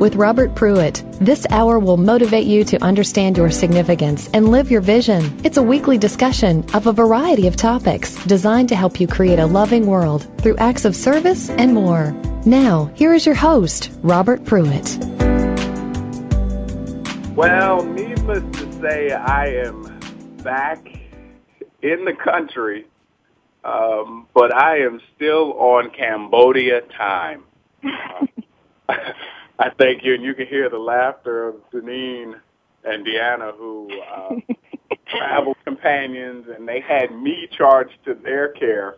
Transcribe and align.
with 0.00 0.16
Robert 0.16 0.54
Pruitt. 0.54 1.04
This 1.20 1.46
hour 1.50 1.78
will 1.78 1.98
motivate 1.98 2.46
you 2.46 2.64
to 2.64 2.82
understand 2.82 3.36
your 3.36 3.50
significance 3.50 4.30
and 4.32 4.48
live 4.48 4.70
your 4.70 4.80
vision. 4.80 5.38
It's 5.44 5.58
a 5.58 5.62
weekly 5.62 5.98
discussion 5.98 6.64
of 6.74 6.86
a 6.86 6.92
variety 6.92 7.46
of 7.46 7.54
topics 7.54 8.16
designed 8.24 8.70
to 8.70 8.74
help 8.74 8.98
you 8.98 9.06
create 9.06 9.38
a 9.38 9.46
loving 9.46 9.86
world 9.86 10.26
through 10.38 10.56
acts 10.56 10.86
of 10.86 10.96
service 10.96 11.50
and 11.50 11.74
more. 11.74 12.12
Now, 12.46 12.86
here 12.94 13.12
is 13.12 13.26
your 13.26 13.34
host, 13.34 13.90
Robert 14.02 14.44
Pruitt. 14.46 14.96
Well, 17.36 17.84
needless 17.84 18.42
to 18.58 18.72
say, 18.80 19.12
I 19.12 19.48
am 19.48 20.00
back 20.42 20.86
in 21.82 22.04
the 22.06 22.14
country, 22.14 22.86
um, 23.64 24.26
but 24.34 24.54
I 24.54 24.78
am 24.78 25.00
still 25.14 25.52
on 25.58 25.90
Cambodia 25.90 26.80
time. 26.96 27.44
I 29.60 29.68
thank 29.78 30.02
you, 30.02 30.14
and 30.14 30.24
you 30.24 30.32
can 30.32 30.46
hear 30.46 30.70
the 30.70 30.78
laughter 30.78 31.48
of 31.48 31.56
Deneen 31.70 32.32
and 32.82 33.06
Deanna, 33.06 33.54
who 33.54 33.90
uh, 34.00 34.36
travel 35.06 35.54
companions, 35.66 36.46
and 36.48 36.66
they 36.66 36.80
had 36.80 37.12
me 37.12 37.46
charged 37.52 37.92
to 38.06 38.14
their 38.14 38.48
care. 38.48 38.96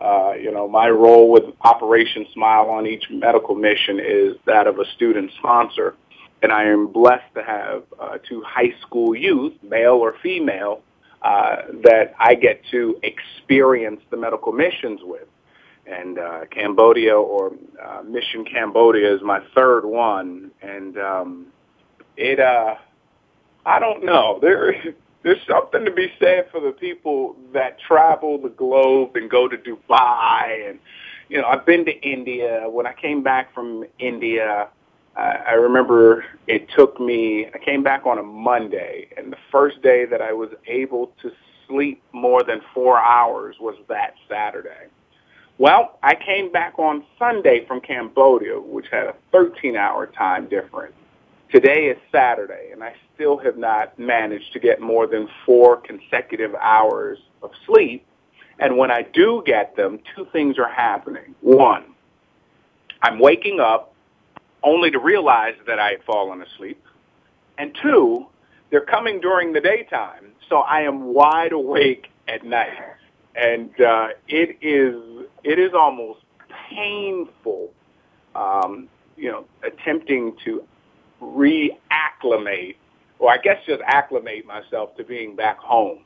Uh, 0.00 0.34
you 0.40 0.52
know, 0.52 0.68
my 0.68 0.88
role 0.88 1.32
with 1.32 1.42
Operation 1.62 2.24
Smile 2.32 2.70
on 2.70 2.86
each 2.86 3.10
medical 3.10 3.56
mission 3.56 3.98
is 3.98 4.36
that 4.44 4.68
of 4.68 4.78
a 4.78 4.84
student 4.94 5.32
sponsor, 5.38 5.96
and 6.40 6.52
I 6.52 6.66
am 6.66 6.86
blessed 6.86 7.34
to 7.34 7.42
have 7.42 7.82
uh, 7.98 8.18
two 8.28 8.44
high 8.46 8.74
school 8.82 9.12
youth, 9.12 9.54
male 9.60 9.94
or 9.94 10.14
female, 10.22 10.82
uh, 11.22 11.62
that 11.82 12.14
I 12.20 12.36
get 12.36 12.62
to 12.70 13.00
experience 13.02 14.02
the 14.10 14.18
medical 14.18 14.52
missions 14.52 15.00
with 15.02 15.26
and 15.86 16.18
uh, 16.18 16.40
Cambodia 16.50 17.16
or 17.16 17.52
uh, 17.82 18.02
Mission 18.02 18.44
Cambodia 18.44 19.14
is 19.14 19.22
my 19.22 19.40
third 19.54 19.84
one, 19.84 20.50
and 20.62 20.98
um, 20.98 21.46
it 22.16 22.40
uh, 22.40 22.74
I 23.64 23.78
don't 23.78 24.04
know 24.04 24.38
there 24.40 24.74
there's 25.22 25.44
something 25.48 25.84
to 25.84 25.90
be 25.90 26.12
said 26.20 26.48
for 26.50 26.60
the 26.60 26.72
people 26.72 27.36
that 27.52 27.78
travel 27.80 28.38
the 28.38 28.48
globe 28.48 29.16
and 29.16 29.30
go 29.30 29.48
to 29.48 29.56
Dubai 29.56 30.70
and 30.70 30.78
you 31.28 31.40
know 31.40 31.46
I've 31.46 31.66
been 31.66 31.84
to 31.86 32.00
India 32.00 32.64
when 32.68 32.86
I 32.86 32.92
came 32.92 33.22
back 33.22 33.52
from 33.54 33.84
India. 33.98 34.68
I 35.18 35.52
remember 35.52 36.26
it 36.46 36.68
took 36.76 37.00
me, 37.00 37.46
I 37.46 37.56
came 37.56 37.82
back 37.82 38.04
on 38.04 38.18
a 38.18 38.22
Monday, 38.22 39.08
and 39.16 39.32
the 39.32 39.38
first 39.50 39.80
day 39.80 40.04
that 40.04 40.20
I 40.20 40.34
was 40.34 40.50
able 40.66 41.10
to 41.22 41.32
sleep 41.66 42.02
more 42.12 42.42
than 42.42 42.60
four 42.74 42.98
hours 42.98 43.56
was 43.58 43.76
that 43.88 44.14
Saturday. 44.28 44.90
Well, 45.58 45.98
I 46.02 46.14
came 46.14 46.52
back 46.52 46.78
on 46.78 47.02
Sunday 47.18 47.64
from 47.66 47.80
Cambodia, 47.80 48.60
which 48.60 48.86
had 48.90 49.06
a 49.06 49.14
13-hour 49.32 50.08
time 50.08 50.48
difference. 50.48 50.94
Today 51.50 51.86
is 51.86 51.96
Saturday, 52.12 52.70
and 52.72 52.84
I 52.84 52.94
still 53.14 53.38
have 53.38 53.56
not 53.56 53.98
managed 53.98 54.52
to 54.52 54.60
get 54.60 54.80
more 54.82 55.06
than 55.06 55.28
four 55.46 55.78
consecutive 55.78 56.54
hours 56.56 57.18
of 57.42 57.52
sleep. 57.64 58.06
And 58.58 58.76
when 58.76 58.90
I 58.90 59.02
do 59.02 59.42
get 59.46 59.76
them, 59.76 60.00
two 60.14 60.26
things 60.30 60.58
are 60.58 60.68
happening. 60.68 61.34
One, 61.40 61.84
I'm 63.00 63.18
waking 63.18 63.58
up 63.58 63.94
only 64.62 64.90
to 64.90 64.98
realize 64.98 65.54
that 65.66 65.78
I 65.78 65.92
had 65.92 66.02
fallen 66.04 66.42
asleep. 66.42 66.82
And 67.56 67.74
two, 67.80 68.26
they're 68.70 68.84
coming 68.84 69.20
during 69.20 69.54
the 69.54 69.60
daytime, 69.60 70.32
so 70.50 70.58
I 70.58 70.82
am 70.82 71.14
wide 71.14 71.52
awake 71.52 72.08
at 72.28 72.44
night. 72.44 72.74
And 73.36 73.70
uh, 73.80 74.08
it 74.28 74.58
is 74.62 75.26
it 75.44 75.58
is 75.58 75.72
almost 75.74 76.20
painful, 76.70 77.72
um, 78.34 78.88
you 79.16 79.30
know, 79.30 79.46
attempting 79.64 80.36
to 80.44 80.64
reacclimate, 81.22 82.76
or 83.18 83.30
I 83.32 83.38
guess 83.38 83.58
just 83.66 83.82
acclimate 83.86 84.46
myself 84.46 84.96
to 84.96 85.04
being 85.04 85.36
back 85.36 85.58
home. 85.58 86.00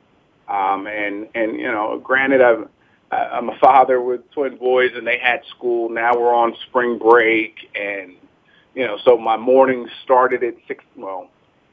Um, 0.48 0.86
and 0.86 1.28
and 1.34 1.58
you 1.58 1.70
know, 1.70 2.00
granted, 2.02 2.42
I've, 2.42 2.69
I'm 3.12 3.50
a 3.50 3.58
father 3.58 4.00
with 4.00 4.30
twin 4.32 4.56
boys, 4.56 4.92
and 4.96 5.06
they 5.06 5.19
had 5.19 5.42
school. 5.56 5.88
Now 5.88 6.19
we're 6.19 6.34
on 6.34 6.54
spring 6.69 6.98
break, 6.98 7.56
and 7.74 8.14
you 8.74 8.86
know, 8.86 8.98
so 9.04 9.16
my 9.19 9.36
mornings 9.36 9.90
started 10.04 10.42
at 10.42 10.54
six. 10.69 10.84
Well, 10.96 11.30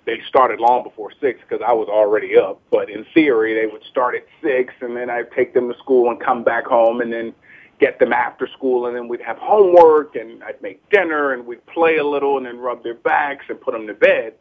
they 0.07 0.21
started 0.27 0.59
long 0.59 0.83
before 0.83 1.11
six 1.21 1.39
because 1.41 1.63
I 1.63 1.73
was 1.73 1.89
already 1.89 2.37
up. 2.37 2.61
But 2.71 2.89
in 2.89 3.05
theory, 3.13 3.53
they 3.53 3.71
would 3.71 3.83
start 3.83 4.15
at 4.15 4.25
six, 4.41 4.73
and 4.81 4.97
then 4.97 5.09
I'd 5.09 5.31
take 5.33 5.53
them 5.53 5.71
to 5.71 5.77
school 5.77 6.09
and 6.09 6.19
come 6.19 6.43
back 6.43 6.65
home, 6.65 7.01
and 7.01 7.13
then 7.13 7.35
get 7.79 7.99
them 7.99 8.13
after 8.13 8.47
school, 8.47 8.87
and 8.87 8.95
then 8.95 9.07
we'd 9.07 9.21
have 9.21 9.37
homework, 9.37 10.15
and 10.15 10.43
I'd 10.43 10.59
make 10.63 10.89
dinner, 10.89 11.33
and 11.33 11.45
we'd 11.45 11.63
play 11.67 11.97
a 11.97 12.03
little, 12.03 12.37
and 12.37 12.45
then 12.45 12.57
rub 12.57 12.81
their 12.83 12.95
backs 12.95 13.45
and 13.49 13.61
put 13.61 13.73
them 13.73 13.85
to 13.85 13.93
bed. 13.93 14.33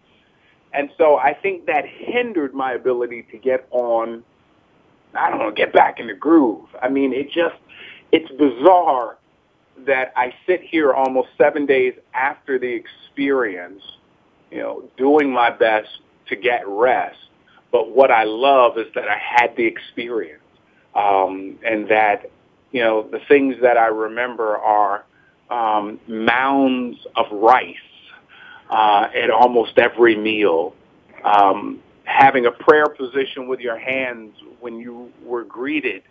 And 0.72 0.88
so 0.97 1.19
I 1.19 1.34
think 1.34 1.66
that 1.66 1.84
hindered 1.87 2.55
my 2.55 2.72
ability 2.72 3.26
to 3.32 3.37
get 3.37 3.66
on, 3.72 4.22
I 5.15 5.31
don't 5.31 5.38
know, 5.41 5.50
get 5.50 5.72
back 5.72 5.99
in 6.00 6.06
the 6.06 6.15
groove. 6.15 6.69
I 6.81 6.88
mean, 6.88 7.12
it 7.12 7.31
just, 7.31 7.56
it's 8.12 8.31
bizarre 8.32 9.19
that 9.87 10.12
I 10.16 10.32
sit 10.47 10.62
here 10.62 10.94
almost 10.94 11.28
seven 11.37 11.66
days 11.66 11.94
after 12.15 12.59
the 12.59 12.72
experience, 12.72 13.82
you 14.51 14.59
know, 14.59 14.89
doing 14.97 15.31
my 15.33 15.51
best 15.51 15.89
to 16.29 16.37
get 16.37 16.67
rest. 16.67 17.19
But 17.73 17.91
what 17.91 18.11
I 18.11 18.25
love 18.25 18.79
is 18.79 18.87
that 18.95 19.09
I 19.09 19.19
had 19.19 19.57
the 19.57 19.65
experience. 19.65 20.43
Um, 20.95 21.59
and 21.62 21.91
that 21.91 22.31
you 22.73 22.83
know, 22.83 23.09
the 23.11 23.21
things 23.29 23.56
that 23.62 23.77
I 23.77 23.87
remember 23.87 24.59
are 24.59 25.05
um, 25.51 26.01
mounds 26.06 26.99
of 27.15 27.27
rice 27.33 27.75
uh, 28.71 29.09
at 29.15 29.31
almost 29.31 29.79
every 29.79 30.17
meal. 30.17 30.75
Um, 31.25 31.81
having 32.05 32.47
a 32.47 32.51
prayer 32.51 32.87
position 32.87 33.49
with 33.49 33.61
your 33.61 33.79
hands 33.79 34.35
when 34.61 34.79
you 34.79 35.11
were 35.25 35.45
greeted 35.45 36.03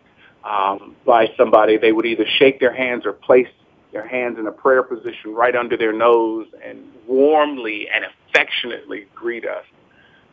um, 0.44 0.96
by 1.06 1.32
somebody, 1.38 1.78
they 1.78 1.92
would 1.92 2.06
either 2.06 2.26
shake 2.38 2.60
their 2.60 2.74
hands 2.74 3.06
or 3.06 3.14
place 3.14 3.48
their 3.92 4.08
hands 4.08 4.38
in 4.40 4.48
a 4.48 4.52
prayer 4.52 4.84
position 4.84 5.34
right 5.34 5.56
under 5.56 5.78
their 5.78 5.94
nose 5.94 6.48
and 6.64 6.80
warmly 7.08 7.88
and 7.94 8.06
affectionately 8.36 9.08
greet 9.16 9.46
us. 9.46 9.66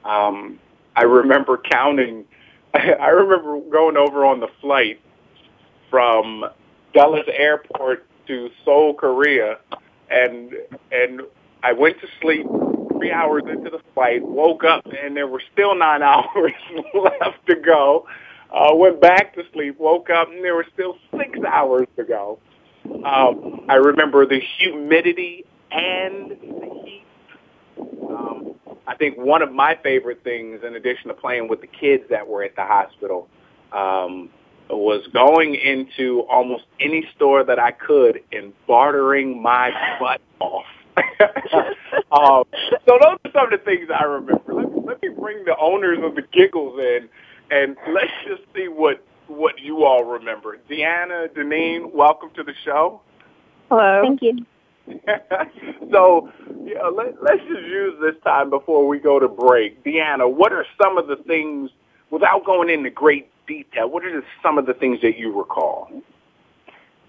Um, 0.05 0.59
I 0.97 1.03
remember 1.03 1.59
counting. 1.59 2.25
I 2.75 3.09
remember 3.09 3.61
going 3.71 3.97
over 3.97 4.25
on 4.25 4.41
the 4.41 4.49
flight 4.61 5.01
from 5.91 6.45
Dulles 6.95 7.27
Airport 7.33 8.07
to 8.27 8.51
Seoul, 8.65 8.95
Korea, 8.95 9.59
and 10.11 10.53
and 10.91 11.23
I 11.63 11.73
went 11.73 12.01
to 12.01 12.07
sleep 12.21 12.47
three 12.93 13.13
hours 13.13 13.45
into 13.49 13.71
the 13.71 13.81
flight, 13.95 14.23
woke 14.23 14.65
up, 14.65 14.87
and 14.87 15.17
there 15.17 15.27
were 15.27 15.43
still 15.53 15.75
nine 15.75 16.03
hours 16.03 16.53
left 16.95 17.47
to 17.49 17.57
go. 17.57 18.07
Uh, 18.53 18.75
went 18.75 19.01
back 19.01 19.35
to 19.35 19.43
sleep, 19.55 19.79
woke 19.79 20.11
up, 20.11 20.29
and 20.29 20.45
there 20.45 20.55
were 20.55 20.67
still 20.75 20.97
six 21.17 21.39
hours 21.51 21.87
to 21.97 22.05
go. 22.05 22.39
Um, 22.85 23.65
I 23.69 23.77
remember 23.77 24.27
the 24.27 24.41
humidity 24.59 25.47
and 25.71 26.31
the 26.33 26.83
heat. 26.85 27.02
Um, 27.79 28.55
I 28.87 28.95
think 28.97 29.17
one 29.17 29.43
of 29.43 29.53
my 29.53 29.79
favorite 29.83 30.23
things, 30.25 30.61
in 30.67 30.75
addition 30.75 31.09
to 31.09 31.15
playing 31.15 31.49
with 31.49 31.61
the 31.61 31.67
kids 31.67 32.05
that 32.11 32.27
were 32.27 32.43
at 32.43 32.57
the 32.57 32.65
hospital, 32.65 33.29
um, 33.73 34.31
was 34.71 35.07
going 35.13 35.55
into 35.55 36.21
almost 36.31 36.65
any 36.81 37.07
store 37.15 37.45
that 37.45 37.59
I 37.59 37.73
could 37.73 38.23
and 38.33 38.53
bartering 38.67 39.41
my 39.43 39.71
butt 40.01 40.21
off. 40.41 40.65
um, 42.13 42.45
so 42.87 42.99
those 43.01 43.19
are 43.25 43.31
some 43.33 43.45
of 43.47 43.51
the 43.51 43.63
things 43.65 43.89
I 43.95 44.05
remember. 44.05 44.55
Let 44.55 44.73
me, 44.73 44.83
let 44.85 45.03
me 45.03 45.09
bring 45.09 45.45
the 45.45 45.57
owners 45.59 45.99
of 46.03 46.15
the 46.15 46.23
giggles 46.33 46.79
in, 46.79 47.09
and 47.51 47.77
let's 47.93 48.13
just 48.27 48.43
see 48.55 48.69
what 48.69 49.03
what 49.27 49.59
you 49.59 49.85
all 49.85 50.05
remember. 50.05 50.59
Deanna, 50.69 51.29
Deneen, 51.29 51.93
welcome 51.95 52.31
to 52.35 52.43
the 52.43 52.53
show. 52.65 53.01
Hello. 53.71 54.03
Thank 54.03 54.21
you. 54.21 54.45
so, 55.93 56.31
yeah, 56.65 56.87
let, 56.87 57.23
let's 57.23 57.43
just 57.49 57.63
use 57.67 57.95
this 58.01 58.15
time 58.25 58.51
before 58.51 58.87
we 58.87 58.99
go 58.99 59.19
to 59.19 59.29
break. 59.29 59.83
Deanna, 59.85 60.31
what 60.31 60.53
are 60.53 60.67
some 60.83 60.99
of 60.99 61.07
the 61.07 61.17
things, 61.17 61.71
without 62.11 62.45
going 62.45 62.69
into 62.69 62.91
great 62.91 63.29
detail, 63.47 63.89
what 63.89 64.05
are 64.05 64.21
just 64.21 64.31
some 64.43 64.59
of 64.59 64.67
the 64.67 64.75
things 64.75 65.01
that 65.03 65.19
you 65.19 65.33
recall? 65.37 65.91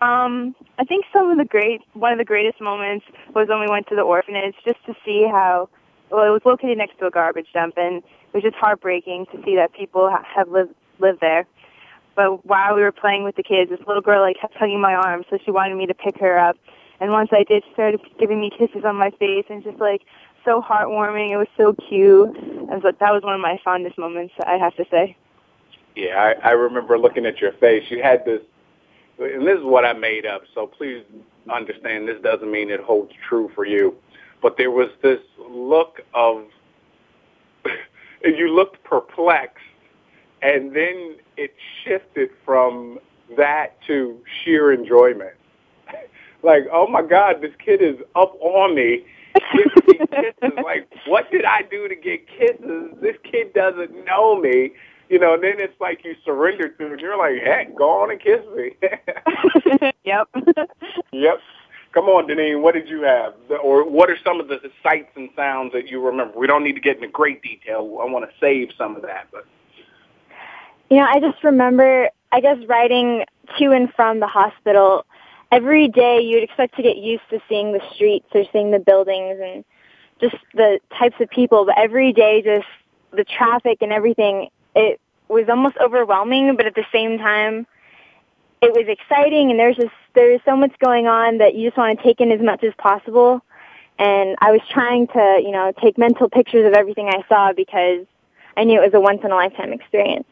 Um, 0.02 0.56
I 0.78 0.84
think 0.84 1.06
some 1.14 1.32
of 1.32 1.38
the 1.38 1.46
great, 1.46 1.82
one 1.94 2.12
of 2.12 2.18
the 2.18 2.26
greatest 2.26 2.60
moments 2.60 3.06
was 3.34 3.48
when 3.48 3.60
we 3.62 3.68
went 3.68 3.88
to 3.88 3.96
the 3.96 4.02
orphanage 4.02 4.56
just 4.66 4.84
to 4.86 4.94
see 5.06 5.28
how, 5.32 5.70
well, 6.10 6.26
it 6.26 6.30
was 6.30 6.42
located 6.46 6.78
next 6.78 7.00
to 7.00 7.08
a 7.08 7.12
garbage 7.12 7.48
dump, 7.54 7.76
and 7.78 7.98
it 7.98 8.34
was 8.34 8.44
just 8.44 8.56
heartbreaking 8.56 9.28
to 9.28 9.42
see 9.46 9.56
that 9.56 9.74
people 9.74 10.10
ha- 10.10 10.26
have 10.36 10.50
lived 10.50 10.74
lived 11.00 11.22
there. 11.22 11.46
But 12.16 12.46
while 12.46 12.76
we 12.76 12.82
were 12.82 12.92
playing 12.92 13.24
with 13.24 13.36
the 13.36 13.44
kids, 13.44 13.70
this 13.70 13.80
little 13.88 14.02
girl 14.02 14.22
like 14.22 14.40
kept 14.40 14.58
tugging 14.60 14.82
my 14.82 14.94
arm, 14.94 15.24
so 15.30 15.38
she 15.44 15.52
wanted 15.52 15.76
me 15.76 15.86
to 15.88 15.94
pick 15.94 16.20
her 16.20 16.38
up. 16.38 16.58
And 17.04 17.12
once 17.12 17.30
I 17.34 17.44
did, 17.44 17.66
she 17.68 17.74
started 17.74 18.00
giving 18.18 18.40
me 18.40 18.50
kisses 18.50 18.86
on 18.86 18.96
my 18.96 19.12
face, 19.12 19.44
and 19.50 19.62
just 19.62 19.78
like 19.80 20.04
so 20.46 20.62
heartwarming. 20.62 21.32
It 21.32 21.38
was 21.38 21.48
so 21.58 21.74
cute, 21.74 22.34
and 22.38 22.82
so 22.82 22.94
that 22.98 23.14
was 23.14 23.24
one 23.24 23.36
of 23.36 23.42
my 23.42 23.60
fondest 23.62 23.98
moments. 23.98 24.34
I 24.48 24.54
have 24.58 24.74
to 24.78 24.86
say. 24.90 25.18
Yeah, 25.98 26.34
I, 26.44 26.50
I 26.50 26.52
remember 26.54 26.98
looking 26.98 27.26
at 27.26 27.42
your 27.42 27.52
face. 27.52 27.84
You 27.92 28.02
had 28.02 28.24
this 28.24 28.42
and 29.20 29.46
this 29.46 29.60
is 29.60 29.64
what 29.64 29.86
I 29.86 29.94
made 29.94 30.26
up, 30.26 30.44
so 30.54 30.66
please 30.66 31.04
understand 31.54 32.08
this 32.08 32.22
doesn't 32.22 32.50
mean 32.50 32.70
it 32.70 32.80
holds 32.80 33.12
true 33.28 33.52
for 33.54 33.66
you. 33.66 33.96
But 34.42 34.58
there 34.58 34.72
was 34.72 34.90
this 35.02 35.20
look 35.50 36.02
of, 36.14 36.46
you 38.24 38.54
looked 38.54 38.84
perplexed, 38.84 39.64
and 40.42 40.76
then 40.76 41.18
it 41.38 41.54
shifted 41.84 42.32
from 42.44 43.00
that 43.38 43.78
to 43.88 44.20
sheer 44.44 44.74
enjoyment. 44.74 45.36
Like, 46.44 46.64
oh 46.72 46.88
my 46.88 47.02
God, 47.02 47.42
this 47.42 47.54
kid 47.64 47.82
is 47.82 47.96
up 48.16 48.36
on 48.42 48.76
me. 48.76 49.06
Giving 49.56 49.72
me 49.88 50.06
kisses. 50.08 50.58
Like, 50.64 50.88
what 51.08 51.32
did 51.32 51.46
I 51.46 51.64
do 51.64 51.88
to 51.88 51.96
get 51.96 52.28
kisses? 52.28 52.92
This 53.02 53.16
kid 53.24 53.54
doesn't 53.54 54.06
know 54.06 54.40
me 54.40 54.72
you 55.10 55.20
know, 55.20 55.36
and 55.36 55.44
then 55.44 55.60
it's 55.60 55.80
like 55.80 56.04
you 56.04 56.16
surrender 56.26 56.70
to 56.70 56.94
it. 56.94 57.00
You're 57.00 57.18
like, 57.18 57.44
heck, 57.44 57.76
go 57.76 58.02
on 58.02 58.10
and 58.10 58.20
kiss 58.20 58.40
me. 58.56 58.72
yep. 60.04 60.28
yep. 61.12 61.40
Come 61.94 62.06
on, 62.06 62.28
Deneen, 62.28 62.62
what 62.62 62.74
did 62.74 62.90
you 62.90 63.04
have? 63.04 63.36
Or 63.64 63.88
what 63.88 64.10
are 64.10 64.18
some 64.26 64.40
of 64.40 64.48
the 64.48 64.58
sights 64.82 65.12
and 65.16 65.30
sounds 65.36 65.74
that 65.74 65.88
you 65.88 66.04
remember? 66.04 66.38
We 66.38 66.48
don't 66.48 66.64
need 66.64 66.74
to 66.74 66.82
get 66.82 66.96
into 66.96 67.10
great 67.10 67.44
detail. 67.44 68.00
I 68.02 68.06
want 68.06 68.28
to 68.28 68.32
save 68.40 68.70
some 68.76 68.96
of 68.96 69.04
that. 69.04 69.28
But 69.32 69.46
You 70.90 70.98
know, 70.98 71.06
I 71.06 71.20
just 71.20 71.44
remember, 71.44 72.10
I 72.32 72.40
guess, 72.40 72.58
riding 72.68 73.24
to 73.60 73.72
and 73.72 73.94
from 73.94 74.20
the 74.20 74.28
hospital. 74.28 75.06
Every 75.54 75.88
day 75.88 76.22
you'd 76.22 76.44
expect 76.44 76.76
to 76.78 76.82
get 76.82 76.98
used 76.98 77.24
to 77.30 77.40
seeing 77.48 77.74
the 77.74 77.82
streets 77.94 78.26
or 78.34 78.44
seeing 78.52 78.72
the 78.72 78.80
buildings 78.80 79.40
and 79.40 79.64
just 80.20 80.36
the 80.56 80.80
types 80.98 81.16
of 81.20 81.30
people. 81.30 81.66
But 81.66 81.78
every 81.78 82.12
day, 82.12 82.42
just 82.42 82.66
the 83.12 83.24
traffic 83.24 83.80
and 83.82 83.92
everything, 83.92 84.50
it 84.76 85.00
was 85.28 85.50
almost 85.50 85.78
overwhelming, 85.78 86.56
but 86.56 86.66
at 86.66 86.74
the 86.74 86.86
same 86.92 87.20
time, 87.20 87.68
it 88.64 88.74
was 88.74 88.88
exciting 88.88 89.52
and 89.52 89.60
there's 89.60 89.76
just 89.76 89.94
there's 90.16 90.42
so 90.46 90.56
much 90.56 90.72
going 90.80 91.06
on 91.06 91.38
that 91.38 91.54
you 91.54 91.68
just 91.68 91.78
want 91.78 92.00
to 92.00 92.04
take 92.04 92.20
in 92.20 92.32
as 92.32 92.42
much 92.42 92.64
as 92.64 92.74
possible. 92.78 93.44
And 94.00 94.36
I 94.42 94.52
was 94.52 94.62
trying 94.72 95.08
to, 95.08 95.42
you 95.44 95.52
know, 95.52 95.72
take 95.82 95.98
mental 95.98 96.30
pictures 96.30 96.66
of 96.66 96.74
everything 96.74 97.10
I 97.10 97.24
saw 97.28 97.54
because 97.54 98.06
I 98.58 98.64
knew 98.64 98.82
it 98.82 98.86
was 98.86 98.94
a 98.96 99.00
once 99.00 99.22
in 99.24 99.32
a 99.32 99.36
lifetime 99.36 99.72
experience. 99.72 100.28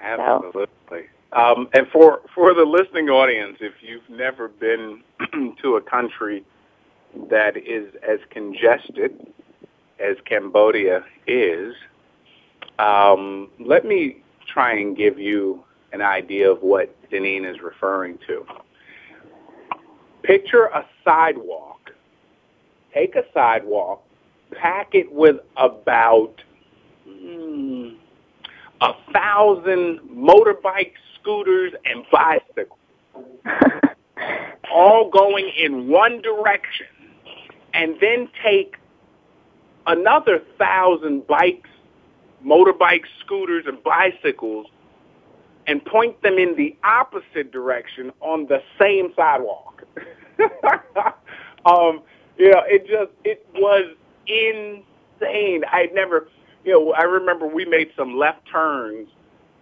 Absolutely. 0.00 0.68
So. 0.88 1.17
Um, 1.32 1.68
and 1.74 1.86
for 1.88 2.22
for 2.34 2.54
the 2.54 2.64
listening 2.64 3.08
audience, 3.08 3.58
if 3.60 3.74
you've 3.82 4.08
never 4.08 4.48
been 4.48 5.02
to 5.62 5.76
a 5.76 5.80
country 5.80 6.44
that 7.30 7.56
is 7.56 7.92
as 8.08 8.18
congested 8.30 9.26
as 9.98 10.16
Cambodia 10.24 11.04
is, 11.26 11.74
um, 12.78 13.50
let 13.58 13.84
me 13.84 14.22
try 14.46 14.72
and 14.72 14.96
give 14.96 15.18
you 15.18 15.62
an 15.92 16.00
idea 16.00 16.50
of 16.50 16.62
what 16.62 16.94
Deneen 17.10 17.50
is 17.50 17.60
referring 17.60 18.18
to. 18.26 18.46
Picture 20.22 20.66
a 20.66 20.84
sidewalk. 21.04 21.90
Take 22.94 23.16
a 23.16 23.24
sidewalk, 23.34 24.02
pack 24.52 24.94
it 24.94 25.12
with 25.12 25.36
about 25.56 26.34
mm, 27.06 27.96
a 28.80 28.92
thousand 29.12 30.00
motorbikes, 30.10 30.94
scooters, 31.20 31.72
and 31.84 32.04
bicycles, 32.10 32.78
all 34.72 35.10
going 35.10 35.50
in 35.56 35.88
one 35.88 36.22
direction, 36.22 36.86
and 37.74 37.96
then 38.00 38.28
take 38.44 38.76
another 39.86 40.42
thousand 40.58 41.26
bikes, 41.26 41.70
motorbikes, 42.44 43.06
scooters, 43.24 43.64
and 43.66 43.82
bicycles 43.82 44.66
and 45.68 45.84
point 45.84 46.20
them 46.22 46.38
in 46.38 46.56
the 46.56 46.74
opposite 46.82 47.52
direction 47.52 48.10
on 48.20 48.46
the 48.46 48.60
same 48.80 49.12
sidewalk. 49.14 49.84
um, 51.66 52.02
you 52.38 52.50
know, 52.50 52.62
it 52.66 52.86
just, 52.86 53.12
it 53.22 53.46
was 53.54 53.94
insane. 54.26 55.62
I'd 55.70 55.94
never, 55.94 56.28
you 56.64 56.72
know, 56.72 56.92
I 56.92 57.02
remember 57.02 57.46
we 57.46 57.64
made 57.64 57.90
some 57.96 58.16
left 58.16 58.48
turns 58.50 59.08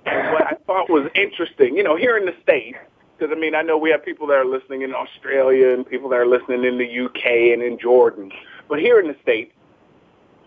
and 0.07 0.33
what 0.33 0.47
I 0.47 0.55
thought 0.67 0.89
was 0.89 1.11
interesting, 1.15 1.77
you 1.77 1.83
know, 1.83 1.97
here 1.97 2.17
in 2.17 2.27
the 2.27 2.35
States, 2.43 2.79
because 3.19 3.35
I 3.37 3.39
mean, 3.39 3.55
I 3.55 3.63
know 3.63 3.77
we 3.77 3.91
have 3.91 4.05
people 4.05 4.27
that 4.29 4.35
are 4.35 4.45
listening 4.45 4.83
in 4.83 4.95
Australia 4.95 5.71
and 5.73 5.87
people 5.87 6.09
that 6.11 6.17
are 6.17 6.27
listening 6.27 6.65
in 6.65 6.79
the 6.79 7.01
UK 7.07 7.53
and 7.53 7.63
in 7.63 7.79
Jordan, 7.79 8.31
but 8.69 8.79
here 8.79 9.01
in 9.01 9.09
the 9.09 9.17
States, 9.23 9.53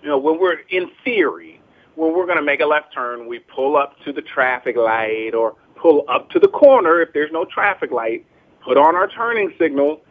you 0.01 0.07
know, 0.07 0.17
when 0.17 0.39
we're 0.39 0.59
in 0.69 0.89
theory, 1.03 1.61
when 1.95 2.13
we're 2.13 2.25
going 2.25 2.37
to 2.37 2.43
make 2.43 2.61
a 2.61 2.65
left 2.65 2.93
turn, 2.93 3.27
we 3.27 3.39
pull 3.39 3.75
up 3.75 3.99
to 4.05 4.13
the 4.13 4.21
traffic 4.21 4.77
light 4.77 5.33
or 5.33 5.55
pull 5.75 6.05
up 6.07 6.29
to 6.29 6.39
the 6.39 6.47
corner 6.47 7.01
if 7.01 7.11
there's 7.13 7.31
no 7.31 7.43
traffic 7.43 7.91
light, 7.91 8.25
put 8.63 8.77
on 8.77 8.95
our 8.95 9.09
turning 9.09 9.53
signal, 9.59 10.01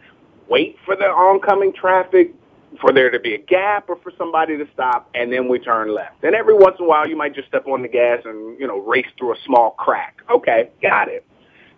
wait 0.49 0.77
for 0.85 0.95
the 0.95 1.07
oncoming 1.07 1.73
traffic, 1.73 2.35
for 2.81 2.93
there 2.93 3.11
to 3.11 3.19
be 3.19 3.35
a 3.35 3.39
gap 3.39 3.89
or 3.89 3.97
for 3.97 4.13
somebody 4.19 4.57
to 4.59 4.67
stop, 4.73 5.09
and 5.15 5.33
then 5.33 5.49
we 5.49 5.59
turn 5.59 5.95
left. 5.95 6.23
And 6.23 6.35
every 6.35 6.55
once 6.55 6.77
in 6.79 6.85
a 6.85 6.89
while, 6.89 7.09
you 7.09 7.17
might 7.17 7.35
just 7.35 7.49
step 7.49 7.67
on 7.67 7.83
the 7.83 7.89
gas 7.89 8.21
and, 8.25 8.59
you 8.59 8.67
know, 8.67 8.79
race 8.79 9.07
through 9.19 9.33
a 9.33 9.39
small 9.45 9.73
crack. 9.73 10.21
Okay, 10.31 10.71
got 10.83 11.09
it. 11.09 11.25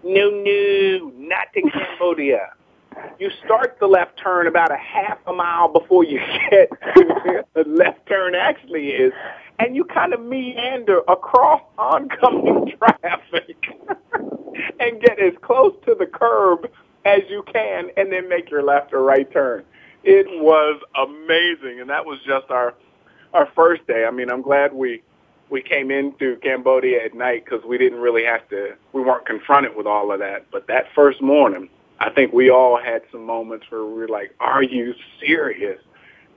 No, 0.02 0.30
no, 0.30 1.12
not 1.16 1.52
to 1.54 1.62
Cambodia 1.70 2.50
you 3.18 3.30
start 3.44 3.76
the 3.80 3.86
left 3.86 4.18
turn 4.18 4.46
about 4.46 4.72
a 4.72 4.76
half 4.76 5.18
a 5.26 5.32
mile 5.32 5.68
before 5.68 6.04
you 6.04 6.18
get 6.50 6.70
to 6.96 7.04
where 7.24 7.44
the 7.54 7.64
left 7.68 8.06
turn 8.06 8.34
actually 8.34 8.88
is, 8.88 9.12
and 9.58 9.76
you 9.76 9.84
kind 9.84 10.12
of 10.12 10.20
meander 10.20 11.00
across 11.08 11.62
oncoming 11.78 12.72
traffic 12.78 13.56
and 14.80 15.00
get 15.00 15.18
as 15.18 15.34
close 15.42 15.74
to 15.86 15.94
the 15.94 16.06
curb 16.06 16.70
as 17.04 17.20
you 17.30 17.42
can, 17.50 17.90
and 17.96 18.12
then 18.12 18.28
make 18.28 18.50
your 18.50 18.62
left 18.62 18.92
or 18.92 19.02
right 19.02 19.30
turn. 19.32 19.64
It 20.02 20.26
was 20.42 20.80
amazing, 20.96 21.80
and 21.80 21.90
that 21.90 22.06
was 22.06 22.18
just 22.26 22.50
our 22.50 22.74
our 23.34 23.46
first 23.54 23.86
day. 23.86 24.04
I 24.06 24.10
mean, 24.10 24.30
I'm 24.30 24.42
glad 24.42 24.72
we 24.72 25.02
we 25.50 25.62
came 25.62 25.90
into 25.90 26.36
Cambodia 26.36 27.04
at 27.04 27.14
night 27.14 27.44
because 27.44 27.64
we 27.64 27.78
didn't 27.78 28.00
really 28.00 28.24
have 28.24 28.48
to. 28.50 28.74
We 28.92 29.02
weren't 29.02 29.26
confronted 29.26 29.76
with 29.76 29.86
all 29.86 30.12
of 30.12 30.20
that. 30.20 30.46
But 30.50 30.66
that 30.68 30.86
first 30.94 31.20
morning 31.20 31.68
I 32.00 32.08
think 32.08 32.32
we 32.32 32.50
all 32.50 32.80
had 32.82 33.02
some 33.12 33.24
moments 33.24 33.66
where 33.70 33.84
we 33.84 33.92
were 33.92 34.08
like, 34.08 34.34
"Are 34.40 34.62
you 34.62 34.94
serious?" 35.20 35.80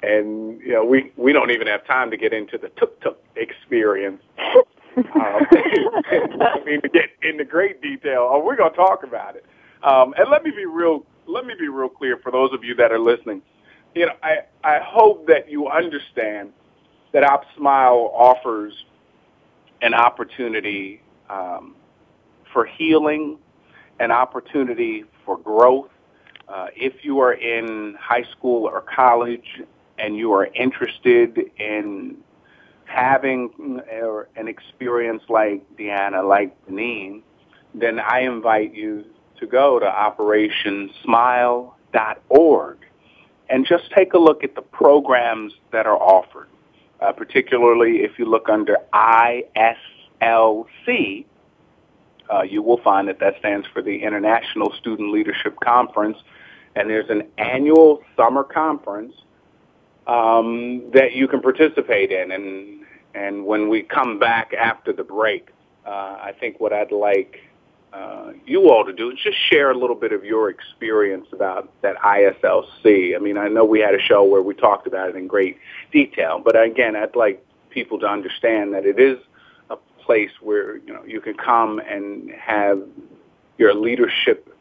And 0.04 0.60
you 0.60 0.74
know, 0.74 0.84
we 0.84 1.12
we 1.16 1.32
don't 1.32 1.52
even 1.52 1.68
have 1.68 1.86
time 1.88 2.12
to 2.12 2.18
get 2.18 2.34
into 2.34 2.58
the 2.58 2.68
tuk 2.70 3.00
tuk 3.00 3.18
experience. 3.38 4.22
um, 4.38 4.66
I 5.16 6.62
mean, 6.66 6.82
to 6.82 6.90
get 6.90 7.12
into 7.22 7.46
great 7.46 7.82
detail. 7.82 8.28
Oh, 8.30 8.44
we're 8.44 8.58
gonna 8.58 8.76
talk 8.76 9.04
about 9.04 9.38
it. 9.38 9.46
Um, 9.84 10.14
and 10.18 10.30
let 10.30 10.44
me 10.44 10.52
be 10.52 10.66
real. 10.66 11.06
Let 11.26 11.46
me 11.46 11.54
be 11.58 11.70
real 11.70 11.90
clear 11.90 12.18
for 12.18 12.32
those 12.32 12.52
of 12.52 12.66
you 12.66 12.76
that 12.76 12.92
are 12.92 13.00
listening. 13.00 13.42
You 13.96 14.08
know, 14.08 14.14
I 14.24 14.40
I 14.64 14.80
hope 14.80 15.28
that 15.28 15.50
you 15.50 15.68
understand 15.68 16.52
that 17.12 17.24
OpSmile 17.24 18.12
offers 18.14 18.74
an 19.82 19.94
opportunity 19.94 21.02
um, 21.30 21.76
for 22.52 22.66
healing, 22.66 23.38
an 24.00 24.10
opportunity 24.12 25.06
for 25.26 25.38
growth. 25.38 25.90
Uh, 26.48 26.68
if 26.76 27.06
you 27.06 27.20
are 27.20 27.34
in 27.34 27.96
high 28.00 28.24
school 28.32 28.66
or 28.66 28.82
college 28.82 29.62
and 30.00 30.18
you 30.18 30.34
are 30.34 30.48
interested 30.48 31.52
in 31.60 32.18
having 32.86 33.80
an 34.36 34.48
experience 34.48 35.22
like 35.30 35.62
Deanna, 35.78 36.28
like 36.28 36.60
Deneen, 36.66 37.22
then 37.74 38.00
I 38.00 38.22
invite 38.22 38.74
you 38.74 39.06
to 39.40 39.46
go 39.48 39.80
to 39.80 39.86
operationsmile.org 39.86 42.78
and 43.50 43.66
just 43.66 43.92
take 43.92 44.14
a 44.14 44.18
look 44.18 44.44
at 44.44 44.56
the 44.56 44.62
programs 44.62 45.54
that 45.72 45.86
are 45.86 45.98
offered, 45.98 46.48
uh, 47.02 47.12
particularly 47.12 48.04
if 48.04 48.18
you 48.18 48.26
look 48.26 48.50
under 48.50 48.78
ISLC, 48.94 49.76
uh, 52.32 52.42
you 52.42 52.62
will 52.62 52.78
find 52.78 53.08
that 53.08 53.20
that 53.20 53.38
stands 53.40 53.68
for 53.68 53.82
the 53.82 54.04
International 54.04 54.72
Student 54.80 55.12
Leadership 55.12 55.60
Conference. 55.60 56.18
and 56.76 56.90
there's 56.90 57.10
an 57.10 57.24
annual 57.38 58.02
summer 58.18 58.44
conference 58.44 59.14
um, 60.08 60.90
that 60.92 61.14
you 61.14 61.28
can 61.28 61.42
participate 61.42 62.12
in. 62.12 62.32
And 62.32 62.80
and 63.14 63.46
when 63.46 63.70
we 63.70 63.84
come 63.84 64.18
back 64.18 64.54
after 64.54 64.92
the 64.92 65.04
break, 65.04 65.50
uh, 65.86 65.90
I 65.90 66.34
think 66.40 66.60
what 66.60 66.74
I'd 66.74 66.92
like 66.92 67.42
uh, 67.94 68.32
you 68.46 68.70
all 68.72 68.84
to 68.84 68.92
do 68.94 69.12
is 69.12 69.20
just 69.20 69.38
share 69.38 69.70
a 69.70 69.78
little 69.78 69.96
bit 69.96 70.12
of 70.12 70.26
your 70.26 70.50
experience 70.50 71.28
about 71.32 71.70
that 71.82 71.96
ISLC. 71.98 73.16
I 73.16 73.20
mean, 73.20 73.38
I 73.38 73.48
know 73.48 73.66
we 73.66 73.82
had 73.82 73.94
a 73.94 74.02
show 74.02 74.24
where 74.24 74.42
we 74.42 74.56
talked 74.56 74.88
about 74.88 75.10
it 75.10 75.16
in 75.16 75.28
great 75.28 75.60
detail, 75.92 76.42
but 76.44 76.60
again, 76.60 76.96
I'd 76.96 77.16
like 77.16 77.46
people 77.70 78.00
to 78.00 78.08
understand 78.08 78.74
that 78.74 78.86
it 78.86 79.00
is 79.00 79.20
a 79.70 79.76
place 80.00 80.32
where 80.42 80.78
you 80.78 80.92
know 80.92 81.04
you 81.06 81.22
can 81.22 81.36
come 81.36 81.80
and 81.80 82.32
have 82.32 82.82
your 83.60 83.76
leadership 83.76 84.56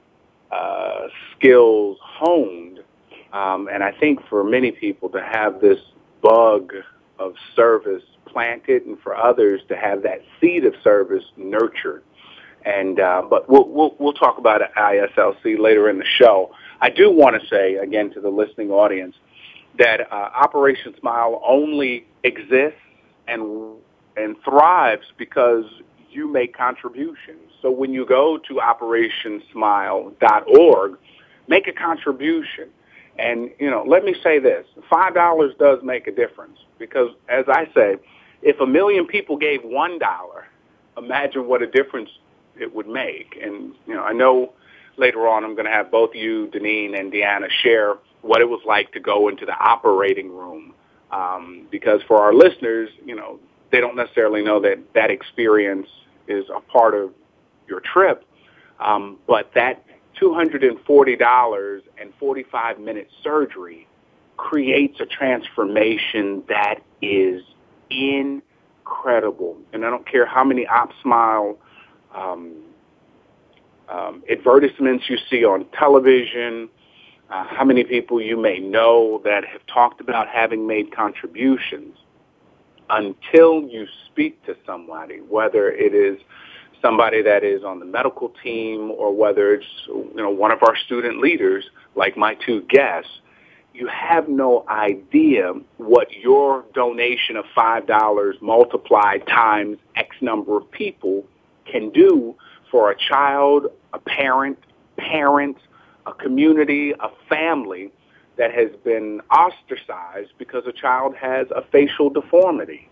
uh, 0.50 1.08
skills 1.34 1.98
honed. 2.02 2.80
Um, 3.32 3.66
and 3.72 3.82
I 3.82 3.92
think 3.92 4.20
for 4.28 4.44
many 4.44 4.72
people 4.72 5.08
to 5.08 5.22
have 5.22 5.60
this 5.62 5.80
bug 6.20 6.74
of 7.18 7.34
service 7.56 8.02
planted, 8.26 8.84
and 8.84 9.00
for 9.00 9.16
others 9.16 9.62
to 9.68 9.76
have 9.76 10.02
that 10.02 10.22
seed 10.40 10.66
of 10.66 10.74
service 10.82 11.24
nurtured. 11.38 12.02
And 12.64 13.00
uh, 13.00 13.22
but 13.28 13.48
we'll, 13.48 13.68
we'll 13.68 13.96
we'll 13.98 14.12
talk 14.12 14.38
about 14.38 14.60
ISLC 14.74 15.58
later 15.58 15.90
in 15.90 15.98
the 15.98 16.04
show. 16.04 16.54
I 16.80 16.90
do 16.90 17.10
want 17.10 17.40
to 17.40 17.48
say 17.48 17.74
again 17.76 18.10
to 18.12 18.20
the 18.20 18.28
listening 18.28 18.70
audience 18.70 19.16
that 19.78 20.12
uh, 20.12 20.14
Operation 20.14 20.94
Smile 21.00 21.42
only 21.44 22.06
exists 22.22 22.78
and 23.26 23.74
and 24.16 24.36
thrives 24.44 25.06
because 25.16 25.64
you 26.10 26.28
make 26.28 26.56
contributions. 26.56 27.50
So 27.60 27.70
when 27.70 27.92
you 27.92 28.04
go 28.04 28.38
to 28.38 28.54
operationsmile.org, 28.54 30.98
make 31.48 31.68
a 31.68 31.72
contribution. 31.72 32.68
And, 33.18 33.50
you 33.58 33.70
know, 33.70 33.84
let 33.86 34.04
me 34.04 34.14
say 34.22 34.38
this. 34.38 34.66
$5 34.90 35.58
does 35.58 35.82
make 35.82 36.06
a 36.06 36.12
difference 36.12 36.58
because, 36.78 37.10
as 37.28 37.44
I 37.48 37.68
say, 37.74 37.96
if 38.42 38.60
a 38.60 38.66
million 38.66 39.06
people 39.06 39.36
gave 39.36 39.62
$1, 39.62 40.00
imagine 40.96 41.46
what 41.46 41.62
a 41.62 41.66
difference 41.66 42.10
it 42.58 42.74
would 42.74 42.88
make. 42.88 43.38
And, 43.42 43.74
you 43.86 43.94
know, 43.94 44.02
I 44.02 44.12
know 44.12 44.52
later 44.96 45.26
on 45.26 45.44
I'm 45.44 45.54
going 45.54 45.66
to 45.66 45.72
have 45.72 45.90
both 45.90 46.14
you, 46.14 46.48
Deneen, 46.52 46.98
and 46.98 47.12
Deanna 47.12 47.48
share 47.62 47.96
what 48.22 48.40
it 48.40 48.48
was 48.48 48.60
like 48.66 48.92
to 48.92 49.00
go 49.00 49.28
into 49.28 49.46
the 49.46 49.56
operating 49.58 50.30
room. 50.30 50.74
Um, 51.10 51.66
because 51.70 52.00
for 52.08 52.22
our 52.22 52.32
listeners, 52.32 52.88
you 53.04 53.14
know, 53.14 53.38
they 53.70 53.80
don't 53.80 53.96
necessarily 53.96 54.42
know 54.42 54.60
that 54.60 54.78
that 54.94 55.10
experience 55.10 55.88
is 56.28 56.44
a 56.54 56.60
part 56.60 56.94
of 56.94 57.12
your 57.68 57.80
trip. 57.80 58.24
Um, 58.80 59.18
but 59.26 59.52
that 59.54 59.84
$240 60.20 61.82
and 61.98 62.12
45 62.18 62.80
minute 62.80 63.08
surgery 63.22 63.86
creates 64.36 65.00
a 65.00 65.06
transformation 65.06 66.42
that 66.48 66.80
is 67.00 67.42
incredible. 67.90 69.56
And 69.72 69.84
I 69.84 69.90
don't 69.90 70.06
care 70.06 70.26
how 70.26 70.44
many 70.44 70.66
Op 70.66 70.92
OpSmile 70.92 71.56
um, 72.14 72.54
um, 73.88 74.22
advertisements 74.30 75.04
you 75.08 75.18
see 75.30 75.44
on 75.44 75.66
television, 75.78 76.68
uh, 77.30 77.44
how 77.44 77.64
many 77.64 77.84
people 77.84 78.20
you 78.20 78.36
may 78.36 78.58
know 78.58 79.20
that 79.24 79.44
have 79.44 79.64
talked 79.66 80.00
about 80.00 80.28
having 80.28 80.66
made 80.66 80.94
contributions 80.94 81.96
until 82.90 83.62
you 83.62 83.86
speak 84.06 84.44
to 84.44 84.56
somebody, 84.66 85.18
whether 85.18 85.70
it 85.70 85.94
is 85.94 86.18
somebody 86.82 87.22
that 87.22 87.44
is 87.44 87.62
on 87.64 87.78
the 87.78 87.86
medical 87.86 88.32
team 88.42 88.90
or 88.90 89.14
whether 89.14 89.54
it's 89.54 89.66
you 89.86 90.12
know 90.16 90.30
one 90.30 90.50
of 90.50 90.62
our 90.62 90.76
student 90.76 91.20
leaders 91.20 91.64
like 91.94 92.16
my 92.16 92.34
two 92.34 92.62
guests 92.62 93.20
you 93.74 93.86
have 93.86 94.28
no 94.28 94.64
idea 94.68 95.52
what 95.78 96.12
your 96.12 96.64
donation 96.74 97.36
of 97.36 97.44
$5 97.56 98.42
multiplied 98.42 99.26
times 99.26 99.78
X 99.96 100.14
number 100.20 100.58
of 100.58 100.70
people 100.70 101.24
can 101.64 101.90
do 101.90 102.34
for 102.70 102.90
a 102.90 102.96
child, 102.96 103.66
a 103.92 103.98
parent, 103.98 104.58
parents, 104.96 105.60
a 106.06 106.12
community, 106.12 106.92
a 106.92 107.08
family 107.28 107.90
that 108.36 108.52
has 108.52 108.70
been 108.84 109.20
ostracized 109.30 110.32
because 110.38 110.64
a 110.66 110.72
child 110.72 111.14
has 111.14 111.46
a 111.54 111.62
facial 111.70 112.10
deformity. 112.10 112.88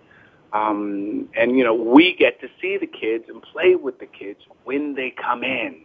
Um, 0.52 1.28
and 1.34 1.56
you 1.56 1.64
know, 1.64 1.74
we 1.74 2.14
get 2.14 2.40
to 2.40 2.48
see 2.60 2.76
the 2.76 2.86
kids 2.86 3.24
and 3.28 3.42
play 3.42 3.74
with 3.76 3.98
the 3.98 4.06
kids 4.06 4.40
when 4.64 4.94
they 4.94 5.10
come 5.10 5.42
in. 5.42 5.82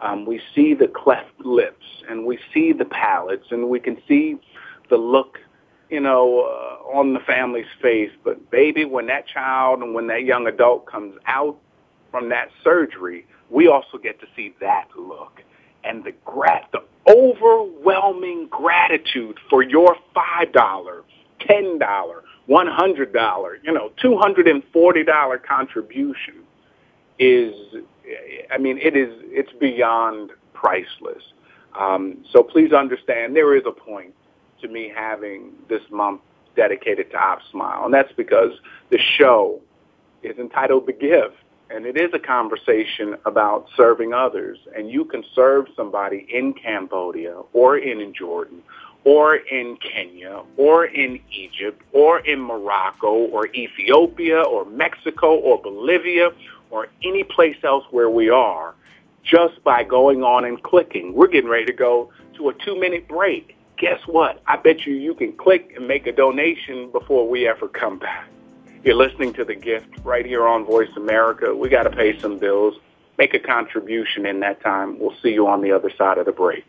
Um, 0.00 0.26
we 0.26 0.40
see 0.54 0.74
the 0.74 0.88
cleft 0.88 1.40
lips 1.40 1.84
and 2.08 2.26
we 2.26 2.38
see 2.52 2.72
the 2.72 2.84
palates 2.84 3.46
and 3.50 3.68
we 3.68 3.80
can 3.80 3.96
see 4.08 4.36
the 4.90 4.96
look, 4.96 5.38
you 5.90 6.00
know, 6.00 6.40
uh, 6.40 6.96
on 6.96 7.14
the 7.14 7.20
family's 7.20 7.66
face. 7.80 8.10
But 8.22 8.50
baby, 8.50 8.84
when 8.84 9.06
that 9.06 9.26
child 9.26 9.80
and 9.80 9.94
when 9.94 10.06
that 10.08 10.24
young 10.24 10.46
adult 10.46 10.86
comes 10.86 11.16
out 11.26 11.58
from 12.14 12.28
that 12.28 12.48
surgery, 12.62 13.26
we 13.50 13.66
also 13.66 13.98
get 13.98 14.20
to 14.20 14.26
see 14.36 14.54
that 14.60 14.86
look 14.96 15.42
and 15.82 16.04
the 16.04 16.12
grat, 16.24 16.70
the 16.70 16.80
overwhelming 17.12 18.46
gratitude 18.46 19.36
for 19.50 19.64
your 19.64 19.96
five 20.14 20.52
dollar, 20.52 21.02
ten 21.40 21.76
dollar, 21.76 22.22
$100, 22.48 23.56
you 23.64 23.72
know, 23.72 23.90
$240 24.00 25.42
contribution 25.42 26.34
is, 27.18 27.52
I 28.52 28.58
mean, 28.58 28.78
it 28.78 28.96
is, 28.96 29.12
it's 29.24 29.52
beyond 29.58 30.30
priceless. 30.52 31.24
Um, 31.76 32.24
so 32.30 32.44
please 32.44 32.72
understand 32.72 33.34
there 33.34 33.56
is 33.56 33.64
a 33.66 33.72
point 33.72 34.14
to 34.60 34.68
me 34.68 34.92
having 34.94 35.50
this 35.68 35.82
month 35.90 36.20
dedicated 36.54 37.10
to 37.10 37.16
OpSmile, 37.16 37.86
and 37.86 37.92
that's 37.92 38.12
because 38.12 38.52
the 38.90 38.98
show 38.98 39.60
is 40.22 40.38
entitled 40.38 40.86
The 40.86 40.92
Gift, 40.92 41.34
and 41.74 41.86
it 41.86 41.96
is 41.96 42.10
a 42.14 42.20
conversation 42.20 43.16
about 43.26 43.66
serving 43.76 44.14
others, 44.14 44.58
and 44.76 44.88
you 44.88 45.04
can 45.04 45.24
serve 45.34 45.66
somebody 45.74 46.24
in 46.32 46.52
Cambodia 46.54 47.42
or 47.52 47.76
in 47.76 48.14
Jordan 48.14 48.62
or 49.02 49.36
in 49.36 49.76
Kenya 49.78 50.42
or 50.56 50.84
in 50.84 51.18
Egypt 51.32 51.82
or 51.92 52.20
in 52.20 52.40
Morocco 52.40 53.12
or 53.12 53.48
Ethiopia 53.48 54.40
or 54.42 54.64
Mexico 54.66 55.34
or 55.34 55.60
Bolivia 55.60 56.30
or 56.70 56.86
any 57.02 57.24
place 57.24 57.56
else 57.64 57.84
where 57.90 58.08
we 58.08 58.30
are 58.30 58.74
just 59.24 59.62
by 59.64 59.82
going 59.82 60.22
on 60.22 60.44
and 60.44 60.62
clicking. 60.62 61.12
We're 61.12 61.26
getting 61.26 61.50
ready 61.50 61.66
to 61.66 61.72
go 61.72 62.10
to 62.36 62.50
a 62.50 62.54
two 62.54 62.78
minute 62.78 63.08
break. 63.08 63.56
Guess 63.78 64.00
what? 64.06 64.40
I 64.46 64.56
bet 64.58 64.86
you 64.86 64.94
you 64.94 65.14
can 65.14 65.32
click 65.32 65.72
and 65.76 65.88
make 65.88 66.06
a 66.06 66.12
donation 66.12 66.92
before 66.92 67.28
we 67.28 67.48
ever 67.48 67.66
come 67.66 67.98
back. 67.98 68.28
You're 68.84 68.96
listening 68.96 69.32
to 69.34 69.44
The 69.46 69.54
Gift 69.54 69.88
right 70.04 70.26
here 70.26 70.46
on 70.46 70.66
Voice 70.66 70.90
America. 70.94 71.56
We 71.56 71.70
got 71.70 71.84
to 71.84 71.90
pay 71.90 72.20
some 72.20 72.38
bills. 72.38 72.74
Make 73.16 73.32
a 73.32 73.38
contribution 73.38 74.26
in 74.26 74.40
that 74.40 74.60
time. 74.60 74.98
We'll 74.98 75.14
see 75.22 75.30
you 75.30 75.46
on 75.46 75.62
the 75.62 75.72
other 75.72 75.90
side 75.96 76.18
of 76.18 76.26
the 76.26 76.32
break. 76.32 76.66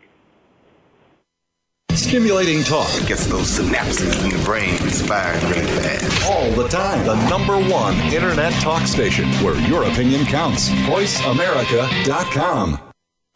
Stimulating 1.92 2.62
talk. 2.62 2.88
It 2.94 3.06
gets 3.06 3.26
those 3.26 3.58
synapses 3.58 4.24
in 4.24 4.30
the 4.30 4.42
brain 4.46 4.78
firing 4.78 5.44
really 5.50 5.66
fast. 5.82 6.30
All 6.30 6.50
the 6.52 6.68
time. 6.68 7.04
The 7.04 7.16
number 7.28 7.58
one 7.70 7.94
internet 8.10 8.54
talk 8.62 8.86
station 8.86 9.28
where 9.44 9.54
your 9.68 9.84
opinion 9.84 10.24
counts. 10.24 10.70
VoiceAmerica.com. 10.70 12.80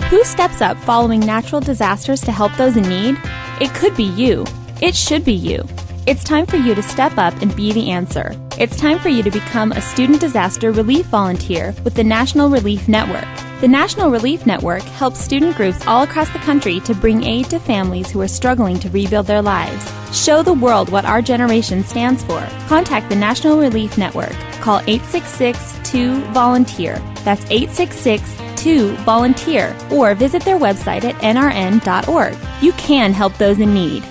Who 0.09 0.25
steps 0.25 0.63
up 0.63 0.79
following 0.79 1.21
natural 1.21 1.61
disasters 1.61 2.23
to 2.23 2.33
help 2.33 2.57
those 2.57 2.79
in 2.79 2.89
need? 2.89 3.19
It 3.61 3.75
could 3.75 3.95
be 3.95 4.05
you. 4.05 4.47
It 4.81 4.97
should 4.97 5.27
be 5.27 5.35
you. 5.35 5.69
It's 6.11 6.25
time 6.25 6.45
for 6.45 6.57
you 6.57 6.75
to 6.75 6.83
step 6.83 7.19
up 7.19 7.41
and 7.41 7.55
be 7.55 7.73
the 7.73 7.89
answer. 7.89 8.35
It's 8.59 8.77
time 8.77 8.99
for 8.99 9.09
you 9.09 9.23
to 9.23 9.31
become 9.31 9.71
a 9.71 9.81
student 9.81 10.21
disaster 10.21 10.73
relief 10.73 11.07
volunteer 11.07 11.73
with 11.85 11.95
the 11.95 12.03
National 12.03 12.51
Relief 12.51 12.89
Network. 12.89 13.29
The 13.61 13.69
National 13.69 14.11
Relief 14.11 14.45
Network 14.45 14.83
helps 14.83 15.21
student 15.21 15.57
groups 15.57 15.87
all 15.87 16.03
across 16.03 16.29
the 16.31 16.41
country 16.41 16.81
to 16.81 16.97
bring 16.97 17.23
aid 17.23 17.49
to 17.51 17.61
families 17.61 18.11
who 18.11 18.21
are 18.23 18.27
struggling 18.27 18.81
to 18.81 18.91
rebuild 18.91 19.29
their 19.29 19.41
lives. 19.41 19.89
Show 20.13 20.43
the 20.43 20.53
world 20.53 20.89
what 20.89 21.05
our 21.05 21.23
generation 21.23 21.85
stands 21.85 22.25
for. 22.25 22.45
Contact 22.67 23.09
the 23.09 23.15
National 23.15 23.61
Relief 23.61 23.97
Network. 23.97 24.35
Call 24.61 24.81
866 24.89 25.79
2 25.93 26.23
Volunteer. 26.33 26.99
That's 27.23 27.49
866 27.53 28.37
2 28.61 28.97
Volunteer. 29.05 29.77
Or 29.93 30.17
visit 30.17 30.43
their 30.43 30.59
website 30.59 31.05
at 31.05 31.15
nrn.org. 31.23 32.37
You 32.61 32.73
can 32.73 33.13
help 33.13 33.39
those 33.39 33.61
in 33.61 33.73
need. 33.73 34.03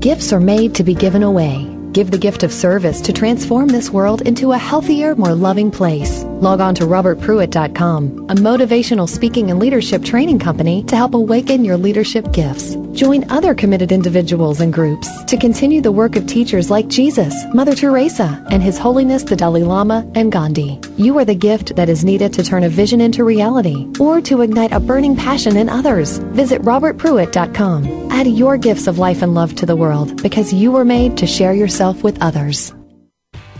Gifts 0.00 0.32
are 0.32 0.40
made 0.40 0.74
to 0.76 0.82
be 0.82 0.94
given 0.94 1.22
away. 1.22 1.68
Give 1.92 2.10
the 2.10 2.16
gift 2.16 2.42
of 2.42 2.54
service 2.54 3.02
to 3.02 3.12
transform 3.12 3.68
this 3.68 3.90
world 3.90 4.22
into 4.22 4.52
a 4.52 4.56
healthier, 4.56 5.14
more 5.14 5.34
loving 5.34 5.70
place. 5.70 6.24
Log 6.40 6.62
on 6.62 6.74
to 6.76 6.84
robertpruitt.com, 6.84 8.30
a 8.30 8.34
motivational 8.34 9.06
speaking 9.06 9.50
and 9.50 9.60
leadership 9.60 10.02
training 10.02 10.38
company 10.38 10.82
to 10.84 10.96
help 10.96 11.12
awaken 11.12 11.66
your 11.66 11.76
leadership 11.76 12.32
gifts. 12.32 12.76
Join 12.92 13.30
other 13.30 13.54
committed 13.54 13.92
individuals 13.92 14.60
and 14.60 14.72
groups 14.72 15.08
to 15.24 15.36
continue 15.36 15.80
the 15.80 15.92
work 15.92 16.16
of 16.16 16.26
teachers 16.26 16.70
like 16.70 16.88
Jesus, 16.88 17.34
Mother 17.54 17.74
Teresa, 17.74 18.44
and 18.50 18.62
His 18.62 18.78
Holiness 18.78 19.22
the 19.22 19.36
Dalai 19.36 19.62
Lama 19.62 20.10
and 20.14 20.32
Gandhi. 20.32 20.80
You 20.96 21.16
are 21.18 21.24
the 21.24 21.34
gift 21.34 21.76
that 21.76 21.88
is 21.88 22.04
needed 22.04 22.32
to 22.34 22.42
turn 22.42 22.64
a 22.64 22.68
vision 22.68 23.00
into 23.00 23.24
reality 23.24 23.86
or 24.00 24.20
to 24.22 24.42
ignite 24.42 24.72
a 24.72 24.80
burning 24.80 25.16
passion 25.16 25.56
in 25.56 25.68
others. 25.68 26.18
Visit 26.34 26.62
robertpruitt.com. 26.62 28.10
Add 28.10 28.26
your 28.26 28.56
gifts 28.56 28.86
of 28.86 28.98
life 28.98 29.22
and 29.22 29.34
love 29.34 29.54
to 29.56 29.66
the 29.66 29.76
world 29.76 30.22
because 30.22 30.52
you 30.52 30.72
were 30.72 30.84
made 30.84 31.16
to 31.18 31.26
share 31.26 31.54
yourself 31.54 32.02
with 32.02 32.20
others. 32.20 32.72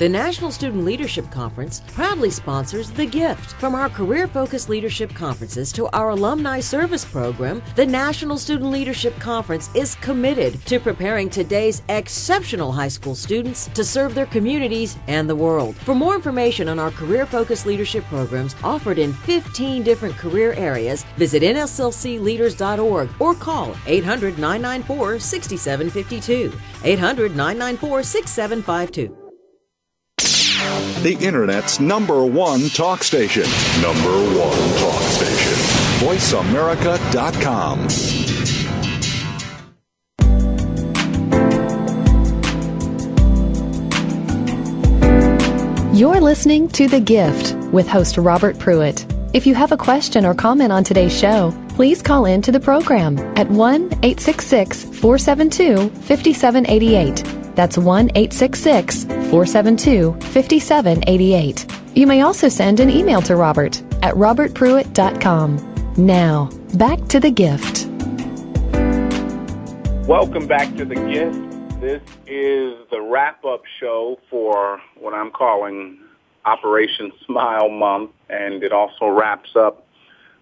The 0.00 0.08
National 0.08 0.50
Student 0.50 0.86
Leadership 0.86 1.30
Conference 1.30 1.82
proudly 1.88 2.30
sponsors 2.30 2.90
The 2.90 3.04
Gift. 3.04 3.52
From 3.60 3.74
our 3.74 3.90
career 3.90 4.26
focused 4.26 4.70
leadership 4.70 5.12
conferences 5.12 5.70
to 5.72 5.88
our 5.88 6.08
alumni 6.08 6.60
service 6.60 7.04
program, 7.04 7.62
the 7.76 7.84
National 7.84 8.38
Student 8.38 8.70
Leadership 8.70 9.14
Conference 9.18 9.68
is 9.74 9.96
committed 9.96 10.58
to 10.64 10.80
preparing 10.80 11.28
today's 11.28 11.82
exceptional 11.90 12.72
high 12.72 12.88
school 12.88 13.14
students 13.14 13.66
to 13.74 13.84
serve 13.84 14.14
their 14.14 14.24
communities 14.24 14.96
and 15.06 15.28
the 15.28 15.36
world. 15.36 15.76
For 15.76 15.94
more 15.94 16.14
information 16.14 16.70
on 16.70 16.78
our 16.78 16.92
career 16.92 17.26
focused 17.26 17.66
leadership 17.66 18.04
programs 18.04 18.56
offered 18.64 18.98
in 18.98 19.12
15 19.12 19.82
different 19.82 20.16
career 20.16 20.54
areas, 20.54 21.04
visit 21.18 21.42
nslcleaders.org 21.42 23.10
or 23.18 23.34
call 23.34 23.76
800 23.84 24.38
994 24.38 25.18
6752. 25.18 26.58
800 26.84 27.36
994 27.36 28.02
6752. 28.02 29.19
The 31.02 31.16
Internet's 31.20 31.80
number 31.80 32.24
one 32.26 32.68
talk 32.68 33.02
station. 33.02 33.44
Number 33.80 34.12
one 34.38 34.78
talk 34.78 35.02
station. 35.02 35.54
VoiceAmerica.com. 36.06 37.88
You're 45.94 46.20
listening 46.20 46.68
to 46.68 46.88
The 46.88 47.00
Gift 47.00 47.54
with 47.72 47.88
host 47.88 48.16
Robert 48.16 48.58
Pruitt. 48.58 49.06
If 49.32 49.46
you 49.46 49.54
have 49.54 49.72
a 49.72 49.76
question 49.76 50.24
or 50.24 50.34
comment 50.34 50.72
on 50.72 50.84
today's 50.84 51.18
show, 51.18 51.54
please 51.70 52.02
call 52.02 52.26
in 52.26 52.42
to 52.42 52.52
the 52.52 52.60
program 52.60 53.18
at 53.36 53.48
1 53.50 53.82
866 54.02 54.84
472 54.84 55.88
5788. 55.88 57.24
That's 57.54 57.78
1 57.78 58.10
866 58.14 59.04
472 59.30 60.12
5788. 60.32 61.66
You 61.94 62.06
may 62.08 62.22
also 62.22 62.48
send 62.48 62.80
an 62.80 62.90
email 62.90 63.22
to 63.22 63.36
Robert 63.36 63.80
at 64.02 64.14
robertpruitt.com. 64.14 65.94
Now, 65.96 66.50
back 66.74 67.06
to 67.08 67.20
the 67.20 67.30
gift. 67.30 67.86
Welcome 70.08 70.48
back 70.48 70.74
to 70.78 70.84
the 70.84 70.96
gift. 70.96 71.80
This 71.80 72.02
is 72.26 72.76
the 72.90 73.00
wrap 73.00 73.44
up 73.44 73.62
show 73.78 74.18
for 74.28 74.80
what 74.98 75.14
I'm 75.14 75.30
calling 75.30 76.00
Operation 76.44 77.12
Smile 77.24 77.68
Month, 77.68 78.10
and 78.28 78.64
it 78.64 78.72
also 78.72 79.06
wraps 79.06 79.54
up 79.54 79.86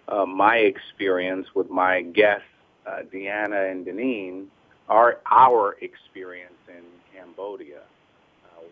uh, 0.09 0.25
my 0.25 0.57
experience 0.57 1.47
with 1.55 1.69
my 1.69 2.01
guests, 2.01 2.47
uh, 2.87 3.01
Deanna 3.13 3.71
and 3.71 3.85
Deneen, 3.85 4.47
our, 4.89 5.19
our 5.31 5.77
experience 5.83 6.55
in 6.69 6.83
Cambodia. 7.15 7.83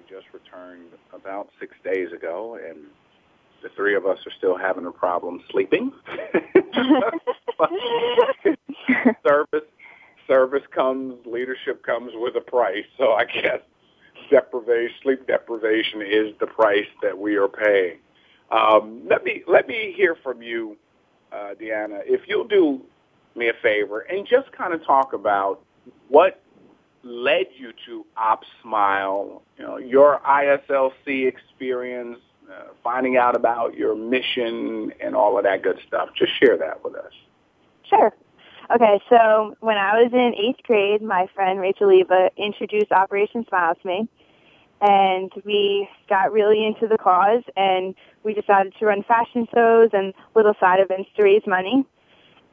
Just 0.08 0.26
returned 0.32 0.90
about 1.12 1.48
six 1.58 1.74
days 1.84 2.12
ago, 2.12 2.58
and 2.64 2.78
the 3.62 3.68
three 3.76 3.96
of 3.96 4.06
us 4.06 4.18
are 4.26 4.32
still 4.38 4.56
having 4.56 4.86
a 4.86 4.92
problem 4.92 5.42
sleeping. 5.50 5.92
service 9.26 9.64
service 10.26 10.62
comes, 10.74 11.14
leadership 11.26 11.84
comes 11.84 12.12
with 12.14 12.36
a 12.36 12.40
price. 12.40 12.84
So 12.98 13.12
I 13.12 13.24
guess 13.24 13.60
deprivation, 14.30 14.94
sleep 15.02 15.26
deprivation, 15.26 16.02
is 16.02 16.34
the 16.40 16.46
price 16.46 16.86
that 17.02 17.16
we 17.16 17.36
are 17.36 17.48
paying. 17.48 17.98
Um, 18.50 19.02
let 19.08 19.24
me 19.24 19.42
let 19.48 19.66
me 19.66 19.92
hear 19.96 20.16
from 20.22 20.42
you, 20.42 20.76
uh, 21.32 21.54
Deanna. 21.60 22.00
If 22.04 22.22
you'll 22.28 22.46
do 22.46 22.80
me 23.34 23.48
a 23.48 23.54
favor 23.62 24.00
and 24.00 24.26
just 24.26 24.50
kind 24.52 24.72
of 24.72 24.84
talk 24.84 25.12
about 25.12 25.62
what 26.08 26.40
led 27.06 27.46
you 27.56 27.72
to 27.86 28.04
OpSmile, 28.18 29.40
you 29.56 29.64
know, 29.64 29.76
your 29.76 30.20
ISLC 30.26 31.26
experience, 31.26 32.18
uh, 32.50 32.64
finding 32.82 33.16
out 33.16 33.36
about 33.36 33.74
your 33.74 33.94
mission 33.94 34.92
and 35.00 35.14
all 35.14 35.38
of 35.38 35.44
that 35.44 35.62
good 35.62 35.78
stuff. 35.86 36.08
Just 36.16 36.32
share 36.38 36.56
that 36.58 36.84
with 36.84 36.94
us. 36.94 37.12
Sure. 37.88 38.12
Okay, 38.74 39.00
so 39.08 39.56
when 39.60 39.76
I 39.76 40.02
was 40.02 40.12
in 40.12 40.34
eighth 40.34 40.62
grade, 40.64 41.00
my 41.00 41.28
friend 41.34 41.60
Rachel 41.60 41.88
Leva 41.88 42.30
introduced 42.36 42.90
Operation 42.90 43.46
Smile 43.48 43.76
to 43.76 43.86
me, 43.86 44.08
and 44.80 45.30
we 45.44 45.88
got 46.08 46.32
really 46.32 46.66
into 46.66 46.88
the 46.88 46.98
cause, 46.98 47.44
and 47.56 47.94
we 48.24 48.34
decided 48.34 48.74
to 48.80 48.86
run 48.86 49.04
fashion 49.04 49.46
shows 49.54 49.90
and 49.92 50.12
little 50.34 50.54
side 50.58 50.80
events 50.80 51.10
to 51.16 51.22
raise 51.22 51.42
money. 51.46 51.86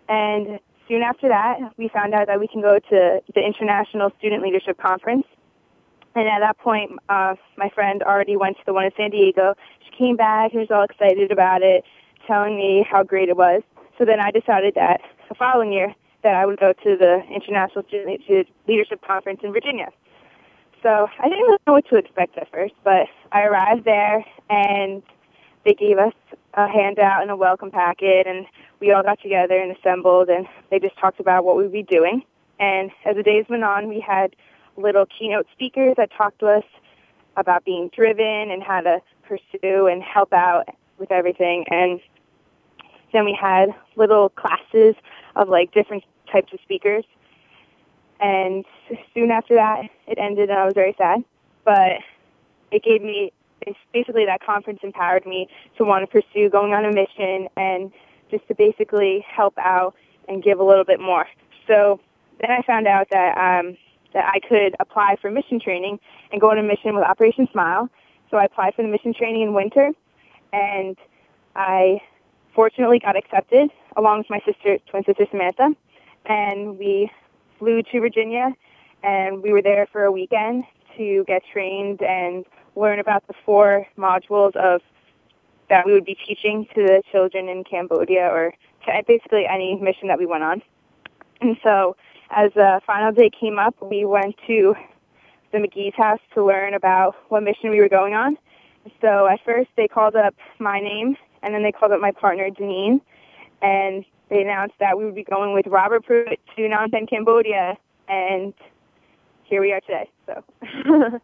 And 0.08 0.60
soon 0.88 1.02
after 1.02 1.28
that, 1.30 1.60
we 1.78 1.88
found 1.90 2.14
out 2.14 2.28
that 2.28 2.40
we 2.40 2.48
can 2.48 2.62
go 2.62 2.80
to 2.80 3.22
the 3.34 3.42
International 3.42 4.12
Student 4.20 4.44
Leadership 4.44 4.78
Conference. 4.78 5.26
And 6.16 6.28
at 6.28 6.40
that 6.40 6.58
point, 6.60 6.92
uh, 7.10 7.36
my 7.58 7.70
friend 7.70 8.04
already 8.04 8.36
went 8.36 8.58
to 8.58 8.64
the 8.66 8.74
one 8.74 8.86
in 8.86 8.92
San 8.96 9.10
Diego. 9.10 9.56
She 9.86 9.98
came 9.98 10.16
back 10.16 10.52
and 10.52 10.60
was 10.60 10.70
all 10.72 10.84
excited 10.84 11.32
about 11.32 11.62
it, 11.62 11.84
telling 12.28 12.56
me 12.56 12.86
how 12.90 13.04
great 13.04 13.30
it 13.30 13.38
was. 13.38 13.64
So 13.98 14.06
then 14.06 14.20
I 14.20 14.32
decided 14.32 14.76
that 14.76 15.02
the 15.30 15.36
following 15.36 15.74
year 15.74 15.94
that 16.24 16.36
I 16.36 16.46
would 16.46 16.60
go 16.60 16.74
to 16.74 16.98
the 16.98 17.24
International 17.34 17.84
Student 17.88 18.22
Leadership 18.68 19.02
Conference 19.06 19.42
in 19.44 19.52
Virginia. 19.52 19.90
So 20.82 21.08
I 21.20 21.30
didn't 21.30 21.46
really 21.46 21.58
know 21.66 21.74
what 21.74 21.88
to 21.90 21.96
expect 21.96 22.38
at 22.38 22.52
first, 22.52 22.74
but 22.84 23.08
I 23.32 23.44
arrived 23.44 23.86
there 23.86 24.24
and 24.50 25.02
they 25.66 25.74
gave 25.74 25.98
us 25.98 26.14
a 26.56 26.68
handout 26.68 27.22
and 27.22 27.32
a 27.32 27.36
welcome 27.36 27.72
packet 27.72 28.28
and 28.28 28.46
we 28.84 28.92
all 28.92 29.02
got 29.02 29.22
together 29.22 29.58
and 29.58 29.76
assembled 29.76 30.28
and 30.28 30.46
they 30.70 30.78
just 30.78 30.98
talked 31.00 31.22
about 31.22 31.46
what 31.46 31.56
we'd 31.56 31.72
be 31.72 31.84
doing. 31.84 32.22
And 32.60 32.92
as 33.06 33.16
the 33.16 33.24
days 33.24 33.46
went 33.50 33.64
on, 33.64 33.88
we 33.88 34.02
had 34.02 34.36
little 34.76 35.06
keynote 35.06 35.48
speakers 35.54 35.94
that 35.96 36.10
talked 36.12 36.40
to 36.40 36.48
us 36.48 36.66
about 37.38 37.64
being 37.64 37.90
driven 37.96 38.52
and 38.52 38.62
how 38.62 38.82
to 38.82 39.00
pursue 39.26 39.88
and 39.88 40.04
help 40.04 40.34
out 40.34 40.68
with 40.98 41.14
everything. 41.14 41.64
And 41.70 42.02
then 43.14 43.24
we 43.24 43.38
had 43.40 43.70
little 43.96 44.30
classes 44.30 44.96
of 45.38 45.48
like 45.48 45.74
different 45.74 46.04
types 46.30 46.52
of 46.52 46.60
speakers. 46.62 47.06
And 48.20 48.66
soon 49.14 49.32
after 49.32 49.56
that, 49.56 49.84
it 50.08 50.18
ended 50.18 50.50
and 50.50 50.60
I 50.60 50.66
was 50.66 50.74
very 50.74 50.94
sad. 50.98 51.24
But 51.64 52.00
it 52.70 52.84
gave 52.84 53.02
me, 53.02 53.32
basically 53.94 54.26
that 54.26 54.44
conference 54.46 54.80
empowered 54.84 55.26
me 55.26 55.48
to 55.78 55.86
want 55.86 56.04
to 56.04 56.08
pursue 56.22 56.50
going 56.50 56.74
on 56.74 56.84
a 56.84 56.92
mission 56.92 57.48
and 57.56 57.94
just 58.32 58.48
to 58.48 58.56
basically 58.56 59.26
help 59.28 59.58
out 59.58 59.96
and 60.28 60.44
give 60.44 60.60
a 60.60 60.64
little 60.64 60.86
bit 60.86 61.00
more. 61.00 61.28
So 61.68 62.00
then 62.42 62.52
I 62.52 62.62
found 62.64 62.88
out 62.88 63.08
that 63.12 63.38
um, 63.38 63.78
that 64.14 64.26
I 64.26 64.40
could 64.48 64.76
apply 64.80 65.16
for 65.22 65.32
mission 65.32 65.60
training 65.60 66.00
and 66.32 66.40
go 66.40 66.52
on 66.52 66.58
a 66.58 66.64
mission 66.64 66.96
with 66.96 67.04
Operation 67.04 67.48
Smile. 67.52 67.90
So 68.30 68.38
I 68.38 68.46
applied 68.46 68.76
for 68.76 68.82
the 68.84 68.88
mission 68.88 69.14
training 69.14 69.42
in 69.44 69.54
winter, 69.54 69.92
and 70.52 70.98
I 71.56 72.02
fortunately 72.56 73.00
got 73.00 73.16
accepted 73.16 73.70
along 73.98 74.20
with 74.20 74.30
my 74.30 74.40
sister, 74.46 74.78
twin 74.90 75.04
sister 75.04 75.26
Samantha, 75.30 75.76
and 76.26 76.78
we 76.78 77.12
flew 77.60 77.82
to 77.84 78.00
Virginia, 78.00 78.52
and 79.04 79.42
we 79.42 79.52
were 79.52 79.62
there 79.62 79.88
for 79.92 80.04
a 80.04 80.12
weekend 80.12 80.64
to 80.98 81.24
get 81.28 81.42
trained 81.52 82.02
and 82.02 82.46
learn 82.76 83.00
about 83.00 83.26
the 83.28 83.34
four 83.46 83.86
modules 83.98 84.56
of 84.56 84.82
that 85.70 85.86
we 85.86 85.94
would 85.94 86.06
be 86.06 86.16
teaching 86.16 86.68
to 86.76 86.82
the 86.84 87.04
children 87.12 87.50
in 87.50 87.64
Cambodia 87.64 88.28
or 88.28 88.54
to 88.86 89.04
basically 89.08 89.46
any 89.46 89.76
mission 89.76 90.08
that 90.08 90.20
we 90.20 90.26
went 90.26 90.44
on. 90.44 90.62
And 91.42 91.58
so 91.64 91.96
as 92.32 92.52
the 92.54 92.82
final 92.86 93.12
day 93.12 93.30
came 93.30 93.60
up, 93.60 93.76
we 93.82 94.06
went 94.06 94.36
to 94.48 94.76
the 95.52 95.60
Magee's 95.60 95.96
house 95.96 96.20
to 96.34 96.44
learn 96.44 96.74
about 96.74 97.16
what 97.30 97.44
mission 97.44 97.70
we 97.70 97.80
were 97.80 97.90
going 97.90 98.14
on. 98.14 98.38
So 99.02 99.28
at 99.28 99.40
first 99.46 99.70
they 99.78 99.88
called 99.88 100.16
up 100.16 100.36
my 100.60 100.80
name 100.80 101.16
and 101.42 101.54
then 101.54 101.64
they 101.64 101.72
called 101.72 101.92
up 101.92 102.02
my 102.02 102.12
partner 102.12 102.50
Deneen 102.50 103.02
and 103.62 104.04
they 104.30 104.42
announced 104.42 104.76
that 104.80 104.98
we 104.98 105.06
would 105.06 105.16
be 105.16 105.24
going 105.24 105.54
with 105.54 105.68
Robert 105.68 106.06
Pruitt 106.06 106.40
to 106.56 106.62
Phnom 106.62 106.92
Penh, 106.92 107.08
Cambodia 107.08 107.78
and 108.10 108.54
here 109.44 109.62
we 109.62 109.72
are 109.72 109.82
today. 109.82 110.10
So 110.26 110.44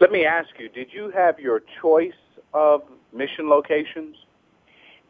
Let 0.00 0.12
me 0.12 0.24
ask 0.24 0.48
you, 0.58 0.68
did 0.68 0.92
you 0.92 1.10
have 1.10 1.38
your 1.38 1.62
choice 1.80 2.12
of 2.52 2.82
mission 3.14 3.48
locations? 3.48 4.16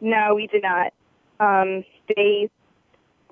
No, 0.01 0.35
we 0.35 0.47
did 0.47 0.63
not. 0.63 0.93
Um, 1.39 1.83
they, 2.15 2.49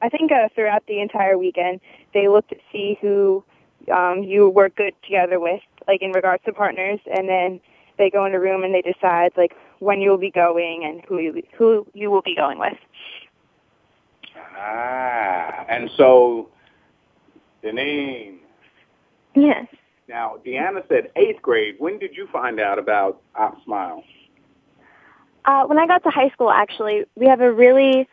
I 0.02 0.10
think 0.10 0.32
uh, 0.32 0.50
throughout 0.56 0.86
the 0.88 1.00
entire 1.00 1.38
weekend, 1.38 1.80
they 2.14 2.28
looked 2.28 2.50
to 2.50 2.58
see 2.72 2.98
who 3.02 3.44
um, 3.92 4.24
you 4.24 4.50
work 4.50 4.76
good 4.76 4.94
together 5.04 5.40
with, 5.40 5.62
like 5.88 6.02
in 6.02 6.12
regards 6.12 6.44
to 6.46 6.54
partners, 6.54 7.00
and 7.14 7.28
then 7.28 7.60
they 7.98 8.10
go 8.10 8.26
in 8.26 8.34
a 8.34 8.40
room 8.40 8.64
and 8.64 8.74
they 8.74 8.82
decide 8.82 9.32
like 9.38 9.54
when 9.80 10.02
you 10.02 10.10
will 10.10 10.18
be 10.18 10.32
going 10.32 10.84
and 10.84 11.04
who 11.08 11.20
you, 11.20 11.44
who 11.58 11.86
you 11.94 12.10
will 12.10 12.22
be 12.22 12.36
going 12.36 12.58
with. 12.58 12.78
Ah, 14.58 15.66
and 15.70 15.90
so 15.96 16.50
Deneen. 17.64 18.38
Yes. 19.36 19.68
Now, 20.08 20.38
Deanna 20.46 20.88
said 20.88 21.12
eighth 21.16 21.42
grade. 21.42 21.76
When 21.80 21.98
did 21.98 22.16
you 22.16 22.28
find 22.32 22.60
out 22.60 22.78
about 22.78 23.22
Op 23.36 23.64
Smile? 23.64 24.04
Uh, 25.46 25.66
when 25.66 25.78
I 25.78 25.88
got 25.88 26.04
to 26.04 26.10
high 26.10 26.30
school, 26.30 26.50
actually, 26.50 27.06
we 27.16 27.28
have 27.28 27.42
a 27.42 27.52
really, 27.52 28.08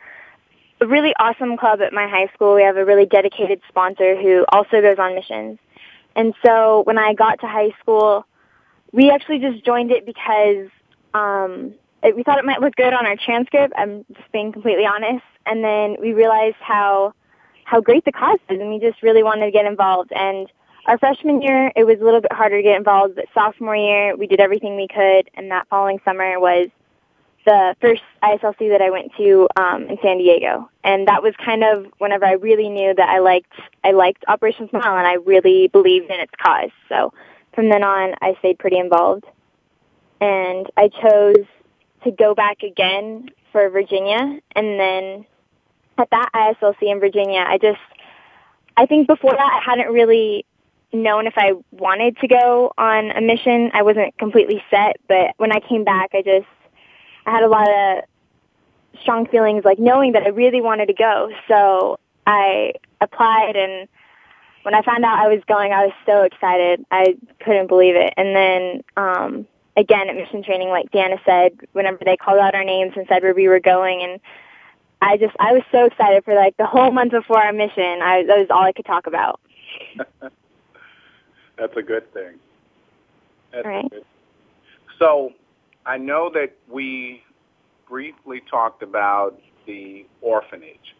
a 0.81 0.87
really 0.87 1.15
awesome 1.19 1.57
club 1.57 1.81
at 1.81 1.93
my 1.93 2.09
high 2.09 2.29
school. 2.35 2.55
We 2.55 2.63
have 2.63 2.77
a 2.77 2.85
really 2.85 3.07
dedicated 3.07 3.61
sponsor 3.69 4.21
who 4.21 4.45
also 4.53 4.81
goes 4.81 4.99
on 4.99 5.15
missions. 5.15 5.59
And 6.17 6.35
so 6.45 6.83
when 6.85 6.99
I 6.99 7.15
got 7.15 7.41
to 7.41 7.47
high 7.47 7.71
school, 7.81 8.27
we 8.93 9.11
actually 9.11 9.39
just 9.39 9.65
joined 9.65 9.93
it 9.93 10.05
because 10.05 10.69
um, 11.15 11.75
it, 12.03 12.17
we 12.17 12.25
thought 12.25 12.39
it 12.39 12.45
might 12.45 12.61
look 12.61 12.75
good 12.75 12.93
on 12.93 13.07
our 13.07 13.17
transcript. 13.17 13.75
I'm 13.77 14.05
just 14.13 14.33
being 14.33 14.53
completely 14.53 14.87
honest. 14.87 15.25
And 15.47 15.63
then 15.63 15.97
we 16.01 16.13
realized 16.13 16.57
how 16.61 17.15
how 17.65 17.81
great 17.81 18.05
the 18.05 18.11
cause 18.11 18.41
is, 18.49 18.59
and 18.59 18.69
we 18.69 18.81
just 18.81 19.01
really 19.01 19.23
wanted 19.23 19.45
to 19.45 19.53
get 19.53 19.65
involved. 19.65 20.11
And 20.13 20.51
our 20.87 20.99
freshman 20.99 21.41
year, 21.41 21.71
it 21.77 21.85
was 21.85 22.01
a 22.01 22.05
little 22.05 22.21
bit 22.21 22.33
harder 22.33 22.57
to 22.57 22.63
get 22.65 22.77
involved, 22.77 23.15
but 23.15 23.27
sophomore 23.33 23.77
year, 23.77 24.17
we 24.17 24.27
did 24.27 24.41
everything 24.41 24.75
we 24.75 24.89
could, 24.89 25.31
and 25.35 25.53
that 25.53 25.69
following 25.69 26.01
summer 26.05 26.41
was 26.41 26.69
the 27.45 27.75
first 27.81 28.03
ISLC 28.23 28.71
that 28.71 28.83
I 28.83 28.91
went 28.91 29.13
to 29.17 29.49
um, 29.57 29.85
in 29.85 29.99
San 30.03 30.19
Diego, 30.19 30.71
and 30.85 31.09
that 31.09 31.23
was 31.23 31.35
kind 31.45 31.65
of 31.65 31.87
whenever 31.99 32.25
I 32.25 32.33
really 32.33 32.69
knew 32.69 32.95
that 32.95 33.09
I 33.09 33.19
liked 33.19 33.53
I 33.85 33.93
liked 33.93 34.25
Operation 34.29 34.69
Smile, 34.69 34.97
and 34.97 35.07
I 35.07 35.15
really 35.15 35.69
believed 35.69 36.11
in 36.11 36.21
its 36.21 36.33
cause. 36.41 36.71
So 36.89 37.13
from 37.55 37.69
then 37.69 37.83
on, 37.83 38.15
I 38.21 38.37
stayed 38.41 38.59
pretty 38.59 38.79
involved, 38.79 39.25
and 40.21 40.67
I 40.77 40.89
chose 40.89 41.47
to 42.05 42.11
go 42.11 42.35
back 42.35 42.63
again 42.63 43.31
for 43.53 43.69
Virginia, 43.71 44.41
and 44.55 44.81
then 44.81 45.27
at 45.99 46.11
that 46.11 46.31
ISLC 46.35 46.83
in 46.83 47.01
Virginia, 47.01 47.45
I 47.47 47.59
just, 47.59 47.81
I 48.77 48.87
think 48.87 49.07
before 49.07 49.33
that 49.33 49.41
I 49.41 49.61
hadn't 49.65 49.93
really 49.93 50.47
known 50.93 51.27
if 51.27 51.35
I 51.37 51.53
wanted 51.71 52.17
to 52.19 52.29
go 52.29 52.73
on 52.77 53.11
a 53.11 53.21
mission. 53.21 53.71
I 53.75 53.83
wasn't 53.83 54.17
completely 54.19 54.63
set, 54.71 54.97
but 55.09 55.35
when 55.37 55.53
I 55.53 55.61
came 55.61 55.85
back, 55.85 56.11
I 56.15 56.23
just, 56.23 56.47
I 57.27 57.31
had 57.31 57.43
a 57.43 57.49
lot 57.49 57.69
of 57.69 58.05
strong 59.01 59.27
feelings 59.27 59.65
like 59.65 59.79
knowing 59.79 60.13
that 60.13 60.23
I 60.23 60.29
really 60.29 60.61
wanted 60.61 60.87
to 60.87 60.95
go. 60.95 61.31
So 61.49 61.99
I 62.27 62.75
applied 63.01 63.57
and 63.57 63.89
when 64.63 64.75
I 64.75 64.83
found 64.83 65.05
out 65.05 65.19
I 65.19 65.29
was 65.29 65.41
going, 65.49 65.73
I 65.73 65.87
was 65.87 65.95
so 66.05 66.23
excited. 66.23 66.85
I 66.91 67.17
couldn't 67.43 67.69
believe 67.69 67.97
it. 67.97 68.13
And 68.17 68.37
then, 68.37 68.85
um, 68.97 69.47
again 69.77 70.09
at 70.09 70.17
mission 70.17 70.43
training, 70.43 70.69
like 70.69 70.91
Deanna 70.91 71.19
said, 71.25 71.59
whenever 71.73 71.99
they 72.05 72.17
called 72.17 72.39
out 72.39 72.55
our 72.55 72.65
names 72.65 72.93
and 72.97 73.07
said 73.09 73.23
where 73.23 73.35
we 73.35 73.49
were 73.49 73.61
going 73.61 74.03
and 74.03 74.21
I 75.03 75.17
just 75.17 75.35
I 75.41 75.53
was 75.53 75.63
so 75.73 75.87
excited 75.87 76.25
for 76.25 76.35
like 76.35 76.57
the 76.57 76.67
whole 76.67 76.91
month 76.91 77.13
before 77.13 77.39
our 77.39 77.53
mission. 77.53 78.03
I 78.03 78.25
that 78.25 78.39
was 78.39 78.49
all 78.51 78.63
I 78.63 78.73
could 78.73 78.85
talk 78.85 79.07
about. 79.07 79.41
That's 81.57 81.77
a 81.77 81.83
good 81.83 82.13
thing. 82.13 82.39
That's 83.53 83.67
right. 83.67 83.91
Good. 83.91 84.05
So 84.99 85.33
I 85.87 85.97
know 85.97 86.31
that 86.35 86.57
we 86.69 87.23
briefly 87.89 88.43
talked 88.51 88.83
about 88.83 89.41
the 89.67 90.07
orphanage, 90.21 90.95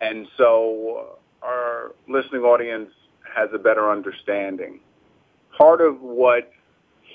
and 0.00 0.26
so 0.36 1.18
our 1.42 1.92
listening 2.08 2.42
audience 2.42 2.90
has 3.34 3.50
a 3.54 3.58
better 3.58 3.90
understanding. 3.90 4.80
Part 5.56 5.80
of 5.80 6.00
what 6.00 6.50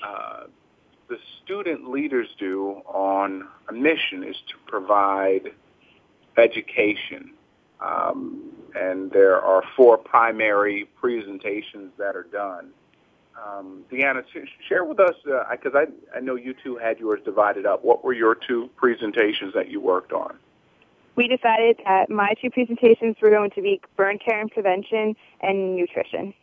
uh, 0.04 0.44
the 1.08 1.18
student 1.44 1.90
leaders 1.90 2.28
do 2.38 2.82
on 2.86 3.48
a 3.68 3.72
mission 3.72 4.24
is 4.24 4.36
to 4.48 4.54
provide 4.66 5.50
education. 6.36 7.32
Um, 7.80 8.52
and 8.74 9.10
there 9.10 9.40
are 9.40 9.62
four 9.76 9.98
primary 9.98 10.88
presentations 11.00 11.92
that 11.98 12.16
are 12.16 12.26
done. 12.32 12.70
Um, 13.36 13.84
Deanna, 13.90 14.22
share 14.68 14.84
with 14.84 15.00
us, 15.00 15.14
because 15.50 15.74
uh, 15.74 15.78
I, 16.14 16.16
I 16.16 16.20
know 16.20 16.34
you 16.34 16.54
two 16.62 16.76
had 16.76 16.98
yours 16.98 17.20
divided 17.24 17.66
up. 17.66 17.84
What 17.84 18.04
were 18.04 18.12
your 18.12 18.34
two 18.34 18.68
presentations 18.76 19.54
that 19.54 19.70
you 19.70 19.80
worked 19.80 20.12
on? 20.12 20.38
We 21.16 21.28
decided 21.28 21.78
that 21.84 22.08
my 22.08 22.34
two 22.40 22.50
presentations 22.50 23.16
were 23.20 23.30
going 23.30 23.50
to 23.50 23.62
be 23.62 23.80
burn 23.96 24.18
care 24.18 24.40
and 24.40 24.50
prevention 24.50 25.14
and 25.40 25.76
nutrition. 25.76 26.34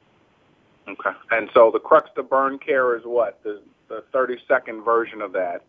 Okay. 0.88 1.10
And 1.32 1.50
so 1.54 1.70
the 1.72 1.80
crux 1.80 2.10
of 2.18 2.30
burn 2.30 2.60
care 2.60 2.96
is 2.96 3.04
what? 3.04 3.40
The, 3.44 3.62
the 3.88 4.04
30-second 4.14 4.84
version 4.84 5.22
of 5.22 5.32
that? 5.34 5.64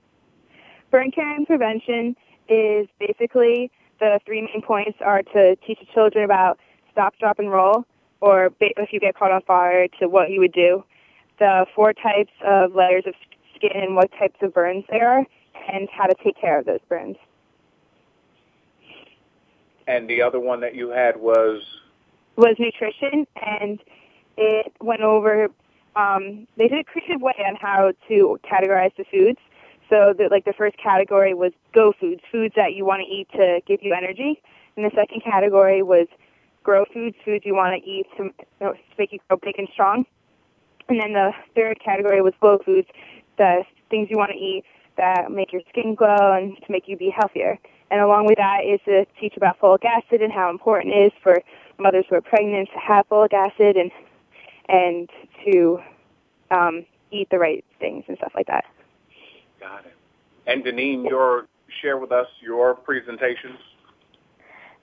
Burn 0.91 1.11
care 1.11 1.35
and 1.35 1.47
prevention 1.47 2.17
is 2.49 2.89
basically 2.99 3.71
the 4.01 4.19
three 4.27 4.41
main 4.43 4.63
points 4.63 4.99
are 5.05 5.23
to 5.23 5.57
teach 5.57 5.79
the 5.79 5.87
children 5.95 6.25
about 6.25 6.59
stop, 6.91 7.15
drop, 7.19 7.39
and 7.39 7.51
roll, 7.51 7.85
or 8.21 8.51
if 8.61 8.93
you 8.93 9.01
get 9.01 9.15
caught 9.15 9.31
on 9.31 9.43
fire, 9.43 9.87
to 10.01 10.09
what 10.09 10.31
you 10.31 10.41
would 10.41 10.53
do. 10.53 10.83
The 11.41 11.67
four 11.75 11.93
types 11.93 12.33
of 12.47 12.75
layers 12.75 13.05
of 13.07 13.15
skin 13.57 13.73
and 13.75 13.97
what 13.97 14.13
types 14.13 14.37
of 14.43 14.55
burns 14.55 14.85
there 14.89 15.09
are, 15.11 15.27
and 15.73 15.89
how 15.91 16.07
to 16.07 16.15
take 16.23 16.41
care 16.41 16.59
of 16.59 16.67
those 16.67 16.81
burns. 16.89 17.17
And 19.89 20.09
the 20.09 20.23
other 20.23 20.39
one 20.39 20.61
that 20.61 20.77
you 20.77 20.91
had 20.91 21.17
was 21.17 21.63
was 22.37 22.55
nutrition, 22.59 23.27
and 23.35 23.81
it 24.37 24.73
went 24.81 25.01
over. 25.01 25.49
Um, 25.97 26.47
they 26.57 26.69
did 26.69 26.79
a 26.79 26.85
creative 26.85 27.21
way 27.21 27.35
on 27.45 27.57
how 27.57 27.93
to 28.09 28.39
categorize 28.45 28.95
the 28.97 29.05
foods. 29.11 29.41
So 29.89 30.15
the, 30.17 30.29
like 30.31 30.45
the 30.45 30.53
first 30.53 30.77
category 30.79 31.35
was 31.35 31.53
go 31.75 31.93
foods, 31.99 32.21
foods 32.31 32.55
that 32.55 32.75
you 32.75 32.85
want 32.85 33.03
to 33.03 33.09
eat 33.13 33.29
to 33.33 33.61
give 33.67 33.83
you 33.83 33.93
energy. 33.93 34.41
And 34.77 34.85
the 34.85 34.93
second 34.95 35.23
category 35.25 35.83
was 35.83 36.07
grow 36.63 36.85
foods, 36.95 37.17
foods 37.25 37.45
you 37.45 37.55
want 37.55 37.83
to 37.83 37.91
eat 37.91 38.07
to, 38.17 38.31
to 38.61 38.75
make 38.99 39.13
you 39.13 39.19
grow 39.29 39.39
big 39.43 39.59
and 39.59 39.69
strong. 39.73 40.07
And 40.91 41.01
then 41.01 41.13
the 41.13 41.31
third 41.55 41.79
category 41.83 42.21
was 42.21 42.35
glow 42.41 42.59
foods, 42.59 42.89
the 43.39 43.63
things 43.91 44.09
you 44.11 44.17
want 44.19 44.33
to 44.33 44.37
eat 44.37 44.65
that 44.97 45.31
make 45.31 45.53
your 45.53 45.63
skin 45.71 45.95
glow 45.95 46.33
and 46.33 46.57
to 46.57 46.65
make 46.69 46.89
you 46.89 46.97
be 46.97 47.11
healthier. 47.11 47.59
And 47.91 48.01
along 48.01 48.27
with 48.27 48.37
that 48.39 48.65
is 48.65 48.81
to 48.85 49.07
teach 49.21 49.37
about 49.37 49.59
folic 49.61 49.85
acid 49.85 50.21
and 50.21 50.33
how 50.33 50.51
important 50.51 50.95
it 50.95 51.07
is 51.07 51.13
for 51.23 51.41
mothers 51.79 52.05
who 52.11 52.17
are 52.17 52.21
pregnant 52.21 52.69
to 52.73 52.79
have 52.79 53.09
folic 53.09 53.33
acid 53.33 53.77
and 53.77 53.91
and 54.69 55.09
to 55.45 55.79
um, 56.51 56.85
eat 57.11 57.29
the 57.31 57.39
right 57.39 57.65
things 57.81 58.05
and 58.07 58.17
stuff 58.19 58.33
like 58.35 58.47
that. 58.47 58.65
Got 59.59 59.87
it. 59.87 59.95
And 60.47 60.65
Deneen, 60.65 61.09
your 61.09 61.47
share 61.81 61.99
with 61.99 62.13
us 62.13 62.27
your 62.41 62.75
presentations. 62.75 63.59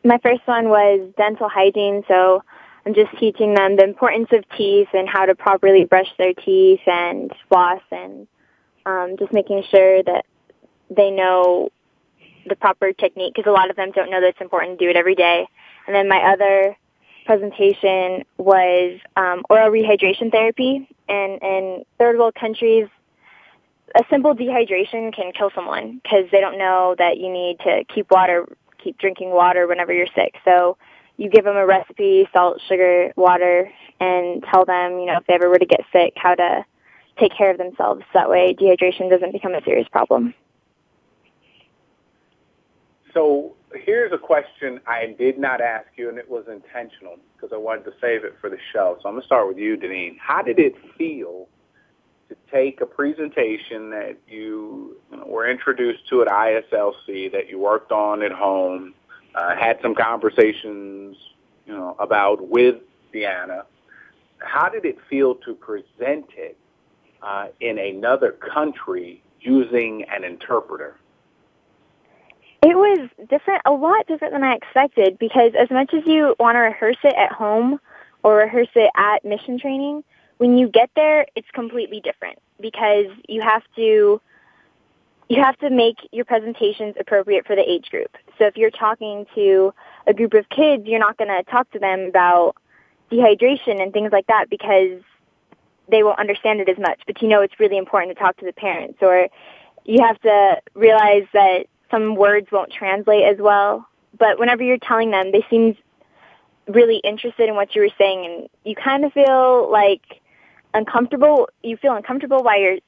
My 0.03 0.17
first 0.23 0.41
one 0.45 0.69
was 0.69 1.09
dental 1.17 1.49
hygiene, 1.49 2.03
so 2.07 2.43
I'm 2.87 2.93
just 2.93 3.17
teaching 3.19 3.53
them 3.53 3.75
the 3.75 3.83
importance 3.83 4.29
of 4.31 4.45
teeth 4.55 4.87
and 4.93 5.09
how 5.09 5.25
to 5.25 5.35
properly 5.35 5.83
brush 5.83 6.07
their 6.17 6.33
teeth 6.33 6.79
and 6.87 7.29
floss 7.49 7.81
and 7.91 8.27
um, 8.85 9.17
just 9.19 9.33
making 9.33 9.63
sure 9.69 10.01
that 10.03 10.25
they 10.89 11.11
know 11.11 11.69
the 12.47 12.55
proper 12.55 12.93
technique 12.93 13.33
because 13.35 13.49
a 13.49 13.51
lot 13.51 13.69
of 13.69 13.75
them 13.75 13.91
don't 13.91 14.09
know 14.09 14.21
that 14.21 14.27
it's 14.27 14.39
important 14.39 14.79
to 14.79 14.85
do 14.85 14.89
it 14.89 14.95
every 14.95 15.15
day. 15.15 15.45
And 15.85 15.93
then 15.93 16.07
my 16.07 16.31
other 16.31 16.77
presentation 17.25 18.23
was 18.37 19.01
um, 19.17 19.43
oral 19.49 19.69
rehydration 19.69 20.31
therapy. 20.31 20.87
And 21.09 21.41
in 21.41 21.83
third 21.97 22.17
world 22.17 22.35
countries, 22.35 22.87
a 23.95 24.03
simple 24.09 24.33
dehydration 24.33 25.13
can 25.13 25.33
kill 25.33 25.51
someone 25.53 25.99
because 26.01 26.31
they 26.31 26.39
don't 26.39 26.57
know 26.57 26.95
that 26.97 27.17
you 27.17 27.29
need 27.33 27.59
to 27.65 27.83
keep 27.93 28.09
water, 28.11 28.47
keep 28.81 28.97
drinking 28.97 29.31
water 29.31 29.67
whenever 29.67 29.91
you're 29.91 30.07
sick. 30.15 30.35
So 30.45 30.77
you 31.17 31.29
give 31.29 31.43
them 31.43 31.55
a 31.55 31.65
recipe, 31.65 32.27
salt, 32.31 32.61
sugar, 32.67 33.11
water, 33.15 33.71
and 33.99 34.43
tell 34.51 34.65
them, 34.65 34.99
you 34.99 35.07
know, 35.07 35.17
if 35.17 35.25
they 35.27 35.33
ever 35.33 35.49
were 35.49 35.59
to 35.59 35.65
get 35.65 35.81
sick, 35.91 36.13
how 36.15 36.35
to 36.35 36.65
take 37.19 37.35
care 37.35 37.51
of 37.51 37.57
themselves. 37.57 38.03
That 38.13 38.29
way 38.29 38.53
dehydration 38.53 39.09
doesn't 39.09 39.31
become 39.31 39.55
a 39.55 39.63
serious 39.63 39.87
problem. 39.89 40.33
So 43.13 43.55
here's 43.73 44.13
a 44.13 44.17
question 44.17 44.79
I 44.85 45.15
did 45.17 45.39
not 45.39 45.59
ask 45.59 45.87
you, 45.95 46.09
and 46.09 46.19
it 46.19 46.29
was 46.29 46.45
intentional 46.47 47.15
because 47.35 47.51
I 47.51 47.57
wanted 47.57 47.85
to 47.85 47.93
save 47.99 48.23
it 48.23 48.35
for 48.39 48.49
the 48.49 48.59
show. 48.71 48.97
So 49.01 49.09
I'm 49.09 49.15
going 49.15 49.21
to 49.21 49.25
start 49.25 49.47
with 49.47 49.57
you, 49.57 49.75
Deneen. 49.75 50.17
How 50.19 50.43
did 50.43 50.59
it 50.59 50.75
feel 50.97 51.47
to 52.29 52.35
take 52.51 52.81
a 52.81 52.85
presentation 52.85 53.89
that 53.89 54.17
you, 54.27 54.97
you 55.11 55.17
know, 55.17 55.25
were 55.25 55.49
introduced 55.49 56.07
to 56.09 56.21
at 56.21 56.27
ISLC, 56.27 57.31
that 57.31 57.49
you 57.49 57.57
worked 57.57 57.91
on 57.91 58.21
at 58.21 58.31
home, 58.31 58.93
uh, 59.37 59.55
had 59.55 59.77
some 59.81 59.93
conversations, 59.93 61.15
you 61.65 61.73
know, 61.73 61.95
about 61.99 62.47
with 62.47 62.77
Deanna. 63.13 63.63
How 64.39 64.67
did 64.67 64.83
it 64.83 64.97
feel 65.09 65.35
to 65.35 65.53
present 65.53 66.25
it 66.35 66.57
uh, 67.21 67.47
in 67.59 67.77
another 67.77 68.31
country 68.31 69.21
using 69.39 70.05
an 70.13 70.23
interpreter? 70.23 70.95
It 72.63 72.75
was 72.75 73.09
different, 73.29 73.61
a 73.65 73.71
lot 73.71 74.07
different 74.07 74.33
than 74.33 74.43
I 74.43 74.55
expected 74.55 75.19
because 75.19 75.51
as 75.57 75.69
much 75.69 75.93
as 75.93 76.03
you 76.07 76.35
want 76.39 76.55
to 76.55 76.59
rehearse 76.59 76.97
it 77.03 77.13
at 77.15 77.31
home 77.31 77.79
or 78.23 78.37
rehearse 78.37 78.69
it 78.75 78.89
at 78.95 79.23
mission 79.23 79.59
training, 79.59 80.03
when 80.37 80.57
you 80.57 80.67
get 80.67 80.89
there, 80.95 81.27
it's 81.35 81.49
completely 81.53 81.99
different 81.99 82.39
because 82.59 83.05
you 83.27 83.41
have 83.41 83.63
to 83.75 84.19
you 85.29 85.43
have 85.43 85.57
to 85.57 85.69
make 85.69 85.97
your 86.11 86.25
presentations 86.25 86.95
appropriate 86.99 87.45
for 87.45 87.55
the 87.55 87.69
age 87.69 87.89
group. 87.89 88.15
So 88.37 88.45
if 88.45 88.55
you're 88.55 88.71
talking 88.71 89.25
to 89.35 89.73
a 90.05 90.13
group 90.13 90.33
of 90.33 90.47
kids, 90.49 90.85
you're 90.85 90.99
not 90.99 91.17
going 91.17 91.29
to 91.29 91.43
talk 91.49 91.69
to 91.71 91.79
them 91.79 92.01
about 92.01 92.55
dehydration 93.11 93.81
and 93.81 93.91
things 93.91 94.11
like 94.11 94.27
that 94.27 94.49
because 94.49 95.01
they 95.89 96.03
won't 96.03 96.19
understand 96.19 96.61
it 96.61 96.69
as 96.69 96.77
much. 96.77 97.01
But 97.05 97.21
you 97.21 97.27
know 97.27 97.41
it's 97.41 97.59
really 97.59 97.77
important 97.77 98.15
to 98.15 98.21
talk 98.21 98.37
to 98.37 98.45
the 98.45 98.53
parents 98.53 98.99
or 99.01 99.27
you 99.85 100.03
have 100.03 100.19
to 100.21 100.61
realize 100.73 101.25
that 101.33 101.67
some 101.89 102.15
words 102.15 102.47
won't 102.51 102.71
translate 102.71 103.23
as 103.23 103.37
well. 103.37 103.87
But 104.17 104.39
whenever 104.39 104.63
you're 104.63 104.77
telling 104.77 105.11
them, 105.11 105.31
they 105.31 105.45
seem 105.49 105.77
really 106.67 106.97
interested 106.97 107.47
in 107.47 107.55
what 107.55 107.75
you 107.75 107.81
were 107.81 107.89
saying 107.97 108.25
and 108.25 108.49
you 108.65 108.75
kind 108.75 109.05
of 109.05 109.13
feel 109.13 109.71
like 109.71 110.21
uncomfortable. 110.73 111.49
You 111.63 111.77
feel 111.77 111.95
uncomfortable 111.95 112.43
while 112.43 112.59
you're 112.59 112.79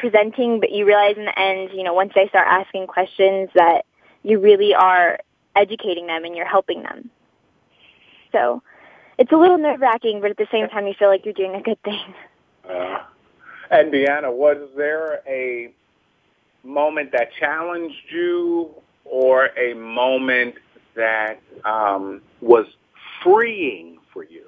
presenting, 0.00 0.60
but 0.60 0.72
you 0.72 0.86
realize 0.86 1.16
in 1.16 1.26
the 1.26 1.38
end, 1.38 1.70
you 1.72 1.82
know, 1.82 1.92
once 1.92 2.12
they 2.14 2.26
start 2.28 2.46
asking 2.48 2.86
questions 2.86 3.50
that 3.54 3.84
you 4.22 4.40
really 4.40 4.74
are 4.74 5.18
educating 5.54 6.06
them 6.06 6.24
and 6.24 6.34
you're 6.34 6.48
helping 6.48 6.82
them. 6.82 7.10
So 8.32 8.62
it's 9.18 9.30
a 9.30 9.36
little 9.36 9.58
nerve 9.58 9.80
wracking, 9.80 10.20
but 10.20 10.30
at 10.30 10.38
the 10.38 10.48
same 10.50 10.68
time, 10.68 10.86
you 10.86 10.94
feel 10.98 11.08
like 11.08 11.24
you're 11.24 11.34
doing 11.34 11.54
a 11.54 11.62
good 11.62 11.80
thing. 11.82 12.14
Uh, 12.68 13.02
and 13.70 13.92
Deanna, 13.92 14.32
was 14.32 14.68
there 14.76 15.20
a 15.26 15.70
moment 16.64 17.12
that 17.12 17.30
challenged 17.38 18.10
you 18.10 18.70
or 19.04 19.50
a 19.58 19.74
moment 19.74 20.54
that 20.94 21.40
um, 21.64 22.22
was 22.40 22.66
freeing 23.22 23.98
for 24.12 24.24
you 24.24 24.44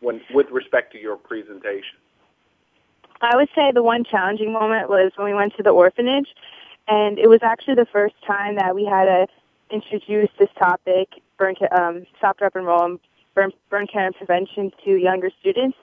when, 0.00 0.20
with 0.34 0.50
respect 0.50 0.92
to 0.92 1.00
your 1.00 1.16
presentation? 1.16 1.98
I 3.20 3.36
would 3.36 3.48
say 3.54 3.72
the 3.72 3.82
one 3.82 4.04
challenging 4.04 4.52
moment 4.52 4.88
was 4.88 5.12
when 5.16 5.26
we 5.26 5.34
went 5.34 5.56
to 5.56 5.62
the 5.62 5.70
orphanage, 5.70 6.28
and 6.88 7.18
it 7.18 7.28
was 7.28 7.40
actually 7.42 7.74
the 7.74 7.86
first 7.86 8.14
time 8.26 8.56
that 8.56 8.74
we 8.74 8.84
had 8.84 9.04
to 9.06 9.26
introduce 9.70 10.30
this 10.38 10.50
topic, 10.58 11.08
burn, 11.38 11.54
um, 11.76 12.06
stop, 12.18 12.38
drop, 12.38 12.54
and 12.54 12.66
roll, 12.66 12.98
burn, 13.34 13.52
burn 13.70 13.86
care 13.86 14.06
and 14.06 14.14
prevention 14.14 14.70
to 14.84 14.96
younger 14.96 15.30
students. 15.40 15.76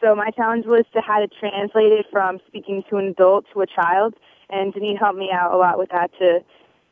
So 0.00 0.14
my 0.14 0.30
challenge 0.30 0.66
was 0.66 0.84
to 0.94 1.00
how 1.00 1.20
to 1.20 1.28
translate 1.28 1.92
it 1.92 2.06
from 2.10 2.40
speaking 2.46 2.82
to 2.90 2.96
an 2.96 3.08
adult 3.08 3.44
to 3.52 3.60
a 3.60 3.66
child, 3.66 4.14
and 4.48 4.72
Denise 4.72 4.98
helped 4.98 5.18
me 5.18 5.30
out 5.32 5.52
a 5.52 5.56
lot 5.56 5.78
with 5.78 5.90
that 5.90 6.10
to 6.18 6.40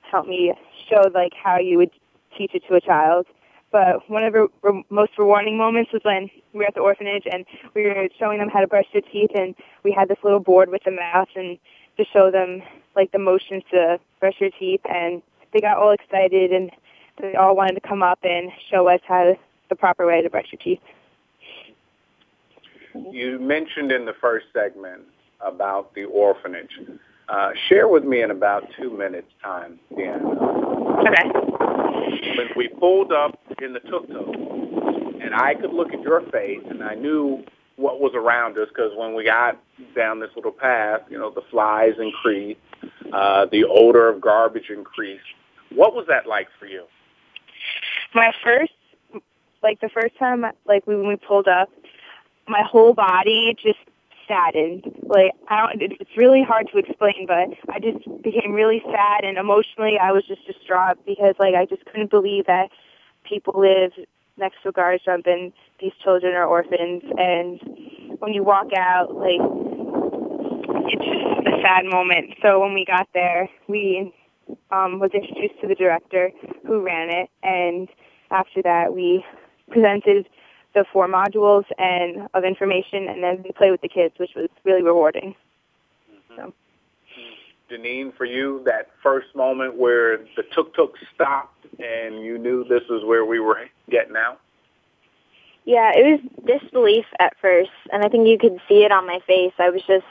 help 0.02 0.26
me 0.26 0.54
show 0.88 1.10
like 1.12 1.32
how 1.34 1.58
you 1.58 1.76
would 1.78 1.90
teach 2.36 2.54
it 2.54 2.62
to 2.68 2.74
a 2.74 2.80
child. 2.80 3.26
But 3.70 4.08
one 4.08 4.24
of 4.24 4.32
the 4.32 4.48
re- 4.62 4.84
most 4.88 5.12
rewarding 5.18 5.58
moments 5.58 5.92
was 5.92 6.02
when 6.02 6.30
we 6.52 6.60
were 6.60 6.66
at 6.66 6.74
the 6.74 6.80
orphanage 6.80 7.24
and 7.30 7.44
we 7.74 7.82
were 7.84 8.08
showing 8.18 8.38
them 8.38 8.48
how 8.48 8.60
to 8.60 8.66
brush 8.66 8.86
their 8.92 9.02
teeth, 9.02 9.30
and 9.34 9.54
we 9.82 9.92
had 9.92 10.08
this 10.08 10.18
little 10.22 10.40
board 10.40 10.70
with 10.70 10.82
the 10.84 10.90
mouth 10.90 11.28
and 11.36 11.58
to 11.98 12.04
show 12.12 12.30
them 12.30 12.62
like 12.96 13.12
the 13.12 13.18
motions 13.18 13.62
to 13.70 13.98
brush 14.20 14.34
your 14.40 14.50
teeth, 14.58 14.80
and 14.88 15.22
they 15.52 15.60
got 15.60 15.76
all 15.76 15.90
excited 15.90 16.52
and 16.52 16.70
they 17.20 17.34
all 17.34 17.56
wanted 17.56 17.74
to 17.74 17.80
come 17.80 18.02
up 18.02 18.18
and 18.22 18.50
show 18.70 18.88
us 18.88 19.00
how 19.06 19.36
the 19.68 19.76
proper 19.76 20.06
way 20.06 20.22
to 20.22 20.30
brush 20.30 20.46
your 20.52 20.60
teeth. 20.60 20.80
You 23.12 23.38
mentioned 23.38 23.92
in 23.92 24.04
the 24.04 24.14
first 24.20 24.46
segment 24.52 25.02
about 25.40 25.94
the 25.94 26.04
orphanage. 26.04 26.70
Uh, 27.28 27.50
share 27.68 27.88
with 27.88 28.04
me 28.04 28.22
in 28.22 28.30
about 28.30 28.64
two 28.80 28.90
minutes' 28.96 29.30
time, 29.42 29.78
Deanna. 29.92 30.24
Okay. 31.00 31.28
When 32.38 32.48
we 32.56 32.68
pulled 32.68 33.12
up 33.12 33.38
in 33.60 33.74
the 33.74 33.80
tuk-tuk, 33.80 34.34
and 35.20 35.34
I 35.34 35.54
could 35.54 35.72
look 35.72 35.92
at 35.92 36.00
your 36.00 36.22
face, 36.30 36.64
and 36.70 36.82
I 36.82 36.94
knew 36.94 37.44
what 37.76 38.00
was 38.00 38.12
around 38.14 38.58
us 38.58 38.68
because 38.68 38.92
when 38.96 39.14
we 39.14 39.24
got 39.24 39.60
down 39.94 40.20
this 40.20 40.30
little 40.34 40.52
path, 40.52 41.00
you 41.10 41.18
know, 41.18 41.30
the 41.30 41.42
flies 41.50 41.94
increased, 41.98 42.60
uh, 43.12 43.46
the 43.52 43.64
odor 43.64 44.08
of 44.08 44.20
garbage 44.20 44.70
increased. 44.70 45.24
What 45.74 45.94
was 45.94 46.06
that 46.08 46.26
like 46.26 46.48
for 46.58 46.66
you? 46.66 46.84
My 48.14 48.32
first, 48.42 48.72
like 49.62 49.80
the 49.80 49.90
first 49.90 50.16
time, 50.18 50.44
like 50.66 50.86
when 50.86 51.06
we 51.06 51.16
pulled 51.16 51.46
up, 51.46 51.68
my 52.48 52.62
whole 52.62 52.94
body 52.94 53.54
just 53.62 53.78
saddened. 54.28 54.84
Like 55.02 55.32
I 55.48 55.56
don't, 55.56 55.82
it's 55.82 56.16
really 56.16 56.42
hard 56.42 56.68
to 56.72 56.78
explain, 56.78 57.26
but 57.26 57.48
I 57.72 57.80
just 57.80 58.04
became 58.22 58.52
really 58.52 58.82
sad 58.84 59.24
and 59.24 59.38
emotionally 59.38 59.98
I 60.00 60.12
was 60.12 60.24
just 60.26 60.46
distraught 60.46 60.98
because 61.06 61.34
like 61.38 61.54
I 61.54 61.64
just 61.64 61.84
couldn't 61.86 62.10
believe 62.10 62.46
that 62.46 62.70
people 63.24 63.58
live 63.58 63.92
next 64.36 64.62
to 64.62 64.68
a 64.68 64.72
garbage 64.72 65.04
dump 65.04 65.26
and 65.26 65.52
these 65.80 65.92
children 66.02 66.34
are 66.34 66.46
orphans 66.46 67.02
and 67.18 67.60
when 68.20 68.32
you 68.32 68.44
walk 68.44 68.68
out 68.76 69.14
like 69.14 69.40
it's 70.90 71.04
just 71.04 71.46
a 71.46 71.60
sad 71.62 71.84
moment. 71.84 72.34
So 72.42 72.60
when 72.60 72.74
we 72.74 72.84
got 72.84 73.08
there, 73.14 73.48
we 73.68 74.12
um, 74.70 74.98
was 74.98 75.10
introduced 75.12 75.60
to 75.60 75.68
the 75.68 75.74
director 75.74 76.30
who 76.66 76.80
ran 76.80 77.10
it, 77.10 77.30
and 77.42 77.88
after 78.30 78.62
that, 78.62 78.94
we 78.94 79.24
presented 79.70 80.28
the 80.74 80.84
four 80.92 81.08
modules 81.08 81.64
and 81.78 82.28
of 82.34 82.44
information, 82.44 83.08
and 83.08 83.22
then 83.22 83.42
we 83.42 83.52
played 83.52 83.70
with 83.70 83.80
the 83.80 83.88
kids, 83.88 84.14
which 84.18 84.34
was 84.34 84.48
really 84.64 84.82
rewarding. 84.82 85.34
Mm-hmm. 86.10 86.36
So. 86.36 86.54
Janine, 87.70 88.16
for 88.16 88.24
you, 88.24 88.62
that 88.64 88.88
first 89.02 89.34
moment 89.34 89.76
where 89.76 90.18
the 90.36 90.42
tuk-tuk 90.54 90.94
stopped 91.14 91.66
and 91.78 92.22
you 92.22 92.38
knew 92.38 92.64
this 92.64 92.82
was 92.88 93.04
where 93.04 93.24
we 93.24 93.40
were 93.40 93.68
getting 93.90 94.16
out? 94.16 94.40
Yeah, 95.64 95.92
it 95.94 96.22
was 96.22 96.58
disbelief 96.60 97.04
at 97.20 97.36
first, 97.42 97.70
and 97.92 98.02
I 98.02 98.08
think 98.08 98.26
you 98.26 98.38
could 98.38 98.58
see 98.66 98.84
it 98.84 98.90
on 98.90 99.06
my 99.06 99.18
face. 99.26 99.52
I 99.58 99.68
was 99.68 99.82
just, 99.86 100.06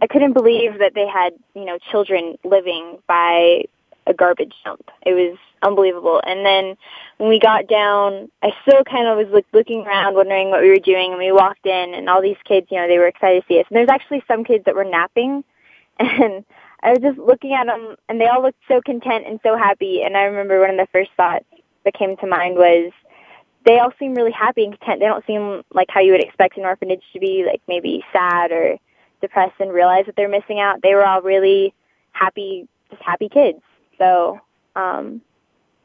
I 0.00 0.06
couldn't 0.06 0.34
believe 0.34 0.78
that 0.78 0.94
they 0.94 1.08
had, 1.08 1.34
you 1.54 1.64
know, 1.64 1.78
children 1.90 2.38
living 2.44 2.98
by 3.08 3.64
a 4.06 4.14
garbage 4.14 4.54
dump. 4.64 4.90
It 5.04 5.12
was 5.14 5.38
unbelievable. 5.62 6.20
And 6.26 6.44
then 6.44 6.76
when 7.18 7.28
we 7.28 7.38
got 7.38 7.66
down, 7.66 8.30
I 8.42 8.52
still 8.62 8.84
kind 8.84 9.08
of 9.08 9.16
was 9.16 9.32
like 9.32 9.46
looking 9.52 9.86
around, 9.86 10.14
wondering 10.14 10.50
what 10.50 10.62
we 10.62 10.68
were 10.68 10.76
doing. 10.76 11.10
And 11.10 11.18
we 11.18 11.32
walked 11.32 11.66
in, 11.66 11.94
and 11.94 12.08
all 12.08 12.22
these 12.22 12.36
kids, 12.44 12.66
you 12.70 12.78
know, 12.78 12.86
they 12.86 12.98
were 12.98 13.06
excited 13.06 13.42
to 13.42 13.46
see 13.48 13.60
us. 13.60 13.66
And 13.68 13.76
there's 13.76 13.88
actually 13.88 14.22
some 14.28 14.44
kids 14.44 14.64
that 14.66 14.74
were 14.74 14.84
napping, 14.84 15.44
and 15.98 16.44
I 16.82 16.90
was 16.90 16.98
just 17.00 17.18
looking 17.18 17.54
at 17.54 17.66
them, 17.66 17.96
and 18.08 18.20
they 18.20 18.26
all 18.26 18.42
looked 18.42 18.60
so 18.68 18.80
content 18.84 19.26
and 19.26 19.40
so 19.42 19.56
happy. 19.56 20.02
And 20.02 20.16
I 20.16 20.24
remember 20.24 20.60
one 20.60 20.70
of 20.70 20.76
the 20.76 20.88
first 20.92 21.10
thoughts 21.16 21.46
that 21.84 21.94
came 21.94 22.16
to 22.18 22.26
mind 22.26 22.56
was, 22.56 22.92
they 23.64 23.78
all 23.78 23.92
seem 23.98 24.14
really 24.14 24.32
happy 24.32 24.64
and 24.64 24.78
content. 24.78 25.00
They 25.00 25.06
don't 25.06 25.26
seem 25.26 25.62
like 25.72 25.88
how 25.88 26.00
you 26.00 26.12
would 26.12 26.22
expect 26.22 26.58
an 26.58 26.64
orphanage 26.64 27.02
to 27.14 27.20
be, 27.20 27.44
like 27.46 27.62
maybe 27.66 28.04
sad 28.12 28.52
or 28.52 28.76
depressed 29.22 29.54
and 29.58 29.72
realize 29.72 30.04
that 30.06 30.16
they're 30.16 30.28
missing 30.28 30.60
out. 30.60 30.82
They 30.82 30.94
were 30.94 31.06
all 31.06 31.22
really 31.22 31.72
happy, 32.12 32.68
just 32.90 33.02
happy 33.02 33.30
kids. 33.30 33.60
So 33.98 34.40
um, 34.76 35.20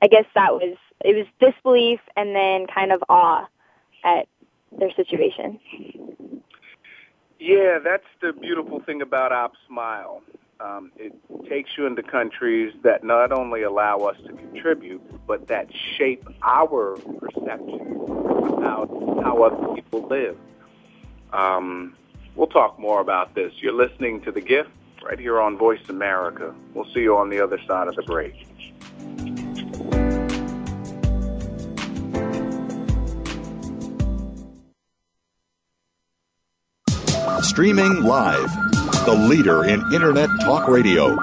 I 0.01 0.07
guess 0.07 0.25
that 0.35 0.53
was 0.53 0.77
it 1.03 1.15
was 1.15 1.25
disbelief 1.39 1.99
and 2.15 2.35
then 2.35 2.67
kind 2.67 2.91
of 2.91 3.03
awe 3.09 3.47
at 4.03 4.27
their 4.77 4.91
situation. 4.95 5.59
Yeah, 7.39 7.79
that's 7.83 8.07
the 8.21 8.33
beautiful 8.33 8.81
thing 8.81 9.01
about 9.01 9.31
Op 9.31 9.53
Smile. 9.67 10.21
Um, 10.59 10.91
it 10.97 11.13
takes 11.47 11.69
you 11.77 11.85
into 11.85 12.03
countries 12.03 12.73
that 12.83 13.05
not 13.05 13.31
only 13.31 13.63
allow 13.63 13.99
us 13.99 14.17
to 14.27 14.33
contribute, 14.33 15.01
but 15.25 15.47
that 15.47 15.69
shape 15.97 16.27
our 16.43 16.97
perception 17.17 17.95
about 18.41 18.89
how 19.23 19.41
other 19.41 19.73
people 19.73 20.05
live. 20.09 20.37
Um, 21.31 21.95
we'll 22.35 22.47
talk 22.47 22.77
more 22.77 22.99
about 22.99 23.35
this. 23.35 23.53
You're 23.59 23.71
listening 23.71 24.19
to 24.21 24.33
The 24.33 24.41
Gift 24.41 24.71
right 25.03 25.19
here 25.19 25.39
on 25.39 25.57
Voice 25.57 25.87
America. 25.89 26.53
We'll 26.73 26.91
see 26.93 27.01
you 27.01 27.17
on 27.17 27.29
the 27.29 27.41
other 27.41 27.59
side 27.67 27.87
of 27.87 27.95
the 27.95 28.03
break. 28.03 28.33
Streaming 37.41 38.03
live, 38.03 38.51
the 39.05 39.27
leader 39.29 39.65
in 39.65 39.81
Internet 39.93 40.29
Talk 40.41 40.67
Radio, 40.67 41.15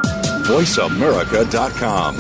VoiceAmerica.com. 0.47 2.17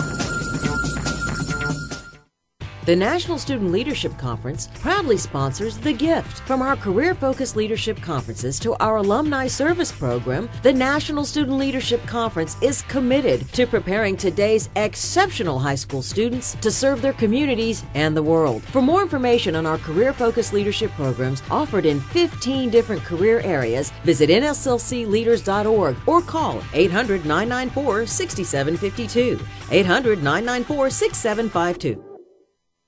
The 2.86 2.94
National 2.94 3.36
Student 3.36 3.72
Leadership 3.72 4.16
Conference 4.16 4.68
proudly 4.74 5.16
sponsors 5.16 5.76
The 5.76 5.92
Gift. 5.92 6.38
From 6.46 6.62
our 6.62 6.76
career 6.76 7.16
focused 7.16 7.56
leadership 7.56 8.00
conferences 8.00 8.60
to 8.60 8.76
our 8.76 8.98
alumni 8.98 9.48
service 9.48 9.90
program, 9.90 10.48
the 10.62 10.72
National 10.72 11.24
Student 11.24 11.58
Leadership 11.58 12.00
Conference 12.06 12.56
is 12.62 12.82
committed 12.82 13.52
to 13.54 13.66
preparing 13.66 14.16
today's 14.16 14.70
exceptional 14.76 15.58
high 15.58 15.74
school 15.74 16.00
students 16.00 16.54
to 16.60 16.70
serve 16.70 17.02
their 17.02 17.12
communities 17.14 17.82
and 17.94 18.16
the 18.16 18.22
world. 18.22 18.62
For 18.62 18.80
more 18.80 19.02
information 19.02 19.56
on 19.56 19.66
our 19.66 19.78
career 19.78 20.12
focused 20.12 20.52
leadership 20.52 20.92
programs 20.92 21.42
offered 21.50 21.86
in 21.86 21.98
15 21.98 22.70
different 22.70 23.02
career 23.02 23.40
areas, 23.40 23.90
visit 24.04 24.30
nslcleaders.org 24.30 25.96
or 26.06 26.22
call 26.22 26.62
800 26.72 27.26
994 27.26 28.06
6752. 28.06 29.44
800 29.72 30.22
994 30.22 30.90
6752. 30.90 32.05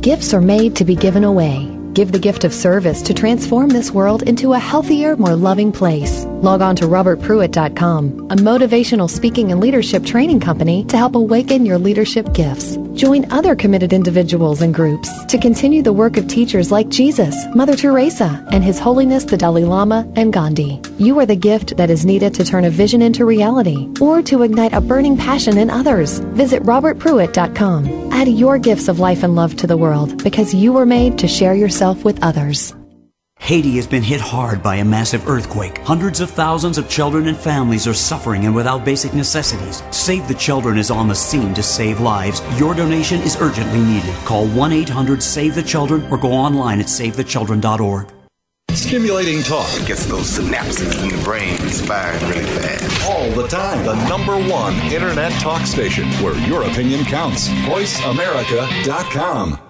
Gifts 0.00 0.34
are 0.34 0.40
made 0.40 0.76
to 0.76 0.84
be 0.84 0.94
given 0.94 1.24
away. 1.24 1.66
Give 1.94 2.12
the 2.12 2.18
gift 2.18 2.44
of 2.44 2.52
service 2.52 3.00
to 3.02 3.14
transform 3.14 3.70
this 3.70 3.90
world 3.90 4.22
into 4.22 4.52
a 4.52 4.58
healthier, 4.58 5.16
more 5.16 5.34
loving 5.34 5.72
place. 5.72 6.24
Log 6.26 6.60
on 6.60 6.76
to 6.76 6.84
robertpruitt.com, 6.84 8.28
a 8.30 8.36
motivational 8.36 9.08
speaking 9.08 9.52
and 9.52 9.60
leadership 9.60 10.04
training 10.04 10.40
company 10.40 10.84
to 10.84 10.96
help 10.96 11.14
awaken 11.14 11.64
your 11.64 11.78
leadership 11.78 12.32
gifts. 12.34 12.76
Join 13.00 13.24
other 13.32 13.56
committed 13.56 13.94
individuals 13.94 14.60
and 14.60 14.74
groups 14.74 15.24
to 15.24 15.38
continue 15.38 15.80
the 15.80 15.90
work 15.90 16.18
of 16.18 16.28
teachers 16.28 16.70
like 16.70 16.90
Jesus, 16.90 17.34
Mother 17.54 17.74
Teresa, 17.74 18.46
and 18.52 18.62
His 18.62 18.78
Holiness 18.78 19.24
the 19.24 19.38
Dalai 19.38 19.64
Lama 19.64 20.06
and 20.16 20.30
Gandhi. 20.30 20.82
You 20.98 21.18
are 21.18 21.24
the 21.24 21.34
gift 21.34 21.78
that 21.78 21.88
is 21.88 22.04
needed 22.04 22.34
to 22.34 22.44
turn 22.44 22.66
a 22.66 22.70
vision 22.70 23.00
into 23.00 23.24
reality 23.24 23.88
or 24.02 24.20
to 24.24 24.42
ignite 24.42 24.74
a 24.74 24.82
burning 24.82 25.16
passion 25.16 25.56
in 25.56 25.70
others. 25.70 26.18
Visit 26.36 26.62
robertpruitt.com. 26.64 28.12
Add 28.12 28.28
your 28.28 28.58
gifts 28.58 28.86
of 28.86 29.00
life 29.00 29.22
and 29.22 29.34
love 29.34 29.56
to 29.56 29.66
the 29.66 29.78
world 29.78 30.22
because 30.22 30.52
you 30.52 30.74
were 30.74 30.84
made 30.84 31.18
to 31.20 31.26
share 31.26 31.54
yourself 31.54 32.04
with 32.04 32.22
others. 32.22 32.74
Haiti 33.40 33.76
has 33.76 33.86
been 33.86 34.02
hit 34.02 34.20
hard 34.20 34.62
by 34.62 34.76
a 34.76 34.84
massive 34.84 35.26
earthquake. 35.26 35.78
Hundreds 35.78 36.20
of 36.20 36.30
thousands 36.30 36.76
of 36.78 36.88
children 36.88 37.26
and 37.26 37.36
families 37.36 37.88
are 37.88 37.94
suffering 37.94 38.44
and 38.44 38.54
without 38.54 38.84
basic 38.84 39.12
necessities. 39.12 39.82
Save 39.90 40.28
the 40.28 40.34
Children 40.34 40.78
is 40.78 40.90
on 40.90 41.08
the 41.08 41.14
scene 41.14 41.52
to 41.54 41.62
save 41.62 42.00
lives. 42.00 42.42
Your 42.60 42.74
donation 42.74 43.20
is 43.22 43.36
urgently 43.40 43.80
needed. 43.80 44.14
Call 44.24 44.46
1 44.46 44.72
800 44.72 45.22
Save 45.22 45.54
the 45.56 45.62
Children 45.62 46.06
or 46.12 46.18
go 46.18 46.32
online 46.32 46.78
at 46.80 46.86
savethechildren.org. 46.86 48.12
Stimulating 48.72 49.42
talk. 49.42 49.68
It 49.80 49.86
gets 49.88 50.06
those 50.06 50.38
synapses 50.38 51.02
in 51.02 51.08
the 51.08 51.20
brain 51.24 51.56
firing 51.58 52.20
really 52.28 52.44
fast. 52.44 53.08
All 53.08 53.28
the 53.32 53.48
time. 53.48 53.84
The 53.84 53.96
number 54.08 54.36
one 54.48 54.74
internet 54.92 55.32
talk 55.40 55.66
station 55.66 56.06
where 56.22 56.38
your 56.46 56.62
opinion 56.64 57.04
counts. 57.04 57.48
VoiceAmerica.com. 57.48 59.69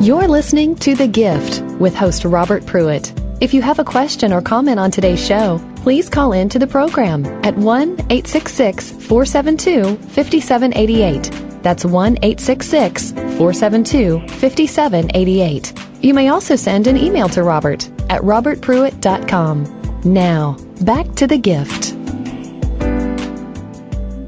You're 0.00 0.28
listening 0.28 0.76
to 0.76 0.94
The 0.94 1.06
Gift 1.06 1.60
with 1.78 1.94
host 1.94 2.24
Robert 2.24 2.64
Pruitt. 2.64 3.12
If 3.42 3.52
you 3.52 3.60
have 3.60 3.78
a 3.78 3.84
question 3.84 4.32
or 4.32 4.40
comment 4.40 4.80
on 4.80 4.90
today's 4.90 5.22
show, 5.22 5.60
please 5.76 6.08
call 6.08 6.32
in 6.32 6.48
to 6.48 6.58
the 6.58 6.66
program 6.66 7.26
at 7.44 7.54
1 7.54 7.90
866 8.08 8.92
472 8.92 9.96
5788. 9.96 11.62
That's 11.62 11.84
1 11.84 12.16
866 12.22 13.12
472 13.12 14.20
5788. 14.20 15.74
You 16.00 16.14
may 16.14 16.28
also 16.28 16.56
send 16.56 16.86
an 16.86 16.96
email 16.96 17.28
to 17.28 17.42
Robert 17.42 17.86
at 18.08 18.22
robertpruitt.com. 18.22 20.00
Now, 20.06 20.56
back 20.80 21.14
to 21.16 21.26
The 21.26 21.36
Gift. 21.36 21.92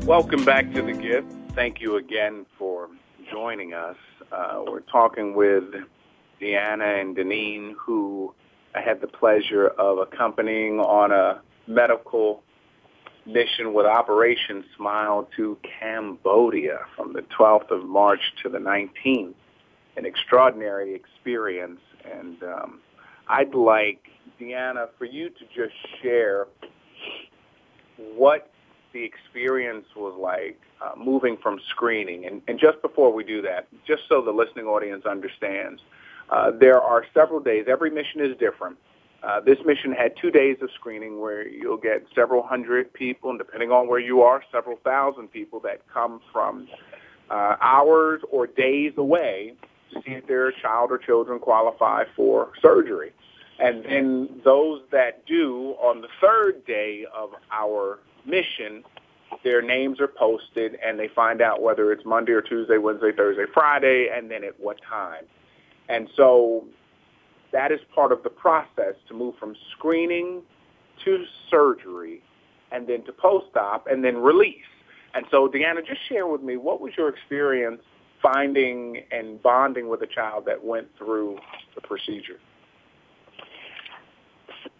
Welcome 0.06 0.44
back 0.44 0.70
to 0.74 0.82
The 0.82 0.92
Gift. 0.92 1.32
Thank 1.54 1.80
you 1.80 1.96
again 1.96 2.44
for 2.58 2.90
joining 3.30 3.72
us. 3.72 3.96
Uh, 4.33 4.62
we're 4.66 4.81
talking 4.81 5.35
with 5.35 5.64
Deanna 6.40 7.01
and 7.01 7.14
Deneen, 7.14 7.75
who 7.79 8.35
I 8.75 8.81
had 8.81 9.01
the 9.01 9.07
pleasure 9.07 9.66
of 9.66 9.99
accompanying 9.99 10.81
on 10.81 11.12
a 11.12 11.42
medical 11.66 12.42
mission 13.27 13.75
with 13.75 13.85
Operation 13.85 14.64
Smile 14.77 15.29
to 15.37 15.59
Cambodia 15.79 16.79
from 16.97 17.12
the 17.12 17.23
12th 17.38 17.71
of 17.71 17.85
March 17.85 18.21
to 18.42 18.49
the 18.49 18.59
19th. 18.59 19.35
An 19.97 20.07
extraordinary 20.07 20.95
experience. 20.95 21.81
And 22.11 22.42
um, 22.42 22.81
I'd 23.29 23.55
like, 23.55 24.01
Deanna, 24.40 24.88
for 24.97 25.05
you 25.05 25.29
to 25.29 25.45
just 25.55 25.75
share 26.03 26.47
what 28.16 28.51
the 28.92 29.05
experience 29.05 29.87
was 29.96 30.14
like 30.18 30.61
uh, 30.81 30.92
moving 30.96 31.37
from 31.37 31.59
screening. 31.70 32.26
And, 32.26 32.42
and 32.48 32.59
just 32.59 32.81
before 32.83 33.12
we 33.12 33.24
do 33.24 33.42
that, 33.42 33.68
just 33.87 34.02
so 34.09 34.22
the 34.22 34.33
listening 34.33 34.66
audience 34.66 35.05
understands, 35.07 35.81
uh, 36.31 36.50
there 36.50 36.81
are 36.81 37.05
several 37.14 37.40
days. 37.40 37.66
Every 37.68 37.90
mission 37.90 38.20
is 38.20 38.37
different. 38.38 38.76
Uh, 39.22 39.40
this 39.40 39.59
mission 39.64 39.92
had 39.92 40.16
two 40.20 40.31
days 40.31 40.57
of 40.62 40.70
screening 40.74 41.20
where 41.20 41.46
you'll 41.46 41.76
get 41.76 42.05
several 42.14 42.42
hundred 42.42 42.92
people, 42.92 43.31
and 43.31 43.38
depending 43.38 43.70
on 43.70 43.87
where 43.87 44.00
you 44.00 44.22
are, 44.22 44.42
several 44.50 44.76
thousand 44.78 45.28
people 45.28 45.61
that 45.61 45.81
come 45.92 46.20
from 46.33 46.66
uh, 47.31 47.57
hours 47.61 48.20
or 48.31 48.46
days 48.46 48.92
away 48.96 49.55
to 49.92 50.00
see 50.02 50.12
if 50.12 50.26
their 50.26 50.50
child 50.50 50.90
or 50.90 50.98
children 50.98 51.38
qualify 51.38 52.05
for 52.16 52.50
surgery. 52.61 53.12
And 53.61 53.85
then 53.85 54.40
those 54.44 54.83
that 54.90 55.24
do 55.26 55.76
on 55.81 56.00
the 56.00 56.09
third 56.20 56.64
day 56.66 57.07
of 57.14 57.31
our 57.52 58.00
mission, 58.24 58.85
their 59.44 59.62
names 59.62 60.00
are 60.00 60.08
posted 60.08 60.78
and 60.85 60.98
they 60.98 61.08
find 61.08 61.40
out 61.40 61.62
whether 61.62 61.92
it's 61.92 62.04
Monday 62.04 62.32
or 62.32 62.42
Tuesday, 62.42 62.78
Wednesday, 62.78 63.12
Thursday, 63.12 63.44
Friday, 63.52 64.08
and 64.14 64.30
then 64.30 64.44
at 64.44 64.58
what 64.61 64.78
time. 64.88 65.24
And 65.88 66.08
so 66.16 66.66
that 67.52 67.72
is 67.72 67.80
part 67.94 68.12
of 68.12 68.22
the 68.22 68.30
process 68.30 68.94
to 69.08 69.14
move 69.14 69.35
from 69.38 69.54
screening 69.72 70.42
to 71.04 71.24
surgery 71.50 72.22
and 72.70 72.87
then 72.87 73.04
to 73.04 73.12
post-op 73.12 73.87
and 73.87 74.04
then 74.04 74.16
release. 74.16 74.56
And 75.14 75.26
so, 75.30 75.48
Deanna, 75.48 75.87
just 75.87 76.00
share 76.08 76.26
with 76.26 76.42
me, 76.42 76.56
what 76.56 76.80
was 76.80 76.92
your 76.96 77.08
experience 77.08 77.82
finding 78.22 79.02
and 79.11 79.42
bonding 79.42 79.88
with 79.88 80.00
a 80.02 80.06
child 80.06 80.44
that 80.46 80.64
went 80.64 80.88
through 80.96 81.38
the 81.74 81.80
procedure? 81.82 82.38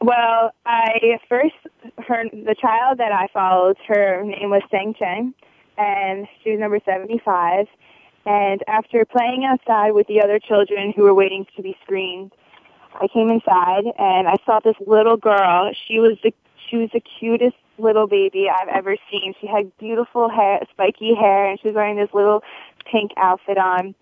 Well, 0.03 0.51
I 0.67 1.21
first 1.29 1.55
her 2.09 2.25
the 2.33 2.57
child 2.61 2.99
that 2.99 3.13
I 3.13 3.29
followed, 3.33 3.77
her 3.87 4.25
name 4.25 4.51
was 4.51 4.63
Sang 4.69 4.95
Cheng, 4.99 5.33
and 5.79 6.27
she 6.43 6.51
was 6.51 6.59
number 6.59 6.81
75. 6.85 7.67
And 8.27 8.65
after 8.67 9.05
playing 9.05 9.45
outside 9.45 9.93
with 9.93 10.09
the 10.09 10.21
other 10.21 10.41
children 10.41 10.93
who 10.95 11.05
were 11.05 11.15
waiting 11.15 11.47
to 11.55 11.63
be 11.63 11.77
screened, 11.85 12.33
I 13.01 13.07
came 13.07 13.31
inside 13.31 13.85
and 13.97 14.27
I 14.27 14.35
saw 14.45 14.59
this 14.59 14.75
little 14.85 15.17
girl. 15.17 15.71
She 15.87 16.01
was 16.01 16.19
the 16.25 16.35
she 16.69 16.79
was 16.79 16.91
the 16.93 17.03
cutest 17.21 17.57
little 17.79 18.09
baby 18.09 18.49
I've 18.51 18.75
ever 18.75 18.97
seen. 19.09 19.35
She 19.41 19.47
had 19.47 19.71
beautiful 19.79 20.29
hair, 20.29 20.59
spiky 20.73 21.15
hair, 21.15 21.49
and 21.49 21.61
she 21.61 21.69
was 21.69 21.77
wearing 21.77 21.97
this 21.97 22.11
little 22.13 22.43
pink 22.91 23.13
outfit 23.19 23.57
on. 23.57 23.95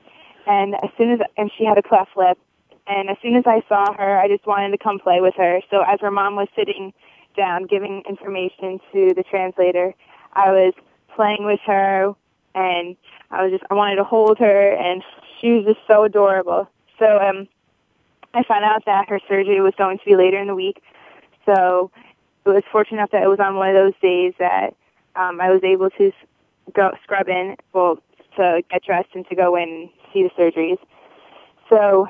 And 0.47 0.77
as 0.77 0.91
soon 0.97 1.11
as 1.11 1.21
and 1.37 1.51
she 1.59 1.67
had 1.67 1.77
a 1.77 1.83
cleft 1.83 2.17
lip, 2.17 2.39
and 2.87 3.11
as 3.11 3.16
soon 3.23 3.37
as 3.37 3.45
I 3.47 3.62
saw 3.69 3.93
her, 3.95 4.19
I 4.19 4.29
just 4.29 4.47
wanted 4.47 4.71
to 4.71 4.79
come 4.79 4.99
play 4.99 5.21
with 5.21 5.35
her. 5.37 5.61
So 5.71 5.83
as 5.83 6.01
her 6.01 6.11
mom 6.11 6.37
was 6.37 6.49
sitting 6.57 6.93
down 7.37 7.64
giving 7.64 8.03
information 8.09 8.81
to 8.93 9.14
the 9.14 9.23
translator, 9.29 9.95
I 10.33 10.51
was 10.51 10.75
playing 11.14 11.45
with 11.45 11.61
her 11.66 12.14
and 12.55 12.97
I 13.31 13.43
was 13.43 13.53
just 13.53 13.64
I 13.71 13.75
wanted 13.75 13.97
to 13.97 14.05
hold 14.05 14.38
her 14.38 14.73
and 14.73 15.03
she 15.40 15.53
was 15.53 15.64
just 15.64 15.87
so 15.87 16.05
adorable. 16.05 16.69
So 16.99 17.19
um 17.19 17.49
I 18.35 18.43
found 18.45 18.64
out 18.64 18.85
that 18.87 19.09
her 19.09 19.21
surgery 19.29 19.61
was 19.61 19.75
going 19.77 19.99
to 19.99 20.05
be 20.05 20.16
later 20.16 20.38
in 20.38 20.47
the 20.47 20.55
week. 20.55 20.83
So 21.47 21.90
it 22.45 22.49
was 22.49 22.62
fortunate 22.71 22.99
enough 22.99 23.11
that 23.11 23.23
it 23.23 23.29
was 23.29 23.40
on 23.40 23.57
one 23.57 23.71
of 23.71 23.75
those 23.75 23.95
days 24.01 24.35
that 24.38 24.75
um 25.16 25.40
I 25.40 25.51
was 25.51 25.62
able 25.62 25.90
to 25.90 26.12
go 26.73 26.93
scrub 27.03 27.29
in, 27.29 27.57
well, 27.73 27.99
to 28.37 28.62
get 28.71 28.85
dressed 28.85 29.11
and 29.14 29.27
to 29.29 29.35
go 29.35 29.57
in 29.57 29.69
and 29.69 29.88
see 30.12 30.23
the 30.23 30.31
surgeries. 30.31 30.79
So 31.69 32.09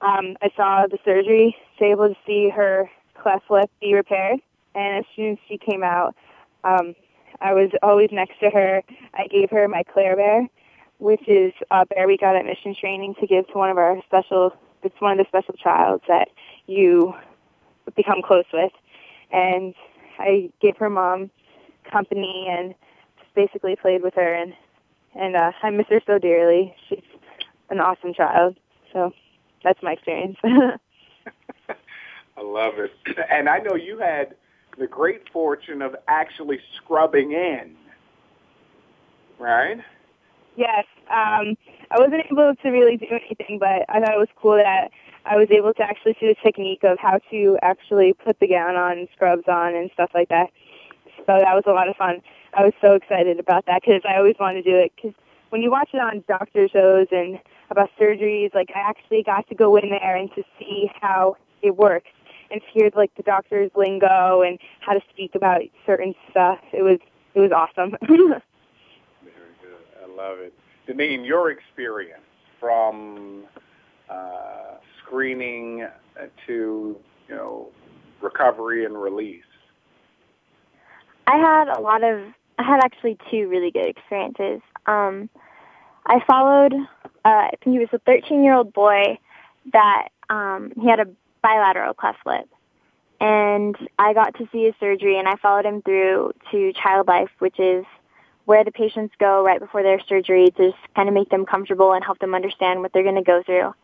um, 0.00 0.36
I 0.42 0.50
saw 0.56 0.86
the 0.86 0.98
surgery, 1.04 1.56
was 1.80 1.90
able 1.90 2.08
to 2.08 2.16
see 2.26 2.50
her 2.50 2.90
cleft 3.20 3.50
lip 3.50 3.70
be 3.80 3.94
repaired, 3.94 4.40
and 4.74 4.98
as 4.98 5.04
soon 5.16 5.32
as 5.32 5.38
she 5.48 5.58
came 5.58 5.82
out, 5.82 6.14
um, 6.64 6.94
I 7.40 7.52
was 7.52 7.70
always 7.82 8.10
next 8.12 8.38
to 8.40 8.50
her. 8.50 8.82
I 9.14 9.26
gave 9.26 9.50
her 9.50 9.66
my 9.68 9.82
Claire 9.82 10.16
Bear, 10.16 10.48
which 10.98 11.26
is 11.28 11.52
a 11.70 11.86
bear 11.86 12.06
we 12.06 12.16
got 12.16 12.36
at 12.36 12.44
mission 12.44 12.74
training 12.78 13.14
to 13.20 13.26
give 13.26 13.46
to 13.48 13.58
one 13.58 13.70
of 13.70 13.78
our 13.78 14.00
special. 14.06 14.52
It's 14.82 15.00
one 15.00 15.12
of 15.12 15.18
the 15.18 15.28
special 15.28 15.54
childs 15.54 16.04
that 16.08 16.28
you 16.66 17.14
become 17.96 18.22
close 18.22 18.44
with, 18.52 18.72
and 19.32 19.74
I 20.18 20.50
gave 20.60 20.76
her 20.76 20.90
mom 20.90 21.30
company 21.90 22.46
and 22.48 22.74
just 23.20 23.34
basically 23.34 23.76
played 23.76 24.02
with 24.02 24.14
her 24.14 24.34
and 24.34 24.52
and 25.14 25.36
uh, 25.36 25.52
I 25.62 25.70
miss 25.70 25.86
her 25.88 26.00
so 26.06 26.18
dearly. 26.18 26.74
She's 26.88 27.02
an 27.70 27.80
awesome 27.80 28.14
child. 28.14 28.56
So 28.92 29.12
that's 29.62 29.82
my 29.82 29.92
experience. 29.92 30.36
I 30.44 32.42
love 32.42 32.74
it. 32.78 32.92
And 33.30 33.48
I 33.48 33.58
know 33.58 33.74
you 33.74 33.98
had 33.98 34.34
the 34.78 34.86
great 34.86 35.28
fortune 35.32 35.82
of 35.82 35.96
actually 36.06 36.60
scrubbing 36.76 37.32
in, 37.32 37.74
right? 39.38 39.78
Yes. 40.56 40.84
Um, 41.10 41.56
I 41.90 41.98
wasn't 41.98 42.24
able 42.30 42.54
to 42.54 42.70
really 42.70 42.96
do 42.96 43.06
anything, 43.10 43.58
but 43.58 43.84
I 43.88 44.00
thought 44.00 44.14
it 44.14 44.18
was 44.18 44.28
cool 44.36 44.56
that 44.56 44.90
I 45.24 45.36
was 45.36 45.48
able 45.50 45.74
to 45.74 45.82
actually 45.82 46.16
see 46.20 46.26
the 46.26 46.36
technique 46.42 46.84
of 46.84 46.98
how 46.98 47.20
to 47.30 47.58
actually 47.62 48.12
put 48.12 48.38
the 48.40 48.48
gown 48.48 48.76
on, 48.76 49.08
scrubs 49.14 49.48
on, 49.48 49.74
and 49.74 49.90
stuff 49.92 50.10
like 50.14 50.28
that. 50.28 50.50
So 51.26 51.38
that 51.38 51.54
was 51.54 51.64
a 51.66 51.72
lot 51.72 51.88
of 51.88 51.96
fun. 51.96 52.22
I 52.54 52.64
was 52.64 52.72
so 52.80 52.94
excited 52.94 53.38
about 53.38 53.66
that 53.66 53.82
because 53.82 54.02
I 54.08 54.16
always 54.16 54.36
wanted 54.40 54.64
to 54.64 54.70
do 54.70 54.76
it. 54.76 54.92
Because 54.96 55.12
when 55.50 55.62
you 55.62 55.70
watch 55.70 55.90
it 55.92 56.00
on 56.00 56.24
doctor 56.28 56.68
shows 56.68 57.06
and 57.10 57.38
about 57.70 57.90
surgeries, 58.00 58.54
like 58.54 58.70
I 58.74 58.80
actually 58.80 59.22
got 59.22 59.48
to 59.48 59.54
go 59.54 59.76
in 59.76 59.90
there 59.90 60.16
and 60.16 60.30
to 60.34 60.42
see 60.58 60.90
how 61.00 61.36
it 61.62 61.76
works 61.76 62.10
and 62.50 62.60
hear 62.72 62.90
like 62.94 63.14
the 63.16 63.22
doctor's 63.22 63.70
lingo 63.76 64.42
and 64.42 64.58
how 64.80 64.94
to 64.94 65.00
speak 65.10 65.34
about 65.34 65.60
certain 65.86 66.14
stuff. 66.30 66.58
It 66.72 66.82
was 66.82 66.98
it 67.34 67.40
was 67.40 67.52
awesome. 67.52 67.96
Very 68.06 68.24
good. 69.62 69.78
I 70.02 70.06
love 70.16 70.38
it. 70.38 70.54
Deneen, 70.88 71.26
your 71.26 71.50
experience 71.50 72.22
from 72.58 73.44
uh, 74.08 74.76
screening 75.02 75.86
to 76.46 76.96
you 77.28 77.34
know 77.34 77.68
recovery 78.20 78.84
and 78.84 79.00
release. 79.00 79.42
I 81.26 81.36
had 81.36 81.68
a 81.68 81.80
lot 81.80 82.02
of. 82.02 82.20
I 82.58 82.64
had 82.64 82.80
actually 82.82 83.18
two 83.30 83.48
really 83.48 83.70
good 83.70 83.86
experiences. 83.86 84.60
Um, 84.86 85.30
I 86.08 86.20
followed. 86.26 86.74
Uh, 87.24 87.28
I 87.28 87.50
think 87.62 87.74
he 87.74 87.78
was 87.78 87.88
a 87.92 87.98
13 87.98 88.42
year 88.42 88.54
old 88.54 88.72
boy 88.72 89.18
that 89.72 90.08
um, 90.30 90.72
he 90.80 90.88
had 90.88 91.00
a 91.00 91.06
bilateral 91.42 91.94
cleft 91.94 92.24
lip, 92.24 92.48
and 93.20 93.76
I 93.98 94.14
got 94.14 94.36
to 94.38 94.48
see 94.50 94.64
his 94.64 94.74
surgery, 94.80 95.18
and 95.18 95.28
I 95.28 95.36
followed 95.36 95.66
him 95.66 95.82
through 95.82 96.32
to 96.50 96.72
Child 96.72 97.08
Life, 97.08 97.30
which 97.38 97.60
is 97.60 97.84
where 98.46 98.64
the 98.64 98.72
patients 98.72 99.14
go 99.20 99.44
right 99.44 99.60
before 99.60 99.82
their 99.82 100.00
surgery 100.08 100.50
to 100.56 100.70
just 100.70 100.94
kind 100.96 101.08
of 101.08 101.14
make 101.14 101.28
them 101.28 101.44
comfortable 101.44 101.92
and 101.92 102.02
help 102.02 102.18
them 102.18 102.34
understand 102.34 102.80
what 102.80 102.92
they're 102.94 103.02
going 103.02 103.14
to 103.14 103.22
go 103.22 103.42
through. 103.42 103.74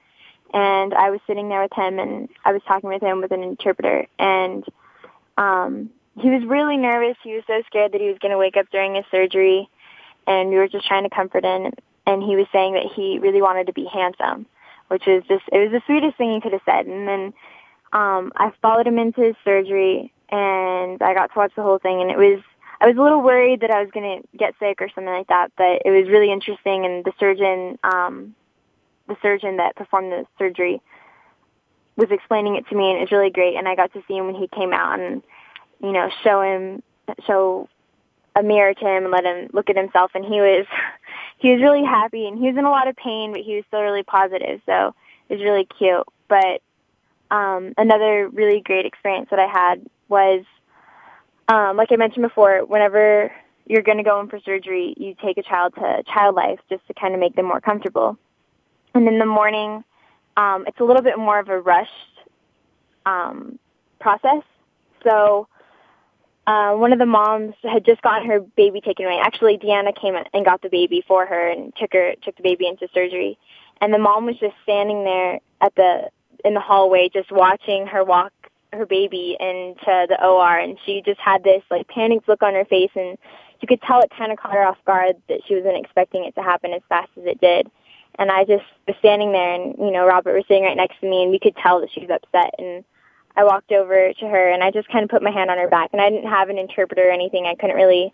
And 0.55 0.95
I 0.95 1.11
was 1.11 1.21
sitting 1.27 1.51
there 1.51 1.61
with 1.61 1.75
him, 1.75 1.99
and 1.99 2.31
I 2.45 2.53
was 2.53 2.63
talking 2.67 2.89
with 2.89 3.03
him 3.03 3.21
with 3.21 3.33
an 3.33 3.43
interpreter, 3.43 4.07
and 4.19 4.65
um, 5.37 5.91
he 6.19 6.31
was 6.31 6.45
really 6.45 6.79
nervous. 6.79 7.17
He 7.23 7.35
was 7.35 7.43
so 7.47 7.61
scared 7.67 7.93
that 7.93 8.01
he 8.01 8.09
was 8.09 8.19
going 8.21 8.33
to 8.33 8.39
wake 8.39 8.57
up 8.57 8.71
during 8.71 8.95
his 8.95 9.05
surgery, 9.11 9.69
and 10.27 10.49
we 10.49 10.57
were 10.57 10.69
just 10.69 10.87
trying 10.87 11.03
to 11.03 11.11
comfort 11.11 11.45
him. 11.45 11.73
And 12.07 12.23
he 12.23 12.37
was 12.37 12.47
saying 12.53 12.75
that 12.75 12.93
he 12.95 13.19
really 13.19 13.43
wanted 13.43 13.67
to 13.67 13.73
be 13.73 13.87
handsome, 13.87 14.47
which 14.89 15.09
is 15.09 15.23
just 15.29 15.45
it 15.53 15.59
was 15.59 15.71
the 15.71 15.83
sweetest 15.87 16.17
thing 16.17 16.35
he 16.35 16.41
could 16.41 16.53
have 16.53 16.61
said. 16.67 16.87
And 16.87 17.09
then 17.09 17.33
um, 17.93 18.33
I 18.37 18.53
followed 18.61 18.87
him 18.87 18.99
into 18.99 19.23
his 19.23 19.37
surgery, 19.45 20.13
and 20.31 21.03
I 21.03 21.15
got 21.15 21.33
to 21.33 21.39
watch 21.39 21.53
the 21.57 21.63
whole 21.63 21.79
thing. 21.79 22.01
And 22.01 22.11
it 22.11 22.19
was 22.19 22.43
I 22.81 22.89
was 22.89 22.97
a 22.97 23.03
little 23.03 23.23
worried 23.23 23.61
that 23.61 23.71
I 23.71 23.81
was 23.81 23.91
going 23.93 24.21
to 24.21 24.37
get 24.37 24.55
sick 24.59 24.83
or 24.83 24.89
something 24.89 25.13
like 25.13 25.29
that, 25.29 25.53
but 25.57 25.83
it 25.85 25.91
was 25.91 26.11
really 26.11 26.31
interesting. 26.31 26.85
And 26.85 27.05
the 27.05 27.13
surgeon, 27.19 27.79
um, 27.85 28.35
the 29.09 29.17
surgeon 29.23 29.57
that 29.57 29.77
performed 29.77 30.13
the 30.13 30.27
surgery, 30.39 30.83
was 31.97 32.11
explaining 32.11 32.57
it 32.57 32.67
to 32.69 32.75
me, 32.75 32.91
and 32.91 32.99
it 32.99 33.03
was 33.03 33.13
really 33.13 33.31
great. 33.31 33.57
And 33.57 33.69
I 33.69 33.77
got 33.77 33.93
to 33.95 34.03
see 34.07 34.17
him 34.17 34.27
when 34.27 34.35
he 34.35 34.49
came 34.49 34.73
out, 34.73 35.01
and 35.01 35.23
you 35.81 35.93
know, 35.93 36.11
show 36.23 36.43
him, 36.43 36.83
show 37.27 37.69
a 38.37 38.43
mirror 38.43 38.75
to 38.75 38.85
him 38.85 39.05
and 39.05 39.13
let 39.13 39.25
him 39.25 39.51
look 39.53 39.71
at 39.71 39.77
himself. 39.77 40.13
And 40.15 40.25
he 40.25 40.41
was, 40.41 40.67
he 41.39 41.51
was 41.51 41.61
really 41.61 41.85
happy 41.85 42.27
and 42.27 42.39
he 42.39 42.49
was 42.49 42.57
in 42.57 42.65
a 42.65 42.71
lot 42.71 42.89
of 42.89 42.97
pain, 42.97 43.33
but 43.33 43.43
he 43.43 43.57
was 43.57 43.65
still 43.69 43.83
really 43.83 44.03
positive. 44.03 44.61
So 44.67 44.95
it 45.29 45.35
was 45.35 45.43
really 45.43 45.67
cute. 45.79 46.07
But, 46.29 46.63
um, 47.31 47.75
another 47.77 48.29
really 48.29 48.61
great 48.61 48.87
experience 48.87 49.29
that 49.31 49.39
I 49.39 49.47
had 49.47 49.87
was, 50.09 50.45
um, 51.49 51.77
like 51.77 51.91
I 51.91 51.97
mentioned 51.97 52.23
before, 52.23 52.65
whenever 52.65 53.33
you're 53.67 53.83
going 53.83 53.99
to 53.99 54.05
go 54.05 54.21
in 54.21 54.29
for 54.29 54.39
surgery, 54.41 54.95
you 54.97 55.15
take 55.23 55.39
a 55.39 55.43
child 55.43 55.75
to 55.75 56.03
child 56.13 56.35
life 56.35 56.59
just 56.69 56.87
to 56.87 56.95
kind 56.95 57.15
of 57.15 57.21
make 57.21 57.35
them 57.35 57.47
more 57.47 57.61
comfortable. 57.61 58.19
And 58.95 59.09
in 59.09 59.19
the 59.19 59.27
morning, 59.27 59.85
um, 60.37 60.65
it's 60.67 60.79
a 60.81 60.85
little 60.85 61.03
bit 61.03 61.19
more 61.19 61.39
of 61.39 61.49
a 61.49 61.59
rushed 61.59 61.91
um, 63.07 63.59
process. 64.01 64.43
So 65.03 65.49
uh, 66.47 66.75
one 66.75 66.93
of 66.93 66.99
the 66.99 67.07
moms 67.07 67.55
had 67.63 67.85
just 67.85 68.03
gotten 68.03 68.29
her 68.29 68.41
baby 68.41 68.81
taken 68.81 69.07
away. 69.07 69.19
Actually, 69.23 69.57
Deanna 69.57 69.99
came 69.99 70.15
and 70.33 70.45
got 70.45 70.61
the 70.63 70.69
baby 70.69 71.03
for 71.07 71.25
her 71.25 71.49
and 71.49 71.75
took 71.77 71.93
her 71.93 72.15
took 72.23 72.37
the 72.37 72.43
baby 72.43 72.67
into 72.67 72.89
surgery. 72.93 73.39
And 73.81 73.93
the 73.93 73.99
mom 73.99 74.27
was 74.27 74.37
just 74.39 74.55
standing 74.63 75.05
there 75.05 75.41
at 75.61 75.75
the 75.75 76.11
in 76.45 76.55
the 76.55 76.61
hallway, 76.61 77.09
just 77.09 77.33
watching 77.33 77.87
her 77.87 78.05
walk 78.05 78.33
her 78.73 78.87
baby 78.87 79.37
into 79.41 80.07
the 80.09 80.19
OR, 80.23 80.59
and 80.59 80.79
she 80.85 81.03
just 81.05 81.21
had 81.21 81.43
this 81.45 81.63
like 81.71 81.89
panicked 81.89 82.29
look 82.29 82.43
on 82.43 82.55
her 82.55 82.65
face, 82.67 82.91
and 82.95 83.17
you 83.61 83.69
could 83.69 83.81
tell 83.83 84.01
it 84.01 84.11
kind 84.17 84.31
of 84.31 84.39
caught 84.39 84.53
her 84.53 84.67
off 84.67 84.85
guard 84.85 85.17
that 85.29 85.41
she 85.47 85.55
wasn't 85.55 85.83
expecting 85.83 86.25
it 86.25 86.35
to 86.35 86.43
happen 86.43 86.73
as 86.73 86.83
fast 86.89 87.11
as 87.17 87.25
it 87.25 87.41
did. 87.41 87.71
And 88.17 88.31
I 88.31 88.45
just 88.45 88.65
was 88.87 88.97
standing 88.99 89.33
there, 89.33 89.55
and 89.55 89.77
you 89.79 89.91
know, 89.91 90.07
Robert 90.07 90.35
was 90.35 90.45
sitting 90.47 90.65
right 90.65 90.77
next 90.77 91.01
to 91.01 91.09
me, 91.09 91.23
and 91.23 91.31
we 91.31 91.39
could 91.39 91.57
tell 91.57 91.81
that 91.81 91.91
she 91.91 92.01
was 92.01 92.11
upset 92.11 92.55
and 92.59 92.85
I 93.37 93.45
walked 93.45 93.73
over 93.73 94.13
to 94.13 94.27
her 94.27 94.51
and 94.51 94.63
I 94.63 94.71
just 94.71 94.89
kind 94.89 95.05
of 95.05 95.11
put 95.11 95.23
my 95.23 95.31
hand 95.31 95.51
on 95.51 95.59
her 95.59 95.69
back 95.69 95.91
and 95.93 96.01
I 96.01 96.11
didn't 96.11 96.31
have 96.31 96.49
an 96.49 96.59
interpreter 96.59 97.09
or 97.09 97.13
anything. 97.13 97.47
I 97.47 97.55
couldn't 97.55 97.77
really 97.77 98.13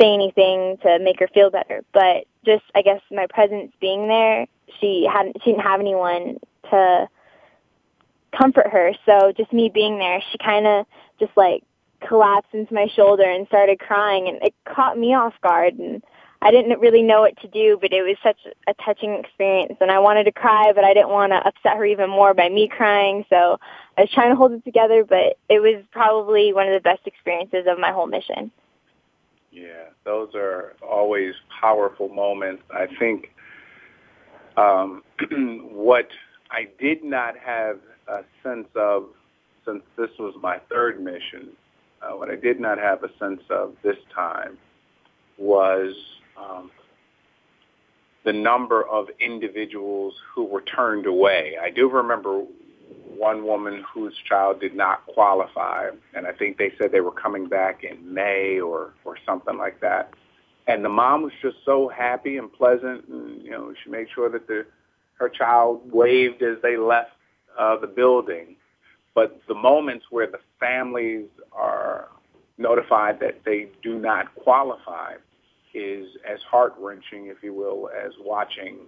say 0.00 0.12
anything 0.12 0.78
to 0.82 0.98
make 1.00 1.20
her 1.20 1.28
feel 1.28 1.50
better, 1.50 1.84
but 1.92 2.24
just 2.44 2.64
I 2.74 2.82
guess 2.82 3.00
my 3.10 3.26
presence 3.26 3.72
being 3.80 4.08
there, 4.08 4.46
she 4.80 5.08
hadn't 5.10 5.36
she 5.44 5.52
didn't 5.52 5.64
have 5.64 5.80
anyone 5.80 6.38
to 6.70 7.08
comfort 8.36 8.68
her. 8.70 8.92
So 9.06 9.32
just 9.36 9.52
me 9.52 9.68
being 9.68 9.98
there, 9.98 10.22
she 10.32 10.38
kind 10.38 10.66
of 10.66 10.86
just 11.20 11.36
like 11.36 11.62
collapsed 12.06 12.52
into 12.52 12.74
my 12.74 12.88
shoulder 12.94 13.24
and 13.24 13.46
started 13.46 13.78
crying 13.78 14.28
and 14.28 14.42
it 14.42 14.54
caught 14.64 14.98
me 14.98 15.14
off 15.14 15.34
guard 15.42 15.74
and 15.74 16.02
I 16.42 16.50
didn't 16.50 16.78
really 16.78 17.02
know 17.02 17.22
what 17.22 17.40
to 17.40 17.48
do, 17.48 17.78
but 17.80 17.94
it 17.94 18.02
was 18.02 18.16
such 18.22 18.36
a 18.66 18.74
touching 18.84 19.14
experience 19.14 19.76
and 19.80 19.90
I 19.90 19.98
wanted 20.00 20.24
to 20.24 20.32
cry, 20.32 20.72
but 20.74 20.84
I 20.84 20.92
didn't 20.92 21.08
want 21.08 21.32
to 21.32 21.38
upset 21.38 21.78
her 21.78 21.86
even 21.86 22.10
more 22.10 22.34
by 22.34 22.50
me 22.50 22.68
crying. 22.68 23.24
So 23.30 23.58
I 23.96 24.02
was 24.02 24.10
trying 24.12 24.30
to 24.30 24.36
hold 24.36 24.52
it 24.52 24.64
together, 24.64 25.04
but 25.04 25.38
it 25.48 25.60
was 25.60 25.84
probably 25.92 26.52
one 26.52 26.66
of 26.66 26.74
the 26.74 26.80
best 26.80 27.06
experiences 27.06 27.66
of 27.68 27.78
my 27.78 27.92
whole 27.92 28.06
mission. 28.06 28.50
Yeah, 29.52 29.90
those 30.04 30.30
are 30.34 30.74
always 30.82 31.34
powerful 31.60 32.08
moments. 32.08 32.62
I 32.72 32.86
think 32.98 33.30
um, 34.56 35.02
what 35.72 36.08
I 36.50 36.68
did 36.80 37.04
not 37.04 37.34
have 37.38 37.78
a 38.08 38.22
sense 38.42 38.66
of 38.74 39.06
since 39.64 39.82
this 39.96 40.10
was 40.18 40.34
my 40.42 40.58
third 40.70 41.02
mission, 41.02 41.50
uh, 42.02 42.16
what 42.16 42.30
I 42.30 42.36
did 42.36 42.60
not 42.60 42.78
have 42.78 43.02
a 43.02 43.08
sense 43.18 43.40
of 43.48 43.74
this 43.82 43.96
time 44.14 44.58
was 45.38 45.94
um, 46.36 46.70
the 48.24 48.32
number 48.32 48.86
of 48.88 49.06
individuals 49.20 50.14
who 50.34 50.44
were 50.44 50.62
turned 50.62 51.06
away. 51.06 51.54
I 51.60 51.70
do 51.70 51.88
remember 51.88 52.44
one 53.16 53.44
woman 53.44 53.84
whose 53.92 54.14
child 54.28 54.60
did 54.60 54.74
not 54.74 55.06
qualify, 55.06 55.90
and 56.14 56.26
I 56.26 56.32
think 56.32 56.58
they 56.58 56.72
said 56.78 56.92
they 56.92 57.00
were 57.00 57.12
coming 57.12 57.48
back 57.48 57.84
in 57.84 58.12
May 58.12 58.60
or 58.60 58.94
or 59.04 59.16
something 59.26 59.56
like 59.56 59.80
that. 59.80 60.12
And 60.66 60.84
the 60.84 60.88
mom 60.88 61.22
was 61.22 61.32
just 61.42 61.56
so 61.64 61.88
happy 61.88 62.38
and 62.38 62.52
pleasant, 62.52 63.06
and 63.08 63.42
you 63.42 63.50
know 63.50 63.72
she 63.82 63.90
made 63.90 64.08
sure 64.14 64.30
that 64.30 64.46
the 64.46 64.66
her 65.14 65.28
child 65.28 65.82
waved 65.92 66.42
as 66.42 66.58
they 66.62 66.76
left 66.76 67.12
uh, 67.58 67.76
the 67.76 67.86
building. 67.86 68.56
But 69.14 69.40
the 69.46 69.54
moments 69.54 70.06
where 70.10 70.26
the 70.26 70.40
families 70.58 71.28
are 71.52 72.08
notified 72.58 73.20
that 73.20 73.42
they 73.44 73.68
do 73.82 73.98
not 73.98 74.34
qualify, 74.34 75.14
is 75.74 76.06
as 76.28 76.40
heart 76.42 76.74
wrenching, 76.78 77.26
if 77.26 77.42
you 77.42 77.52
will, 77.52 77.90
as 77.90 78.12
watching 78.20 78.78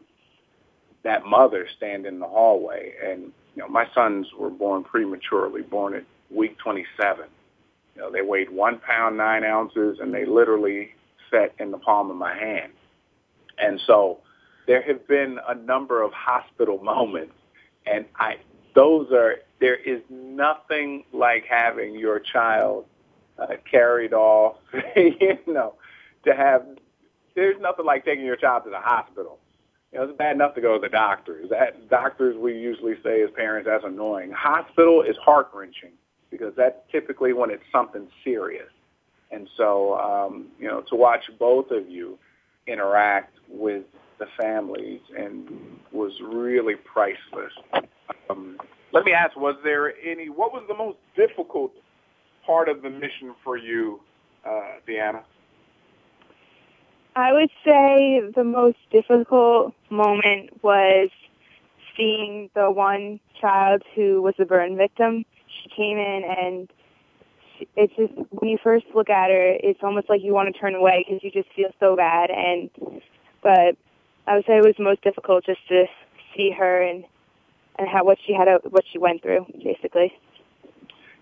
that 1.03 1.25
mother 1.25 1.67
stand 1.77 2.07
in 2.07 2.19
the 2.19 2.27
hallway. 2.27 2.93
And 3.05 3.33
you 3.57 3.63
know, 3.63 3.69
my 3.69 3.87
sons 3.95 4.29
were 4.39 4.51
born 4.51 4.85
prematurely, 4.85 5.63
born 5.63 5.95
at 5.95 6.05
week 6.31 6.59
27. 6.59 7.25
You 7.95 8.03
know, 8.03 8.13
they 8.13 8.23
weighed 8.23 8.51
one 8.51 8.79
pound 8.79 9.17
nine 9.17 9.43
ounces, 9.43 9.99
and 10.01 10.15
they 10.15 10.27
literally 10.27 10.91
set 11.31 11.55
in 11.59 11.71
the 11.71 11.79
palm 11.79 12.11
of 12.11 12.17
my 12.17 12.37
hand. 12.37 12.73
And 13.59 13.81
so, 13.87 14.19
there 14.67 14.83
have 14.83 15.09
been 15.09 15.39
a 15.49 15.55
number 15.55 16.03
of 16.03 16.13
hospital 16.13 16.79
moments, 16.83 17.35
and 17.87 18.05
I 18.17 18.37
those 18.75 19.11
are 19.11 19.37
there 19.59 19.77
is 19.77 20.03
nothing 20.11 21.05
like 21.13 21.47
having 21.49 21.95
your 21.99 22.21
child 22.21 22.85
uh, 23.39 23.57
carried 23.71 24.13
off, 24.13 24.57
you 24.97 25.39
know, 25.47 25.75
to 26.25 26.35
have, 26.35 26.67
there's 27.35 27.61
nothing 27.61 27.87
like 27.87 28.05
taking 28.05 28.25
your 28.25 28.37
child 28.37 28.65
to 28.65 28.71
the 28.71 28.81
hospital. 28.81 29.39
You 29.93 29.99
know, 29.99 30.05
it's 30.05 30.19
bad 30.19 30.35
enough 30.35 30.55
to 30.57 30.61
go 30.61 30.75
to 30.75 30.81
the 30.81 30.89
doctors. 30.89 31.49
That 31.51 31.89
doctors 31.89 32.37
we 32.37 32.59
usually 32.59 32.95
say 33.03 33.23
as 33.23 33.31
parents 33.31 33.69
that's 33.71 33.85
annoying. 33.85 34.33
Hospital 34.33 35.03
is 35.03 35.17
heart 35.17 35.49
wrenching 35.55 35.93
because 36.31 36.53
that's 36.57 36.77
typically 36.91 37.33
when 37.33 37.51
it's 37.51 37.63
something 37.73 38.09
serious. 38.25 38.69
And 39.31 39.49
so, 39.57 39.99
um, 39.99 40.49
you 40.59 40.69
know, 40.69 40.83
to 40.83 40.97
watch 40.97 41.23
both 41.39 41.71
of 41.71 41.89
you 41.89 42.19
interact 42.67 43.39
with 43.49 43.85
the 44.19 44.27
families 44.41 45.01
and 45.17 45.49
was 45.93 46.13
really 46.23 46.75
priceless. 46.75 47.53
Um, 48.31 48.59
let 48.93 49.05
me 49.05 49.13
ask, 49.13 49.37
was 49.37 49.57
there 49.63 49.95
any, 50.05 50.29
what 50.29 50.53
was 50.53 50.65
the 50.69 50.75
most 50.75 50.99
difficult 51.17 51.73
part 52.45 52.69
of 52.69 52.83
the 52.83 52.91
mission 52.91 53.35
for 53.45 53.57
you, 53.57 54.01
uh, 54.45 54.79
Deanna? 54.89 55.23
I 57.17 57.33
would 57.33 57.49
say 57.65 58.21
the 58.35 58.45
most 58.45 58.77
difficult 58.93 59.73
moment 59.89 60.63
was 60.63 61.09
seeing 61.97 62.51
the 62.55 62.71
one 62.71 63.21
child 63.41 63.83
who 63.95 64.21
was 64.21 64.35
a 64.39 64.45
burn 64.45 64.77
victim. 64.77 65.25
She 65.49 65.71
came 65.75 65.97
in 65.97 66.23
and 66.25 66.71
it's 67.75 67.95
just 67.97 68.13
when 68.33 68.51
you 68.51 68.59
first 68.63 68.85
look 68.95 69.09
at 69.09 69.31
her, 69.31 69.57
it's 69.63 69.81
almost 69.83 70.11
like 70.11 70.21
you 70.23 70.35
want 70.35 70.55
to 70.55 70.61
turn 70.61 70.75
away 70.75 71.07
because 71.09 71.25
you 71.25 71.31
just 71.31 71.51
feel 71.57 71.71
so 71.81 71.97
bad. 71.97 72.29
And 72.31 72.69
but 73.43 73.77
I 74.27 74.37
would 74.37 74.45
say 74.45 74.59
it 74.59 74.67
was 74.67 74.75
most 74.79 75.03
difficult 75.03 75.47
just 75.47 75.67
to 75.69 75.87
see 76.37 76.51
her 76.51 76.83
and 76.83 77.03
and 77.79 77.89
how 77.89 78.05
what 78.05 78.19
she 78.27 78.35
had 78.35 78.47
what 78.69 78.85
she 78.93 78.99
went 78.99 79.23
through, 79.23 79.47
basically. 79.65 80.13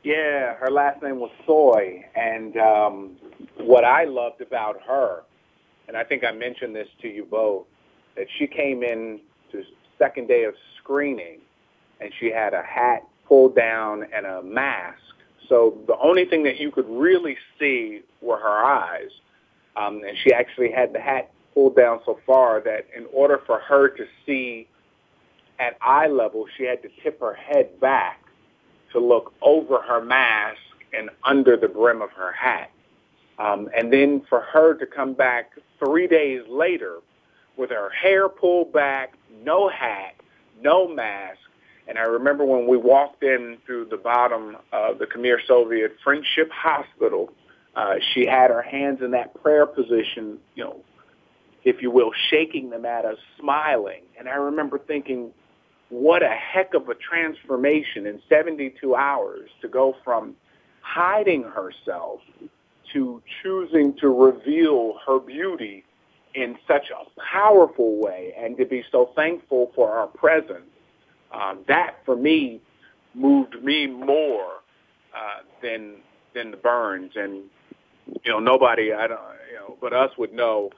Yeah, 0.02 0.54
her 0.56 0.72
last 0.72 1.04
name 1.04 1.20
was 1.20 1.30
Soy, 1.46 2.04
and 2.16 2.56
um, 2.56 3.16
what 3.58 3.84
I 3.84 4.04
loved 4.04 4.40
about 4.40 4.82
her, 4.86 5.22
and 5.88 5.96
I 5.96 6.04
think 6.04 6.24
I 6.24 6.32
mentioned 6.32 6.74
this 6.74 6.88
to 7.02 7.08
you 7.08 7.24
both, 7.24 7.66
that 8.16 8.26
she 8.38 8.46
came 8.46 8.82
in 8.82 9.20
to 9.52 9.62
second 9.98 10.28
day 10.28 10.44
of 10.44 10.54
screening, 10.78 11.40
and 12.00 12.12
she 12.18 12.30
had 12.30 12.54
a 12.54 12.62
hat 12.62 13.06
pulled 13.26 13.54
down 13.54 14.06
and 14.14 14.26
a 14.26 14.42
mask. 14.42 14.98
So 15.48 15.78
the 15.86 15.96
only 15.98 16.24
thing 16.24 16.42
that 16.44 16.58
you 16.58 16.70
could 16.70 16.88
really 16.88 17.36
see 17.58 18.02
were 18.20 18.38
her 18.38 18.64
eyes, 18.64 19.10
um, 19.76 20.02
and 20.06 20.16
she 20.22 20.32
actually 20.32 20.70
had 20.70 20.92
the 20.92 21.00
hat 21.00 21.30
pulled 21.52 21.76
down 21.76 22.00
so 22.04 22.18
far 22.26 22.60
that 22.60 22.86
in 22.96 23.06
order 23.12 23.40
for 23.46 23.58
her 23.60 23.88
to 23.88 24.06
see 24.26 24.66
at 25.58 25.76
eye 25.80 26.08
level, 26.08 26.46
she 26.56 26.64
had 26.64 26.82
to 26.82 26.88
tip 27.02 27.20
her 27.20 27.34
head 27.34 27.78
back 27.80 28.20
to 28.92 28.98
look 28.98 29.32
over 29.42 29.80
her 29.82 30.04
mask 30.04 30.58
and 30.92 31.10
under 31.24 31.56
the 31.56 31.68
brim 31.68 32.02
of 32.02 32.10
her 32.10 32.32
hat. 32.32 32.70
Um, 33.38 33.68
and 33.76 33.92
then 33.92 34.22
for 34.28 34.40
her 34.40 34.74
to 34.74 34.86
come 34.86 35.14
back 35.14 35.52
three 35.78 36.06
days 36.06 36.42
later 36.48 36.98
with 37.56 37.70
her 37.70 37.90
hair 37.90 38.28
pulled 38.28 38.72
back, 38.72 39.14
no 39.42 39.68
hat, 39.68 40.14
no 40.60 40.88
mask. 40.88 41.38
And 41.86 41.98
I 41.98 42.02
remember 42.02 42.44
when 42.44 42.66
we 42.66 42.76
walked 42.76 43.22
in 43.22 43.58
through 43.66 43.86
the 43.86 43.96
bottom 43.96 44.56
of 44.72 44.98
the 44.98 45.06
Khmer 45.06 45.36
Soviet 45.46 45.96
Friendship 46.02 46.50
Hospital, 46.50 47.30
uh, 47.76 47.94
she 48.12 48.26
had 48.26 48.50
her 48.50 48.62
hands 48.62 49.00
in 49.02 49.10
that 49.10 49.34
prayer 49.42 49.66
position, 49.66 50.38
you 50.54 50.64
know, 50.64 50.80
if 51.64 51.82
you 51.82 51.90
will, 51.90 52.12
shaking 52.30 52.70
them 52.70 52.84
at 52.84 53.04
us, 53.04 53.18
smiling. 53.38 54.02
And 54.18 54.28
I 54.28 54.34
remember 54.34 54.78
thinking, 54.78 55.32
what 55.88 56.22
a 56.22 56.28
heck 56.28 56.74
of 56.74 56.88
a 56.88 56.94
transformation 56.94 58.06
in 58.06 58.20
72 58.28 58.94
hours 58.94 59.50
to 59.60 59.68
go 59.68 59.94
from 60.04 60.36
hiding 60.80 61.42
herself 61.42 62.20
to 62.94 63.22
choosing 63.42 63.94
to 63.98 64.08
reveal 64.08 64.94
her 65.06 65.20
beauty 65.20 65.84
in 66.34 66.56
such 66.66 66.90
a 66.90 67.20
powerful 67.20 68.00
way 68.00 68.34
and 68.38 68.56
to 68.56 68.64
be 68.64 68.84
so 68.90 69.10
thankful 69.14 69.72
for 69.74 69.90
our 69.90 70.06
presence. 70.08 70.64
Um, 71.32 71.60
that 71.68 71.98
for 72.06 72.16
me 72.16 72.60
moved 73.14 73.62
me 73.62 73.86
more 73.86 74.62
uh, 75.16 75.42
than 75.62 75.96
than 76.34 76.50
the 76.50 76.56
burns 76.56 77.12
and 77.16 77.44
you 78.24 78.32
know 78.32 78.40
nobody 78.40 78.92
I 78.92 79.06
don't 79.06 79.20
you 79.50 79.56
know 79.56 79.76
but 79.80 79.92
us 79.92 80.10
would 80.18 80.32
know 80.32 80.70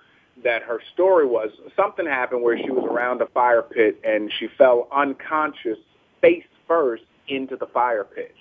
that 0.45 0.63
her 0.63 0.81
story 0.93 1.27
was 1.27 1.51
something 1.75 2.07
happened 2.07 2.43
where 2.43 2.59
she 2.59 2.71
was 2.71 2.85
around 2.85 3.23
a 3.23 3.27
fire 3.27 3.63
pit 3.63 3.99
and 4.05 4.31
she 4.39 4.49
fell 4.59 4.89
unconscious 4.93 5.79
face 6.21 6.45
first 6.69 7.05
into 7.29 7.57
the 7.57 7.67
fire 7.67 8.05
pit 8.05 8.35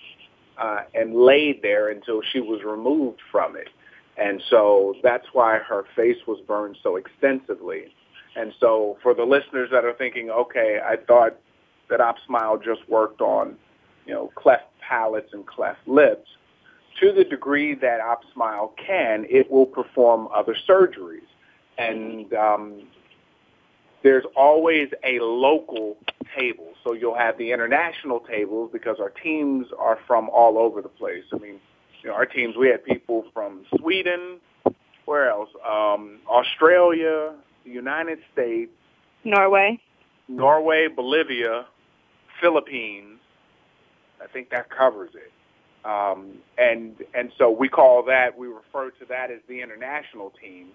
uh, 0.58 0.80
and 0.94 1.14
laid 1.14 1.62
there 1.62 1.90
until 1.90 2.20
she 2.32 2.40
was 2.40 2.62
removed 2.64 3.20
from 3.30 3.56
it. 3.56 3.68
And 4.16 4.42
so 4.48 4.94
that's 5.02 5.26
why 5.32 5.58
her 5.58 5.84
face 5.94 6.16
was 6.26 6.40
burned 6.46 6.76
so 6.82 6.96
extensively. 6.96 7.94
And 8.34 8.52
so 8.60 8.98
for 9.02 9.14
the 9.14 9.24
listeners 9.24 9.70
that 9.72 9.84
are 9.84 9.92
thinking, 9.94 10.30
okay, 10.30 10.80
I 10.84 10.96
thought 10.96 11.36
that 11.90 12.00
OpSmile 12.00 12.62
just 12.62 12.88
worked 12.88 13.20
on, 13.20 13.56
you 14.06 14.14
know, 14.14 14.32
cleft 14.34 14.64
palates 14.80 15.32
and 15.32 15.46
cleft 15.46 15.86
lips, 15.86 16.28
to 17.00 17.12
the 17.12 17.24
degree 17.24 17.74
that 17.74 18.00
OpSmile 18.00 18.70
can, 18.78 19.26
it 19.28 19.50
will 19.50 19.66
perform 19.66 20.28
other 20.34 20.56
surgeries 20.68 21.26
and 21.78 22.32
um, 22.34 22.82
there's 24.02 24.24
always 24.36 24.88
a 25.04 25.18
local 25.20 25.96
table. 26.36 26.72
So 26.86 26.92
you'll 26.92 27.18
have 27.18 27.36
the 27.36 27.50
international 27.50 28.20
tables 28.20 28.70
because 28.72 28.98
our 29.00 29.10
teams 29.10 29.66
are 29.76 29.98
from 30.06 30.28
all 30.28 30.56
over 30.56 30.80
the 30.80 30.88
place. 30.88 31.24
I 31.32 31.38
mean, 31.38 31.58
you 32.02 32.10
know, 32.10 32.14
our 32.14 32.26
teams, 32.26 32.56
we 32.56 32.68
had 32.68 32.84
people 32.84 33.24
from 33.34 33.64
Sweden, 33.76 34.38
where 35.04 35.28
else? 35.28 35.48
Um, 35.68 36.20
Australia, 36.28 37.34
the 37.64 37.70
United 37.72 38.18
States, 38.32 38.70
Norway, 39.24 39.80
Norway, 40.28 40.86
Bolivia, 40.94 41.66
Philippines. 42.40 43.18
I 44.22 44.28
think 44.28 44.50
that 44.50 44.70
covers 44.70 45.10
it. 45.14 45.32
Um, 45.84 46.34
and 46.56 46.94
and 47.14 47.32
so 47.36 47.50
we 47.50 47.68
call 47.68 48.04
that 48.04 48.38
we 48.38 48.46
refer 48.46 48.90
to 48.90 49.04
that 49.08 49.32
as 49.32 49.40
the 49.48 49.60
international 49.60 50.32
team 50.40 50.68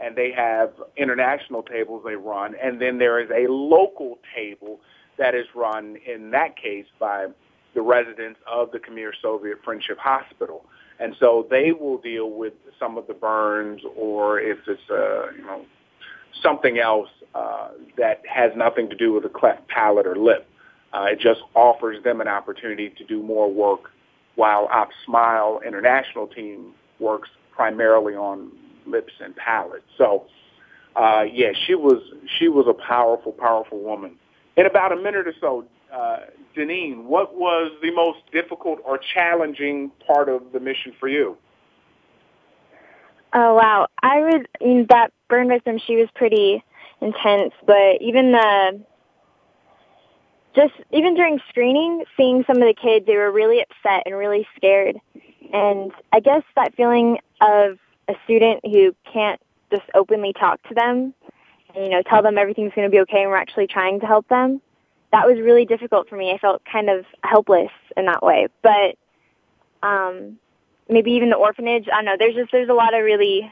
and 0.00 0.16
they 0.16 0.30
have 0.30 0.70
international 0.96 1.62
tables 1.62 2.04
they 2.06 2.14
run, 2.14 2.54
and 2.62 2.80
then 2.80 2.98
there 2.98 3.20
is 3.20 3.28
a 3.30 3.50
local 3.50 4.18
table 4.34 4.80
that 5.18 5.34
is 5.34 5.46
run 5.54 5.96
in 6.06 6.30
that 6.30 6.56
case 6.56 6.86
by 6.98 7.26
the 7.74 7.82
residents 7.82 8.40
of 8.50 8.70
the 8.70 8.78
Khmer 8.78 9.10
Soviet 9.20 9.58
Friendship 9.64 9.98
Hospital. 9.98 10.64
And 11.00 11.14
so 11.20 11.46
they 11.50 11.72
will 11.72 11.98
deal 11.98 12.30
with 12.30 12.54
some 12.78 12.98
of 12.98 13.06
the 13.06 13.14
burns 13.14 13.82
or 13.96 14.40
if 14.40 14.58
it's, 14.66 14.80
uh, 14.90 15.30
you 15.36 15.42
know, 15.42 15.64
something 16.42 16.78
else 16.78 17.08
uh, 17.34 17.68
that 17.96 18.22
has 18.26 18.52
nothing 18.56 18.88
to 18.90 18.96
do 18.96 19.12
with 19.12 19.24
a 19.24 19.28
cleft 19.28 19.66
palate 19.68 20.06
or 20.06 20.16
lip. 20.16 20.48
Uh, 20.92 21.06
it 21.10 21.20
just 21.20 21.40
offers 21.54 22.02
them 22.02 22.20
an 22.20 22.28
opportunity 22.28 22.90
to 22.90 23.04
do 23.04 23.22
more 23.22 23.52
work 23.52 23.90
while 24.36 24.68
OpSmile 24.68 25.64
International 25.64 26.26
team 26.26 26.72
works 26.98 27.28
primarily 27.52 28.14
on 28.14 28.50
lips 28.86 29.12
and 29.20 29.36
palate. 29.36 29.82
So, 29.96 30.24
uh, 30.96 31.24
yeah, 31.30 31.50
she 31.66 31.74
was 31.74 32.02
she 32.38 32.48
was 32.48 32.66
a 32.66 32.74
powerful, 32.74 33.32
powerful 33.32 33.80
woman. 33.80 34.16
In 34.58 34.66
about 34.66 34.90
a 34.90 34.96
minute 34.96 35.28
or 35.28 35.34
so, 35.40 35.64
uh, 35.94 36.16
what 37.06 37.36
was 37.36 37.70
the 37.80 37.92
most 37.92 38.18
difficult 38.32 38.80
or 38.84 38.98
challenging 39.14 39.92
part 40.04 40.28
of 40.28 40.50
the 40.52 40.58
mission 40.58 40.92
for 40.98 41.08
you? 41.08 41.36
Oh 43.32 43.54
wow, 43.54 43.86
I 44.02 44.20
would. 44.20 44.48
I 44.60 44.64
mean, 44.64 44.86
that 44.88 45.12
burn 45.28 45.46
victim, 45.46 45.78
she 45.78 45.94
was 45.94 46.08
pretty 46.12 46.64
intense, 47.00 47.52
but 47.64 48.02
even 48.02 48.32
the 48.32 48.80
just 50.56 50.74
even 50.90 51.14
during 51.14 51.38
screening, 51.48 52.02
seeing 52.16 52.42
some 52.44 52.56
of 52.56 52.66
the 52.66 52.74
kids, 52.74 53.06
they 53.06 53.14
were 53.14 53.30
really 53.30 53.60
upset 53.60 54.02
and 54.06 54.16
really 54.16 54.44
scared. 54.56 54.96
And 55.52 55.92
I 56.12 56.18
guess 56.18 56.42
that 56.56 56.74
feeling 56.74 57.18
of 57.40 57.78
a 58.08 58.14
student 58.24 58.64
who 58.64 58.92
can't 59.12 59.40
just 59.70 59.84
openly 59.94 60.32
talk 60.32 60.60
to 60.64 60.74
them 60.74 61.14
and, 61.74 61.84
you 61.84 61.90
know, 61.90 62.02
tell 62.02 62.22
them 62.22 62.38
everything's 62.38 62.72
going 62.74 62.86
to 62.86 62.90
be 62.90 63.00
okay 63.00 63.22
and 63.22 63.30
we're 63.30 63.36
actually 63.36 63.66
trying 63.66 64.00
to 64.00 64.06
help 64.06 64.28
them, 64.28 64.60
that 65.12 65.26
was 65.26 65.38
really 65.38 65.64
difficult 65.64 66.08
for 66.08 66.16
me. 66.16 66.30
I 66.32 66.38
felt 66.38 66.62
kind 66.70 66.90
of 66.90 67.04
helpless 67.22 67.70
in 67.96 68.06
that 68.06 68.22
way. 68.22 68.48
But 68.62 68.96
um, 69.82 70.38
maybe 70.88 71.12
even 71.12 71.30
the 71.30 71.36
orphanage, 71.36 71.88
I 71.92 71.96
don't 71.96 72.04
know, 72.04 72.16
there's 72.18 72.34
just, 72.34 72.52
there's 72.52 72.68
a 72.68 72.74
lot 72.74 72.94
of 72.94 73.04
really 73.04 73.50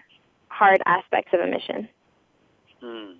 hard 0.48 0.82
aspects 0.86 1.32
of 1.32 1.40
a 1.40 1.46
mission. 1.46 1.88
Hmm. 2.82 3.12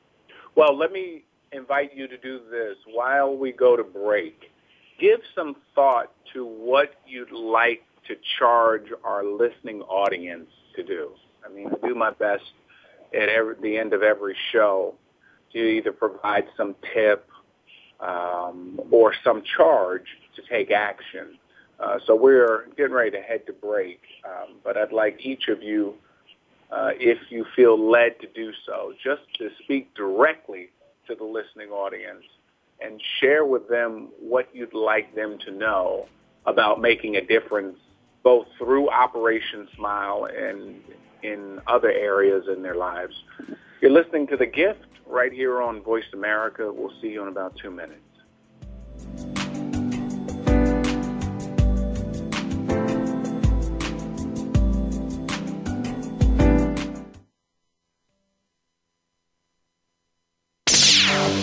Well, 0.55 0.77
let 0.77 0.93
me 0.93 1.25
invite 1.53 1.95
you 1.95 2.09
to 2.09 2.17
do 2.19 2.41
this 2.51 2.77
while 2.93 3.37
we 3.37 3.53
go 3.53 3.77
to 3.77 3.85
break. 3.85 4.51
Give 4.99 5.21
some 5.35 5.57
thought 5.75 6.13
to 6.33 6.45
what 6.45 6.95
you'd 7.07 7.33
like 7.33 7.83
to 8.09 8.15
charge 8.39 8.87
our 9.05 9.25
listening 9.25 9.83
audience 9.83 10.49
to 10.77 10.83
do. 10.83 11.11
I 11.45 11.53
mean, 11.53 11.69
I 11.69 11.87
do 11.87 11.95
my 11.95 12.11
best 12.11 12.45
at 13.15 13.29
every, 13.29 13.55
the 13.61 13.77
end 13.77 13.93
of 13.93 14.03
every 14.03 14.37
show 14.53 14.95
to 15.53 15.59
either 15.59 15.93
provide 15.93 16.45
some 16.57 16.75
tip 16.95 17.29
um, 18.01 18.81
or 18.91 19.15
some 19.25 19.43
charge 19.57 20.07
to 20.35 20.43
take 20.49 20.71
action. 20.71 21.39
Uh, 21.79 21.99
so 22.07 22.15
we're 22.15 22.67
getting 22.77 22.93
ready 22.93 23.11
to 23.11 23.21
head 23.21 23.47
to 23.47 23.53
break, 23.53 24.01
um, 24.25 24.57
but 24.65 24.77
I'd 24.77 24.93
like 24.93 25.25
each 25.25 25.49
of 25.49 25.63
you, 25.63 25.95
uh, 26.71 26.91
if 26.95 27.19
you 27.31 27.45
feel 27.55 27.79
led 27.79 28.19
to 28.21 28.27
do 28.29 28.53
so, 28.65 28.93
just 29.03 29.23
to 29.39 29.51
speak 29.63 29.95
directly 29.95 30.71
to 31.07 31.15
the 31.15 31.25
listening 31.25 31.71
audience 31.71 32.25
and 32.81 33.01
share 33.21 33.45
with 33.45 33.69
them 33.69 34.09
what 34.19 34.49
you'd 34.55 34.75
like 34.75 35.15
them 35.15 35.39
to 35.47 35.51
know 35.51 36.07
about 36.47 36.81
making 36.81 37.17
a 37.17 37.21
difference 37.21 37.79
both 38.27 38.49
through 38.59 38.91
Operation 38.91 39.69
Smile 39.77 40.27
and 40.37 40.83
in 41.23 41.61
other 41.69 41.93
areas 41.93 42.49
in 42.53 42.61
their 42.61 42.75
lives. 42.75 43.15
You're 43.81 43.93
listening 43.93 44.27
to 44.27 44.37
The 44.37 44.47
Gift 44.47 44.85
right 45.07 45.33
here 45.33 45.63
on 45.63 45.81
Voice 45.81 46.13
America. 46.13 46.73
We'll 46.73 46.93
see 47.01 47.11
you 47.11 47.23
in 47.23 47.29
about 47.29 47.55
two 47.55 47.71
minutes. 47.71 48.01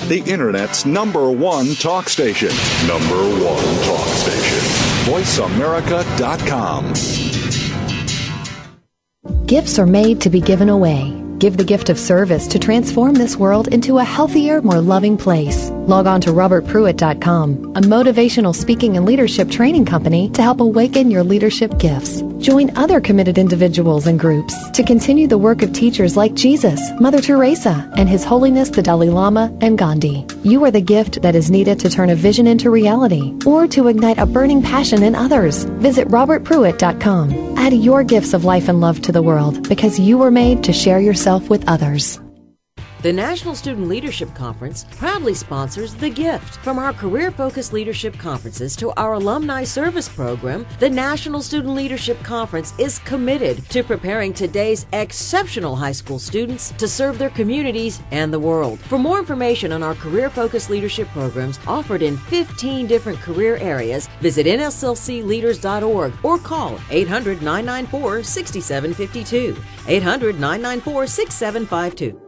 The 0.10 0.22
Internet's 0.28 0.86
number 0.86 1.32
one 1.32 1.76
talk 1.76 2.10
station. 2.10 2.50
Number 2.86 3.16
one 3.42 3.86
talk 3.86 4.06
station. 4.10 4.33
VoiceAmerica.com. 5.04 6.94
Gifts 9.46 9.78
are 9.78 9.86
made 9.86 10.22
to 10.22 10.30
be 10.30 10.40
given 10.40 10.70
away. 10.70 11.22
Give 11.40 11.58
the 11.58 11.64
gift 11.66 11.90
of 11.90 12.00
service 12.00 12.48
to 12.48 12.58
transform 12.58 13.14
this 13.16 13.36
world 13.36 13.68
into 13.68 13.98
a 13.98 14.04
healthier, 14.04 14.62
more 14.62 14.80
loving 14.80 15.18
place. 15.18 15.72
Log 15.86 16.08
on 16.08 16.22
to 16.22 16.30
robertpruitt.com, 16.30 17.74
a 17.76 17.82
motivational 17.82 18.56
speaking 18.56 18.96
and 18.96 19.06
leadership 19.06 19.52
training 19.52 19.86
company 19.86 20.30
to 20.30 20.42
help 20.42 20.62
awaken 20.62 21.12
your 21.12 21.26
leadership 21.26 21.78
gifts. 21.78 22.22
Join 22.40 22.76
other 22.78 23.02
committed 23.02 23.38
individuals 23.38 24.08
and 24.08 24.18
groups 24.18 24.70
to 24.72 24.82
continue 24.84 25.28
the 25.28 25.38
work 25.38 25.62
of 25.62 25.74
teachers 25.74 26.16
like 26.16 26.36
Jesus, 26.36 26.80
Mother 27.02 27.20
Teresa, 27.20 27.92
and 27.98 28.08
His 28.08 28.24
Holiness 28.24 28.70
the 28.70 28.82
Dalai 28.82 29.10
Lama 29.10 29.54
and 29.60 29.78
Gandhi. 29.78 30.26
You 30.44 30.64
are 30.64 30.72
the 30.72 30.80
gift 30.80 31.22
that 31.22 31.36
is 31.36 31.52
needed 31.52 31.82
to 31.82 31.90
turn 31.90 32.12
a 32.12 32.16
vision 32.16 32.48
into 32.48 32.70
reality 32.70 33.38
or 33.46 33.68
to 33.68 33.90
ignite 33.90 34.20
a 34.20 34.26
burning 34.26 34.62
passion 34.62 35.04
in 35.04 35.16
others. 35.16 35.66
Visit 35.84 36.08
robertpruitt.com. 36.08 37.58
Add 37.58 37.74
your 37.74 38.06
gifts 38.06 38.34
of 38.34 38.46
life 38.46 38.70
and 38.70 38.80
love 38.80 39.02
to 39.02 39.12
the 39.12 39.22
world 39.22 39.68
because 39.68 40.00
you 40.00 40.18
were 40.18 40.32
made 40.32 40.64
to 40.64 40.72
share 40.72 41.02
yourself 41.02 41.50
with 41.50 41.68
others. 41.68 42.22
The 43.04 43.12
National 43.12 43.54
Student 43.54 43.90
Leadership 43.90 44.34
Conference 44.34 44.86
proudly 44.92 45.34
sponsors 45.34 45.94
The 45.94 46.10
Gift. 46.10 46.56
From 46.64 46.80
our 46.80 46.94
career 46.94 47.32
focused 47.32 47.74
leadership 47.74 48.18
conferences 48.18 48.78
to 48.78 48.94
our 48.94 49.16
alumni 49.16 49.66
service 49.66 50.08
program, 50.08 50.66
the 50.80 50.90
National 50.90 51.42
Student 51.42 51.76
Leadership 51.76 52.18
Conference 52.24 52.74
is 52.80 53.00
committed 53.00 53.70
to 53.72 53.84
preparing 53.84 54.32
today's 54.32 54.86
exceptional 54.94 55.76
high 55.76 55.92
school 55.92 56.18
students 56.18 56.72
to 56.78 56.88
serve 56.88 57.18
their 57.18 57.30
communities 57.32 58.00
and 58.12 58.32
the 58.34 58.40
world. 58.40 58.80
For 58.80 58.98
more 58.98 59.20
information 59.20 59.74
on 59.74 59.84
our 59.84 59.96
career 59.96 60.30
focused 60.30 60.70
leadership 60.70 61.10
programs 61.10 61.60
offered 61.68 62.04
in 62.04 62.16
15 62.16 62.88
different 62.88 63.20
career 63.20 63.58
areas, 63.58 64.08
visit 64.22 64.46
nslcleaders.org 64.48 66.14
or 66.24 66.38
call 66.38 66.80
800 66.90 67.42
994 67.42 68.24
6752. 68.24 69.62
800 69.90 70.40
994 70.40 71.08
6752. 71.08 72.23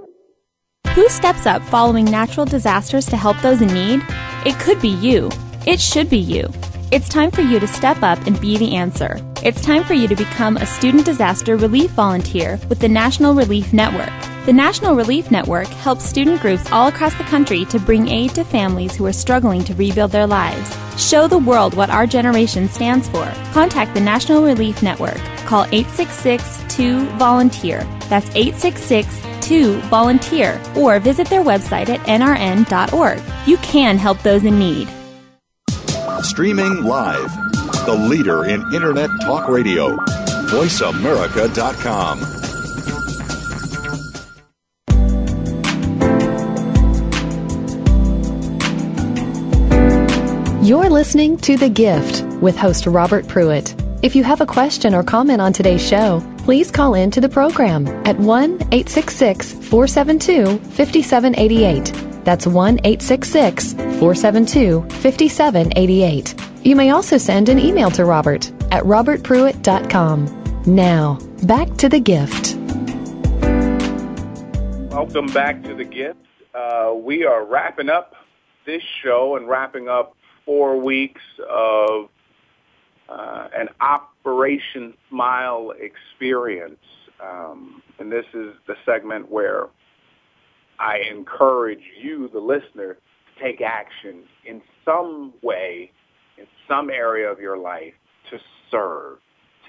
Who 0.93 1.09
steps 1.09 1.45
up 1.45 1.61
following 1.63 2.05
natural 2.05 2.45
disasters 2.45 3.05
to 3.07 3.17
help 3.17 3.41
those 3.41 3.61
in 3.61 3.73
need? 3.73 4.01
It 4.45 4.57
could 4.59 4.81
be 4.81 4.89
you. 4.89 5.29
It 5.65 5.81
should 5.81 6.09
be 6.09 6.19
you. 6.19 6.47
It's 6.91 7.09
time 7.09 7.31
for 7.31 7.41
you 7.41 7.59
to 7.59 7.67
step 7.67 8.03
up 8.03 8.25
and 8.27 8.39
be 8.39 8.57
the 8.57 8.75
answer. 8.75 9.19
It's 9.43 9.61
time 9.61 9.83
for 9.83 9.93
you 9.93 10.07
to 10.07 10.15
become 10.15 10.55
a 10.55 10.65
student 10.65 11.05
disaster 11.05 11.57
relief 11.57 11.91
volunteer 11.91 12.59
with 12.69 12.79
the 12.79 12.87
National 12.87 13.33
Relief 13.33 13.73
Network. 13.73 14.11
The 14.45 14.53
National 14.53 14.95
Relief 14.95 15.31
Network 15.31 15.67
helps 15.67 16.05
student 16.05 16.39
groups 16.41 16.71
all 16.71 16.87
across 16.87 17.15
the 17.15 17.23
country 17.23 17.65
to 17.65 17.79
bring 17.79 18.07
aid 18.07 18.35
to 18.35 18.43
families 18.43 18.95
who 18.95 19.05
are 19.07 19.13
struggling 19.13 19.63
to 19.63 19.73
rebuild 19.73 20.11
their 20.11 20.27
lives. 20.27 20.77
Show 20.97 21.27
the 21.27 21.39
world 21.39 21.73
what 21.73 21.89
our 21.89 22.05
generation 22.05 22.69
stands 22.69 23.09
for. 23.09 23.25
Contact 23.51 23.95
the 23.95 24.01
National 24.01 24.43
Relief 24.43 24.83
Network. 24.83 25.17
Call 25.45 25.65
866 25.71 26.63
2 26.69 27.05
Volunteer. 27.17 27.79
That's 28.07 28.29
866 28.35 29.34
2 29.45 29.79
Volunteer 29.81 30.59
or 30.75 30.99
visit 30.99 31.27
their 31.29 31.43
website 31.43 31.89
at 31.89 31.99
nrn.org. 32.01 33.21
You 33.47 33.57
can 33.57 33.97
help 33.97 34.21
those 34.23 34.43
in 34.43 34.57
need. 34.57 34.89
Streaming 36.21 36.83
live, 36.83 37.31
the 37.85 37.95
leader 38.09 38.45
in 38.45 38.61
Internet 38.73 39.11
Talk 39.21 39.47
Radio, 39.47 39.95
VoiceAmerica.com. 40.47 42.35
You're 50.65 50.89
listening 50.89 51.37
to 51.37 51.57
The 51.57 51.69
Gift 51.69 52.23
with 52.41 52.57
host 52.57 52.87
Robert 52.87 53.27
Pruitt. 53.27 53.75
If 54.05 54.15
you 54.15 54.23
have 54.23 54.39
a 54.39 54.45
question 54.45 54.93
or 54.93 55.01
comment 55.01 55.41
on 55.41 55.51
today's 55.51 55.81
show, 55.81 56.21
please 56.37 56.69
call 56.69 56.93
in 56.93 57.09
to 57.09 57.19
the 57.19 57.27
program 57.27 57.87
at 58.05 58.15
1 58.19 58.51
866 58.71 59.53
472 59.53 60.59
5788. 60.59 62.23
That's 62.23 62.45
1 62.45 62.81
866 62.83 63.73
472 63.73 64.81
5788. 65.01 66.35
You 66.63 66.75
may 66.75 66.91
also 66.91 67.17
send 67.17 67.49
an 67.49 67.57
email 67.57 67.89
to 67.89 68.05
Robert 68.05 68.51
at 68.71 68.83
robertpruitt.com. 68.83 70.61
Now, 70.67 71.17
back 71.41 71.75
to 71.77 71.89
the 71.89 71.99
gift. 71.99 72.57
Welcome 74.93 75.33
back 75.33 75.63
to 75.63 75.73
the 75.73 75.83
gift. 75.83 76.19
Uh, 76.53 76.93
we 76.95 77.25
are 77.25 77.43
wrapping 77.43 77.89
up 77.89 78.13
this 78.67 78.83
show 79.03 79.35
and 79.35 79.49
wrapping 79.49 79.89
up 79.89 80.15
four 80.45 80.79
weeks 80.79 81.23
of 81.49 82.11
uh, 83.09 83.47
an 83.55 83.69
Operation 83.81 84.93
Smile 85.09 85.73
experience. 85.79 86.79
Um, 87.23 87.81
and 87.99 88.11
this 88.11 88.25
is 88.33 88.53
the 88.67 88.75
segment 88.85 89.31
where 89.31 89.67
I 90.79 90.99
encourage 91.09 91.83
you, 92.01 92.29
the 92.33 92.39
listener, 92.39 92.95
to 92.95 93.43
take 93.43 93.61
action 93.61 94.23
in 94.45 94.61
some 94.83 95.33
way, 95.41 95.91
in 96.37 96.45
some 96.67 96.89
area 96.89 97.31
of 97.31 97.39
your 97.39 97.57
life, 97.57 97.93
to 98.31 98.39
serve, 98.69 99.19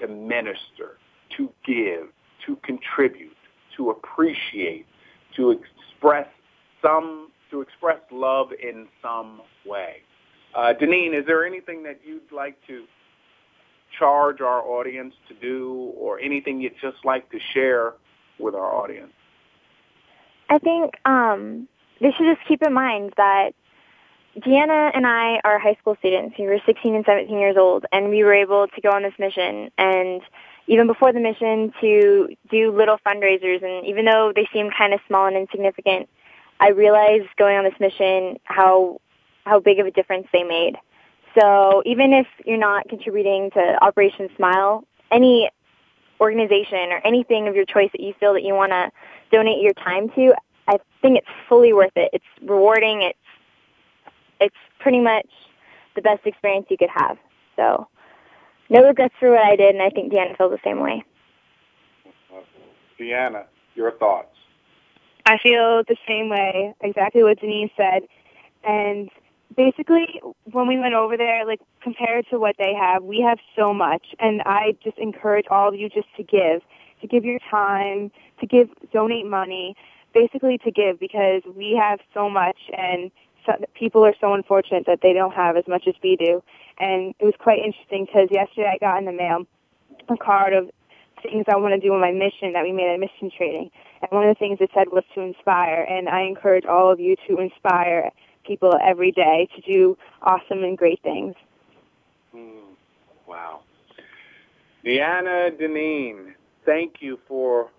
to 0.01 0.07
minister, 0.07 0.97
to 1.37 1.49
give, 1.65 2.07
to 2.45 2.55
contribute, 2.57 3.37
to 3.77 3.91
appreciate, 3.91 4.85
to 5.35 5.51
express 5.51 6.27
some, 6.81 7.29
to 7.51 7.61
express 7.61 7.99
love 8.11 8.49
in 8.61 8.87
some 9.01 9.41
way. 9.65 9.97
Uh, 10.55 10.73
Deneen, 10.79 11.17
is 11.17 11.25
there 11.25 11.45
anything 11.45 11.83
that 11.83 12.01
you'd 12.05 12.31
like 12.31 12.57
to 12.67 12.85
charge 13.97 14.41
our 14.41 14.61
audience 14.61 15.13
to 15.27 15.33
do 15.33 15.93
or 15.97 16.19
anything 16.19 16.61
you'd 16.61 16.79
just 16.81 17.03
like 17.03 17.29
to 17.31 17.39
share 17.53 17.93
with 18.39 18.55
our 18.55 18.75
audience? 18.75 19.13
I 20.49 20.59
think 20.59 20.93
um, 21.05 21.67
they 21.99 22.11
should 22.11 22.35
just 22.35 22.47
keep 22.47 22.61
in 22.61 22.73
mind 22.73 23.13
that 23.17 23.53
Deanna 24.39 24.91
and 24.93 25.07
I 25.07 25.39
are 25.43 25.57
high 25.57 25.75
school 25.79 25.95
students. 25.99 26.35
We 26.37 26.45
were 26.45 26.59
16 26.65 26.95
and 26.95 27.05
17 27.05 27.37
years 27.37 27.57
old, 27.57 27.85
and 27.91 28.09
we 28.09 28.23
were 28.23 28.33
able 28.33 28.67
to 28.67 28.81
go 28.81 28.89
on 28.91 29.01
this 29.01 29.13
mission. 29.17 29.71
And 29.77 30.21
even 30.67 30.85
before 30.85 31.11
the 31.11 31.19
mission, 31.19 31.73
to 31.81 32.29
do 32.49 32.71
little 32.71 32.97
fundraisers. 33.05 33.63
And 33.63 33.85
even 33.87 34.05
though 34.05 34.31
they 34.35 34.47
seemed 34.53 34.73
kind 34.77 34.93
of 34.93 34.99
small 35.07 35.25
and 35.25 35.35
insignificant, 35.35 36.07
I 36.59 36.69
realized 36.69 37.27
going 37.37 37.57
on 37.57 37.63
this 37.63 37.79
mission 37.79 38.37
how 38.43 38.99
how 39.45 39.59
big 39.59 39.79
of 39.79 39.87
a 39.87 39.91
difference 39.91 40.27
they 40.33 40.43
made. 40.43 40.75
So 41.37 41.83
even 41.85 42.13
if 42.13 42.27
you're 42.45 42.57
not 42.57 42.87
contributing 42.89 43.51
to 43.51 43.77
Operation 43.83 44.29
Smile, 44.35 44.85
any 45.11 45.49
organization 46.19 46.91
or 46.91 47.01
anything 47.05 47.47
of 47.47 47.55
your 47.55 47.65
choice 47.65 47.89
that 47.91 48.01
you 48.01 48.13
feel 48.19 48.33
that 48.33 48.43
you 48.43 48.55
want 48.55 48.71
to 48.71 48.91
donate 49.31 49.61
your 49.61 49.73
time 49.73 50.09
to, 50.09 50.33
I 50.67 50.79
think 51.01 51.19
it's 51.19 51.27
fully 51.47 51.73
worth 51.73 51.91
it. 51.95 52.09
It's 52.13 52.25
rewarding. 52.41 53.03
It's 53.03 53.19
it's 54.39 54.55
pretty 54.79 54.99
much 54.99 55.27
the 55.95 56.01
best 56.01 56.25
experience 56.25 56.67
you 56.69 56.77
could 56.77 56.89
have. 56.93 57.17
So 57.55 57.87
no 58.69 58.83
regrets 58.83 59.13
for 59.19 59.31
what 59.31 59.43
I 59.43 59.55
did, 59.55 59.75
and 59.75 59.81
I 59.81 59.89
think 59.89 60.11
Deanna 60.11 60.37
feels 60.37 60.51
the 60.51 60.59
same 60.63 60.79
way. 60.79 61.03
Deanna, 62.99 63.45
your 63.75 63.91
thoughts? 63.91 64.35
I 65.25 65.37
feel 65.37 65.83
the 65.87 65.97
same 66.07 66.29
way, 66.29 66.73
exactly 66.81 67.23
what 67.23 67.39
Denise 67.39 67.71
said. 67.77 68.03
And 68.63 69.09
basically, 69.57 70.21
when 70.51 70.67
we 70.67 70.79
went 70.79 70.93
over 70.93 71.17
there, 71.17 71.45
like 71.45 71.59
compared 71.81 72.25
to 72.29 72.39
what 72.39 72.55
they 72.57 72.73
have, 72.73 73.03
we 73.03 73.19
have 73.21 73.39
so 73.55 73.73
much. 73.73 74.15
And 74.19 74.41
I 74.45 74.77
just 74.83 74.97
encourage 74.99 75.47
all 75.49 75.67
of 75.67 75.75
you 75.75 75.89
just 75.89 76.07
to 76.15 76.23
give, 76.23 76.61
to 77.01 77.07
give 77.07 77.25
your 77.25 77.39
time, 77.51 78.11
to 78.39 78.45
give, 78.45 78.69
donate 78.93 79.25
money, 79.25 79.75
basically 80.13 80.57
to 80.59 80.71
give 80.71 80.99
because 80.99 81.41
we 81.55 81.77
have 81.81 81.99
so 82.13 82.29
much 82.29 82.57
and 82.77 83.11
so, 83.45 83.53
people 83.73 84.05
are 84.05 84.15
so 84.21 84.33
unfortunate 84.33 84.85
that 84.85 84.99
they 85.01 85.13
don't 85.13 85.33
have 85.33 85.57
as 85.57 85.67
much 85.67 85.87
as 85.87 85.95
we 86.03 86.15
do. 86.15 86.43
And 86.79 87.13
it 87.19 87.25
was 87.25 87.33
quite 87.39 87.59
interesting 87.59 88.05
because 88.05 88.29
yesterday 88.31 88.71
I 88.73 88.77
got 88.77 88.99
in 88.99 89.05
the 89.05 89.11
mail 89.11 89.45
a 90.09 90.17
card 90.17 90.53
of 90.53 90.69
things 91.23 91.45
I 91.51 91.57
want 91.57 91.73
to 91.73 91.79
do 91.79 91.93
in 91.93 91.99
my 91.99 92.11
mission 92.11 92.53
that 92.53 92.63
we 92.63 92.71
made 92.71 92.93
at 92.93 92.99
mission 92.99 93.31
training. 93.35 93.71
And 94.01 94.11
one 94.11 94.27
of 94.27 94.35
the 94.35 94.39
things 94.39 94.59
it 94.61 94.69
said 94.73 94.87
was 94.91 95.03
to 95.15 95.21
inspire. 95.21 95.81
And 95.89 96.07
I 96.07 96.21
encourage 96.21 96.65
all 96.65 96.91
of 96.91 96.99
you 96.99 97.15
to 97.27 97.39
inspire 97.39 98.11
people 98.47 98.77
every 98.81 99.11
day 99.11 99.47
to 99.55 99.61
do 99.61 99.97
awesome 100.21 100.63
and 100.63 100.77
great 100.77 101.01
things. 101.03 101.35
Mm, 102.33 102.75
wow. 103.27 103.61
Deanna 104.85 105.51
Deneen, 105.59 106.33
thank 106.65 107.01
you 107.01 107.19
for 107.27 107.69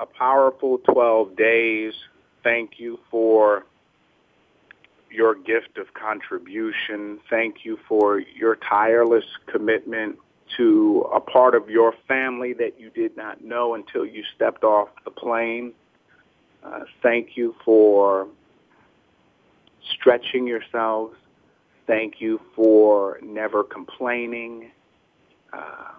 a 0.00 0.06
powerful 0.06 0.78
12 0.78 1.36
days. 1.36 1.94
Thank 2.42 2.78
you 2.78 2.98
for 3.10 3.64
your 5.10 5.34
gift 5.34 5.78
of 5.78 5.94
contribution. 5.94 7.18
Thank 7.30 7.64
you 7.64 7.78
for 7.88 8.20
your 8.20 8.56
tireless 8.56 9.24
commitment 9.46 10.18
to 10.56 11.08
a 11.14 11.20
part 11.20 11.54
of 11.54 11.68
your 11.68 11.94
family 12.06 12.52
that 12.54 12.80
you 12.80 12.90
did 12.90 13.16
not 13.16 13.42
know 13.44 13.74
until 13.74 14.04
you 14.04 14.22
stepped 14.34 14.64
off 14.64 14.88
the 15.04 15.10
plane. 15.10 15.72
Uh, 16.62 16.80
thank 17.02 17.36
you 17.36 17.54
for 17.64 18.26
stretching 19.90 20.46
yourselves. 20.46 21.16
Thank 21.86 22.20
you 22.20 22.40
for 22.54 23.18
never 23.22 23.64
complaining. 23.64 24.70
Uh, 25.52 25.92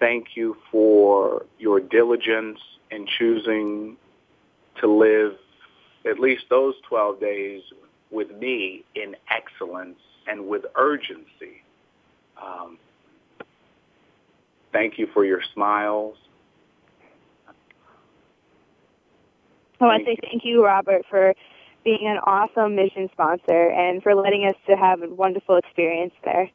thank 0.00 0.28
you 0.34 0.56
for 0.70 1.44
your 1.58 1.80
diligence 1.80 2.58
in 2.90 3.06
choosing 3.06 3.96
to 4.80 4.86
live 4.86 5.36
at 6.08 6.18
least 6.18 6.44
those 6.48 6.74
12 6.88 7.20
days 7.20 7.62
with 8.10 8.30
me 8.30 8.84
in 8.94 9.16
excellence 9.30 9.98
and 10.26 10.46
with 10.46 10.64
urgency. 10.76 11.62
Um, 12.42 12.78
thank 14.72 14.98
you 14.98 15.08
for 15.12 15.24
your 15.24 15.40
smiles. 15.54 16.16
I 19.80 19.84
want 19.84 20.04
to 20.06 20.10
say 20.10 20.16
thank 20.22 20.44
you, 20.44 20.64
Robert, 20.64 21.02
for 21.10 21.34
being 21.86 22.08
an 22.08 22.18
awesome 22.24 22.74
mission 22.74 23.08
sponsor 23.12 23.70
and 23.70 24.02
for 24.02 24.16
letting 24.16 24.44
us 24.44 24.56
to 24.66 24.76
have 24.76 25.02
a 25.02 25.08
wonderful 25.08 25.54
experience 25.54 26.12
there. 26.24 26.50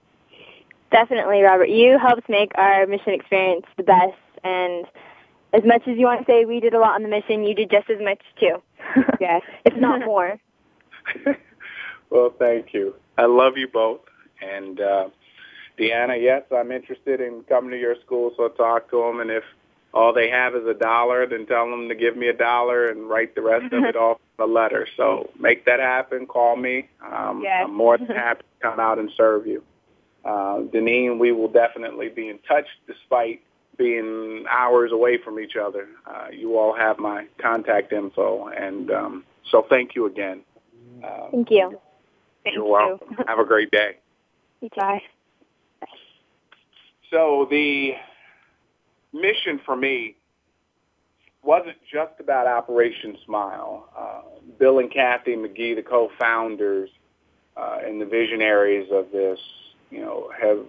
Definitely, 0.92 1.42
Robert. 1.42 1.70
You 1.70 1.98
helped 1.98 2.28
make 2.28 2.52
our 2.56 2.86
mission 2.86 3.14
experience 3.14 3.66
the 3.78 3.84
best, 3.84 4.20
and 4.44 4.86
as 5.54 5.64
much 5.64 5.88
as 5.88 5.98
you 5.98 6.06
want 6.06 6.20
to 6.20 6.30
say 6.30 6.44
we 6.44 6.60
did 6.60 6.74
a 6.74 6.80
lot 6.80 6.96
on 6.96 7.04
the 7.04 7.08
mission, 7.08 7.46
you 7.46 7.56
did 7.56 7.72
just 7.72 7.90
as 7.90 8.00
much 8.02 8.20
too. 8.40 8.62
Yes, 9.22 9.42
if 9.64 9.74
not 9.78 10.02
more. 10.06 10.38
well, 12.10 12.34
thank 12.38 12.74
you. 12.74 12.94
I 13.18 13.26
love 13.26 13.54
you 13.56 13.70
both, 13.70 14.02
and 14.42 14.82
uh, 14.82 15.10
Deanna, 15.80 16.22
yes, 16.22 16.44
I'm 16.54 16.74
interested 16.74 17.22
in 17.22 17.44
coming 17.48 17.72
to 17.72 17.80
your 17.80 17.96
school, 18.06 18.34
so 18.36 18.50
talk 18.50 18.90
to 18.90 18.98
them, 18.98 19.22
and 19.22 19.32
if 19.32 19.44
all 19.94 20.14
they 20.14 20.30
have 20.30 20.56
is 20.56 20.66
a 20.66 20.74
dollar, 20.74 21.28
then 21.28 21.46
tell 21.46 21.70
them 21.70 21.90
to 21.90 21.96
give 21.96 22.16
me 22.16 22.28
a 22.28 22.34
dollar 22.34 22.90
and 22.90 23.10
write 23.10 23.36
the 23.36 23.42
rest 23.42 23.74
of 23.74 23.84
it 23.84 23.96
off 23.96 24.20
in 24.40 24.44
a 24.44 24.48
letter. 24.48 24.88
So 24.96 25.30
make 25.38 25.66
that 25.66 25.80
happen. 25.80 26.26
Call 26.28 26.56
me. 26.56 26.88
Um, 27.06 27.42
yes. 27.44 27.66
I'm 27.66 27.76
more 27.76 27.98
than 27.98 28.08
happy 28.08 28.42
to 28.42 28.70
come 28.70 28.80
out 28.80 29.00
and 29.00 29.12
serve 29.18 29.46
you. 29.46 29.64
Uh, 30.24 30.62
Deneen, 30.72 31.20
we 31.20 31.32
will 31.32 31.50
definitely 31.50 32.10
be 32.10 32.30
in 32.30 32.40
touch 32.48 32.68
despite 32.88 33.42
being 33.78 34.46
hours 34.50 34.92
away 34.92 35.18
from 35.18 35.40
each 35.40 35.56
other. 35.56 35.88
Uh, 36.06 36.28
you 36.32 36.58
all 36.58 36.74
have 36.74 37.00
my 37.00 37.26
contact 37.40 37.92
info, 37.92 38.48
and 38.48 38.92
um, 38.92 39.24
so 39.50 39.66
thank 39.70 39.96
you 39.96 40.06
again. 40.06 40.42
Uh, 41.04 41.32
Thank 41.32 41.50
you. 41.50 41.80
Thank 42.44 42.56
you're 42.56 42.66
you. 42.66 42.72
welcome. 42.72 43.18
have 43.28 43.40
a 43.40 43.46
great 43.46 43.72
day. 43.72 43.98
Bye. 44.76 45.02
So 47.10 47.48
the 47.50 47.94
mission 49.14 49.60
for 49.66 49.76
me 49.76 50.16
wasn't 51.44 51.78
just 51.92 52.14
about 52.20 52.48
Operation 52.48 53.18
Smile. 53.26 53.90
Uh, 53.98 54.22
Bill 54.60 54.80
and 54.80 54.92
Kathy 54.92 55.36
Magee, 55.36 55.74
the 55.74 55.82
co-founders 55.82 56.90
uh, 57.58 57.80
and 57.86 58.00
the 58.00 58.06
visionaries 58.06 58.90
of 58.92 59.12
this, 59.12 59.40
you 59.90 60.02
know, 60.02 60.30
have 60.40 60.60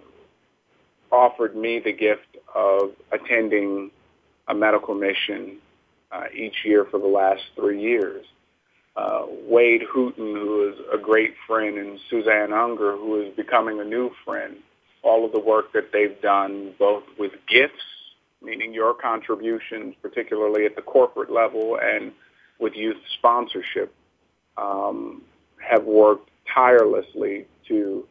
offered 1.11 1.55
me 1.55 1.79
the 1.79 1.93
gift 1.93 2.37
of 2.55 2.91
attending 3.11 3.91
a 4.47 4.55
medical 4.55 4.95
mission 4.95 5.57
uh, 6.11 6.25
each 6.33 6.65
year 6.65 6.85
for 6.89 6.99
the 6.99 7.07
last 7.07 7.43
three 7.55 7.81
years. 7.81 8.25
Uh, 8.95 9.25
Wade 9.47 9.83
Hooten, 9.91 10.35
who 10.35 10.69
is 10.69 10.75
a 10.93 10.97
great 10.97 11.33
friend, 11.47 11.77
and 11.77 11.99
Suzanne 12.09 12.53
Unger, 12.53 12.95
who 12.95 13.21
is 13.21 13.35
becoming 13.35 13.79
a 13.79 13.83
new 13.83 14.11
friend, 14.23 14.57
all 15.01 15.25
of 15.25 15.31
the 15.31 15.39
work 15.39 15.73
that 15.73 15.91
they've 15.91 16.19
done, 16.21 16.73
both 16.77 17.03
with 17.17 17.31
gifts, 17.47 17.83
meaning 18.43 18.73
your 18.73 18.93
contributions, 18.93 19.95
particularly 20.01 20.65
at 20.65 20.75
the 20.75 20.81
corporate 20.81 21.31
level, 21.31 21.79
and 21.81 22.11
with 22.59 22.73
youth 22.75 22.97
sponsorship, 23.17 23.93
um, 24.57 25.21
have 25.57 25.83
worked 25.85 26.29
tirelessly 26.53 27.45
to 27.67 28.05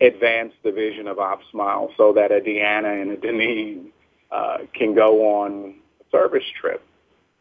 advance 0.00 0.52
the 0.64 0.72
vision 0.72 1.06
of 1.06 1.18
OpSmile 1.18 1.90
so 1.96 2.12
that 2.12 2.32
a 2.32 2.40
Deanna 2.40 3.00
and 3.00 3.12
a 3.12 3.16
Deneen 3.16 3.86
uh, 4.30 4.58
can 4.72 4.94
go 4.94 5.40
on 5.40 5.74
a 6.00 6.04
service 6.10 6.44
trip. 6.60 6.82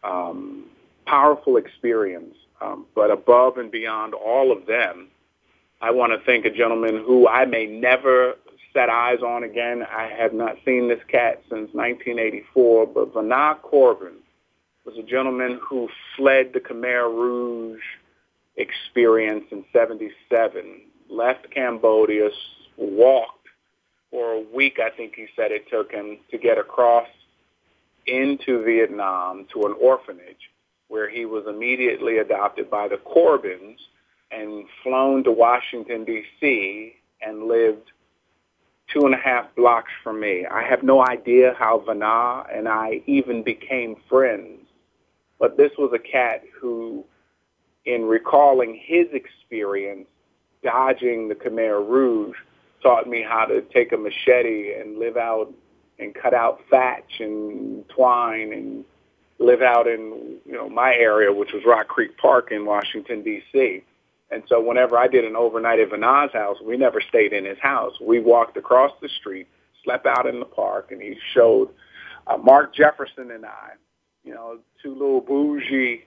Um, 0.03 0.65
powerful 1.05 1.57
experience. 1.57 2.35
Um, 2.61 2.85
but 2.93 3.09
above 3.09 3.57
and 3.57 3.71
beyond 3.71 4.13
all 4.13 4.51
of 4.51 4.67
them, 4.67 5.07
I 5.81 5.91
want 5.91 6.13
to 6.13 6.23
thank 6.25 6.45
a 6.45 6.51
gentleman 6.51 6.97
who 6.97 7.27
I 7.27 7.45
may 7.45 7.65
never 7.65 8.35
set 8.73 8.89
eyes 8.89 9.19
on 9.21 9.43
again. 9.43 9.83
I 9.83 10.11
have 10.17 10.33
not 10.33 10.57
seen 10.65 10.87
this 10.87 11.03
cat 11.07 11.41
since 11.49 11.73
1984, 11.73 12.87
but 12.87 13.13
Vana 13.13 13.57
Corbin 13.61 14.15
was 14.85 14.97
a 14.97 15.03
gentleman 15.03 15.59
who 15.61 15.89
fled 16.15 16.51
the 16.53 16.59
Khmer 16.59 17.13
Rouge 17.13 17.81
experience 18.55 19.45
in 19.51 19.63
77, 19.71 20.81
left 21.09 21.49
Cambodia, 21.51 22.29
walked 22.77 23.41
for 24.11 24.33
a 24.33 24.41
week, 24.53 24.77
I 24.79 24.89
think 24.89 25.15
he 25.15 25.27
said 25.35 25.51
it 25.51 25.69
took 25.69 25.91
him 25.91 26.19
to 26.29 26.37
get 26.37 26.57
across 26.57 27.07
into 28.05 28.63
Vietnam 28.63 29.47
to 29.53 29.65
an 29.65 29.75
orphanage 29.79 30.51
where 30.89 31.09
he 31.09 31.25
was 31.25 31.45
immediately 31.47 32.17
adopted 32.17 32.69
by 32.69 32.89
the 32.89 32.97
Corbins 32.97 33.79
and 34.29 34.65
flown 34.83 35.23
to 35.23 35.31
Washington, 35.31 36.03
D.C. 36.03 36.93
and 37.21 37.45
lived 37.45 37.91
two 38.93 39.05
and 39.05 39.13
a 39.13 39.17
half 39.17 39.53
blocks 39.55 39.91
from 40.03 40.19
me. 40.19 40.45
I 40.45 40.63
have 40.63 40.83
no 40.83 41.05
idea 41.05 41.55
how 41.57 41.79
Vana 41.79 42.43
and 42.53 42.67
I 42.67 43.01
even 43.05 43.43
became 43.43 43.95
friends, 44.09 44.59
but 45.39 45.57
this 45.57 45.71
was 45.77 45.91
a 45.93 45.99
cat 45.99 46.43
who, 46.59 47.05
in 47.85 48.03
recalling 48.03 48.79
his 48.83 49.07
experience 49.13 50.07
dodging 50.63 51.27
the 51.27 51.35
Khmer 51.35 51.87
Rouge, 51.87 52.37
taught 52.83 53.07
me 53.07 53.23
how 53.27 53.45
to 53.45 53.61
take 53.61 53.91
a 53.91 53.97
machete 53.97 54.73
and 54.73 54.97
live 54.97 55.17
out 55.17 55.53
and 55.99 56.13
cut 56.15 56.33
out 56.33 56.61
thatch 56.69 57.19
and 57.19 57.87
twine 57.89 58.53
and 58.53 58.83
live 59.39 59.61
out 59.61 59.87
in 59.87 60.37
you 60.45 60.53
know 60.53 60.69
my 60.69 60.93
area, 60.93 61.31
which 61.31 61.51
was 61.53 61.63
Rock 61.65 61.87
Creek 61.87 62.17
Park 62.17 62.51
in 62.51 62.65
Washington 62.65 63.23
D.C. 63.23 63.83
And 64.31 64.43
so 64.47 64.61
whenever 64.61 64.97
I 64.97 65.07
did 65.07 65.25
an 65.25 65.35
overnight 65.35 65.79
at 65.79 65.89
Vana's 65.89 66.31
house, 66.31 66.57
we 66.63 66.77
never 66.77 67.01
stayed 67.01 67.33
in 67.33 67.45
his 67.45 67.59
house. 67.59 67.93
We 68.01 68.19
walked 68.19 68.55
across 68.57 68.91
the 69.01 69.09
street, 69.19 69.47
slept 69.83 70.05
out 70.05 70.25
in 70.25 70.39
the 70.39 70.45
park, 70.45 70.91
and 70.91 71.01
he 71.01 71.17
showed 71.33 71.69
uh, 72.27 72.37
Mark 72.37 72.73
Jefferson 72.73 73.31
and 73.31 73.45
I, 73.45 73.71
you 74.23 74.33
know, 74.33 74.59
two 74.81 74.93
little 74.93 75.21
bougie 75.21 76.03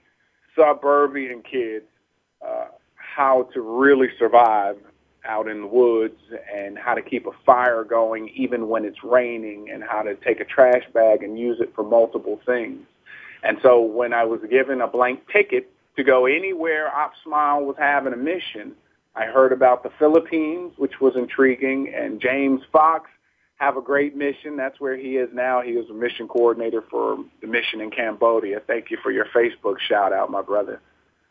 suburban 0.56 1.42
kids, 1.42 1.84
uh, 2.46 2.66
how 2.94 3.48
to 3.52 3.60
really 3.60 4.08
survive 4.18 4.76
out 5.26 5.48
in 5.48 5.62
the 5.62 5.66
woods 5.66 6.20
and 6.54 6.78
how 6.78 6.94
to 6.94 7.02
keep 7.02 7.26
a 7.26 7.30
fire 7.46 7.82
going 7.84 8.28
even 8.34 8.68
when 8.68 8.84
it's 8.84 9.02
raining 9.02 9.70
and 9.72 9.82
how 9.82 10.02
to 10.02 10.14
take 10.16 10.40
a 10.40 10.44
trash 10.44 10.82
bag 10.92 11.22
and 11.22 11.38
use 11.38 11.58
it 11.60 11.72
for 11.74 11.82
multiple 11.82 12.40
things. 12.44 12.80
And 13.42 13.58
so 13.62 13.80
when 13.80 14.12
I 14.12 14.24
was 14.24 14.40
given 14.50 14.80
a 14.80 14.86
blank 14.86 15.20
ticket 15.32 15.70
to 15.96 16.04
go 16.04 16.26
anywhere 16.26 16.90
OpSmile 16.90 17.64
was 17.64 17.76
having 17.78 18.12
a 18.12 18.16
mission, 18.16 18.72
I 19.14 19.26
heard 19.26 19.52
about 19.52 19.82
the 19.82 19.90
Philippines, 19.98 20.72
which 20.76 21.00
was 21.00 21.14
intriguing, 21.16 21.92
and 21.94 22.20
James 22.20 22.62
Fox 22.72 23.08
have 23.56 23.76
a 23.76 23.82
great 23.82 24.16
mission. 24.16 24.56
That's 24.56 24.80
where 24.80 24.96
he 24.96 25.16
is 25.16 25.30
now. 25.32 25.62
He 25.62 25.72
is 25.72 25.88
a 25.88 25.94
mission 25.94 26.26
coordinator 26.26 26.82
for 26.90 27.18
the 27.40 27.46
mission 27.46 27.80
in 27.80 27.90
Cambodia. 27.90 28.60
Thank 28.66 28.90
you 28.90 28.98
for 29.02 29.12
your 29.12 29.26
Facebook 29.26 29.78
shout 29.78 30.12
out, 30.12 30.30
my 30.30 30.42
brother. 30.42 30.80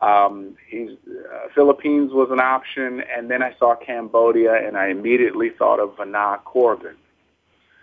Um, 0.00 0.56
he's 0.68 0.90
uh, 0.90 1.48
Philippines 1.54 2.12
was 2.12 2.28
an 2.30 2.40
option, 2.40 3.02
and 3.14 3.30
then 3.30 3.42
I 3.42 3.54
saw 3.58 3.74
Cambodia, 3.76 4.54
and 4.66 4.76
I 4.76 4.88
immediately 4.88 5.50
thought 5.50 5.80
of 5.80 5.96
Vana 5.96 6.40
Corbin. 6.44 6.96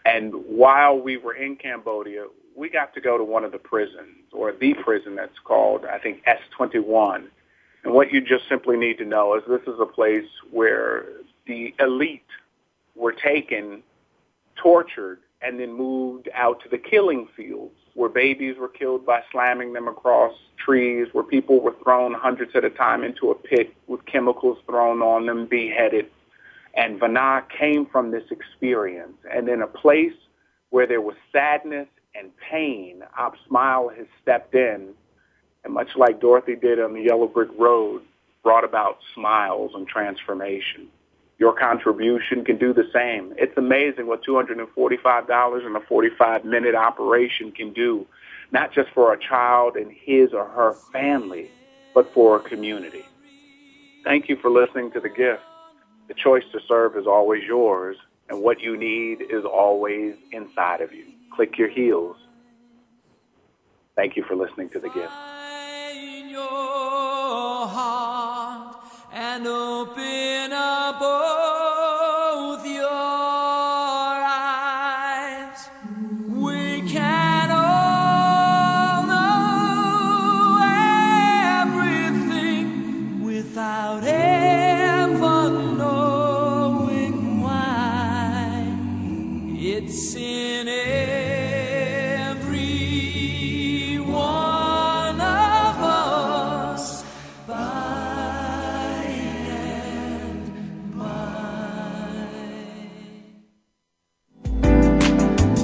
And 0.06 0.34
while 0.48 1.00
we 1.00 1.18
were 1.18 1.34
in 1.34 1.56
Cambodia, 1.56 2.26
we 2.56 2.70
got 2.70 2.94
to 2.94 3.02
go 3.02 3.18
to 3.18 3.24
one 3.24 3.44
of 3.44 3.52
the 3.52 3.58
prisons, 3.58 4.32
or 4.32 4.52
the 4.52 4.74
prison 4.76 5.16
that's 5.16 5.40
called, 5.44 5.86
I 5.86 6.00
think, 6.00 6.24
S21. 6.26 7.28
And 7.84 7.94
what 7.94 8.12
you 8.12 8.22
just 8.22 8.48
simply 8.48 8.78
need 8.78 8.98
to 9.00 9.06
know 9.06 9.36
is 9.36 9.44
this 9.48 9.62
is 9.74 9.80
a 9.80 9.86
place 9.86 10.28
where 10.52 11.06
the 11.48 11.74
elite 11.80 12.22
were 12.96 13.14
taken, 13.14 13.82
tortured, 14.56 15.20
and 15.42 15.60
then 15.60 15.74
moved 15.74 16.30
out 16.36 16.62
to 16.62 16.70
the 16.70 16.78
killing 16.78 17.28
fields 17.36 17.74
where 17.94 18.10
babies 18.10 18.56
were 18.58 18.70
killed 18.70 19.06
by 19.06 19.22
slamming 19.32 19.74
them 19.74 19.88
across 19.88 20.34
trees, 20.58 21.08
where 21.12 21.24
people 21.24 21.60
were 21.60 21.76
thrown 21.84 22.14
hundreds 22.14 22.56
at 22.56 22.64
a 22.64 22.70
time 22.70 23.04
into 23.04 23.32
a 23.32 23.36
pit 23.36 23.74
with 23.88 24.06
chemicals 24.06 24.58
thrown 24.66 25.02
on 25.02 25.26
them, 25.26 25.46
beheaded. 25.46 26.06
And 26.74 27.00
Vana 27.00 27.44
came 27.58 27.86
from 27.86 28.12
this 28.12 28.24
experience. 28.32 29.18
And 29.30 29.50
in 29.50 29.62
a 29.62 29.68
place 29.68 30.14
where 30.70 30.88
there 30.88 31.02
was 31.02 31.16
sadness 31.32 31.88
and 32.16 32.32
pain, 32.38 33.04
OpSmile 33.20 33.96
has 33.96 34.08
stepped 34.22 34.56
in, 34.56 34.90
and 35.64 35.74
much 35.74 35.96
like 35.96 36.20
Dorothy 36.20 36.56
did 36.56 36.80
on 36.80 36.94
the 36.94 37.02
Yellow 37.02 37.28
Brick 37.28 37.50
Road, 37.58 38.02
brought 38.44 38.64
about 38.64 38.98
smiles 39.14 39.72
and 39.76 39.88
transformation. 39.88 40.88
Your 41.38 41.54
contribution 41.54 42.44
can 42.44 42.58
do 42.58 42.74
the 42.74 42.90
same. 42.94 43.34
It's 43.38 43.58
amazing 43.58 44.08
what 44.08 44.24
$245 44.24 45.66
in 45.66 45.76
a 45.76 45.80
45-minute 45.80 46.76
operation 46.76 47.52
can 47.52 47.74
do, 47.74 48.06
not 48.52 48.74
just 48.74 48.90
for 48.94 49.14
a 49.14 49.20
child 49.20 49.76
and 49.76 49.92
his 49.92 50.34
or 50.34 50.46
her 50.46 50.74
family, 50.92 51.50
but 51.94 52.12
for 52.14 52.38
a 52.38 52.40
community. 52.40 53.04
Thank 54.04 54.30
you 54.30 54.36
for 54.38 54.50
listening 54.50 54.92
to 54.92 55.00
The 55.00 55.10
Gift. 55.10 55.42
The 56.08 56.14
choice 56.16 56.44
to 56.52 56.60
serve 56.68 56.98
is 56.98 57.08
always 57.08 57.44
yours, 57.44 57.98
and 58.30 58.42
what 58.42 58.60
you 58.60 58.76
need 58.76 59.22
is 59.22 59.46
always 59.46 60.16
inside 60.32 60.82
of 60.82 60.92
you. 60.94 61.06
Click 61.36 61.58
your 61.58 61.70
heels. 61.70 62.18
Thank 63.96 64.16
you 64.16 64.24
for 64.28 64.36
listening 64.36 64.70
to 64.70 64.80
The 64.80 64.90
Gift. 64.90 65.12
and 69.14 69.46
open 69.48 70.52
up 70.52 71.02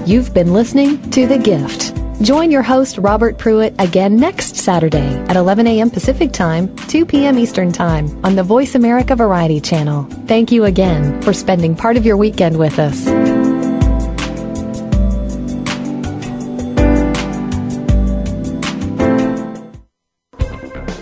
You've 0.07 0.33
been 0.33 0.53
listening 0.53 1.01
to 1.11 1.27
The 1.27 1.37
Gift. 1.37 1.93
Join 2.23 2.49
your 2.49 2.61
host, 2.61 2.97
Robert 2.97 3.37
Pruitt, 3.37 3.75
again 3.77 4.15
next 4.15 4.55
Saturday 4.55 5.13
at 5.27 5.35
11 5.35 5.67
a.m. 5.67 5.89
Pacific 5.89 6.31
Time, 6.31 6.73
2 6.87 7.05
p.m. 7.05 7.37
Eastern 7.37 7.73
Time 7.73 8.17
on 8.23 8.37
the 8.37 8.41
Voice 8.41 8.73
America 8.73 9.17
Variety 9.17 9.59
Channel. 9.59 10.03
Thank 10.25 10.49
you 10.49 10.63
again 10.63 11.21
for 11.23 11.33
spending 11.33 11.75
part 11.75 11.97
of 11.97 12.05
your 12.05 12.15
weekend 12.15 12.57
with 12.57 12.79
us. 12.79 13.05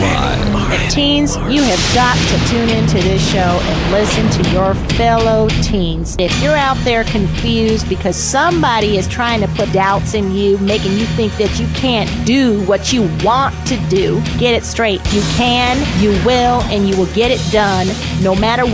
live. 0.00 0.90
Teens, 0.90 1.36
you 1.48 1.62
have 1.62 1.94
got 1.94 2.16
to 2.16 2.50
tune 2.50 2.68
into 2.68 2.98
this 2.98 3.26
show 3.30 3.38
and 3.38 3.92
listen 3.92 4.42
to 4.42 4.50
your 4.50 4.74
fellow 4.96 5.48
teens. 5.62 6.16
If 6.18 6.42
you're 6.42 6.56
out 6.56 6.76
there 6.84 7.04
confused 7.04 7.88
because 7.88 8.16
somebody 8.16 8.96
is 8.96 9.08
trying 9.08 9.40
to 9.40 9.48
put 9.48 9.72
doubts 9.72 10.14
in 10.14 10.32
you, 10.32 10.58
making 10.58 10.92
you 10.92 11.06
think 11.06 11.32
that 11.36 11.58
you 11.58 11.66
can't 11.74 12.08
do 12.26 12.64
what 12.66 12.92
you 12.92 13.02
want 13.24 13.54
to 13.68 13.76
do, 13.88 14.20
get 14.38 14.54
it 14.54 14.64
straight. 14.64 15.00
You 15.12 15.22
can, 15.36 15.76
you 16.00 16.10
will, 16.24 16.62
and 16.70 16.88
you 16.88 16.96
will 16.96 17.12
get 17.14 17.30
it 17.30 17.40
done 17.52 17.86
no 18.22 18.34
matter 18.34 18.64
what. 18.64 18.68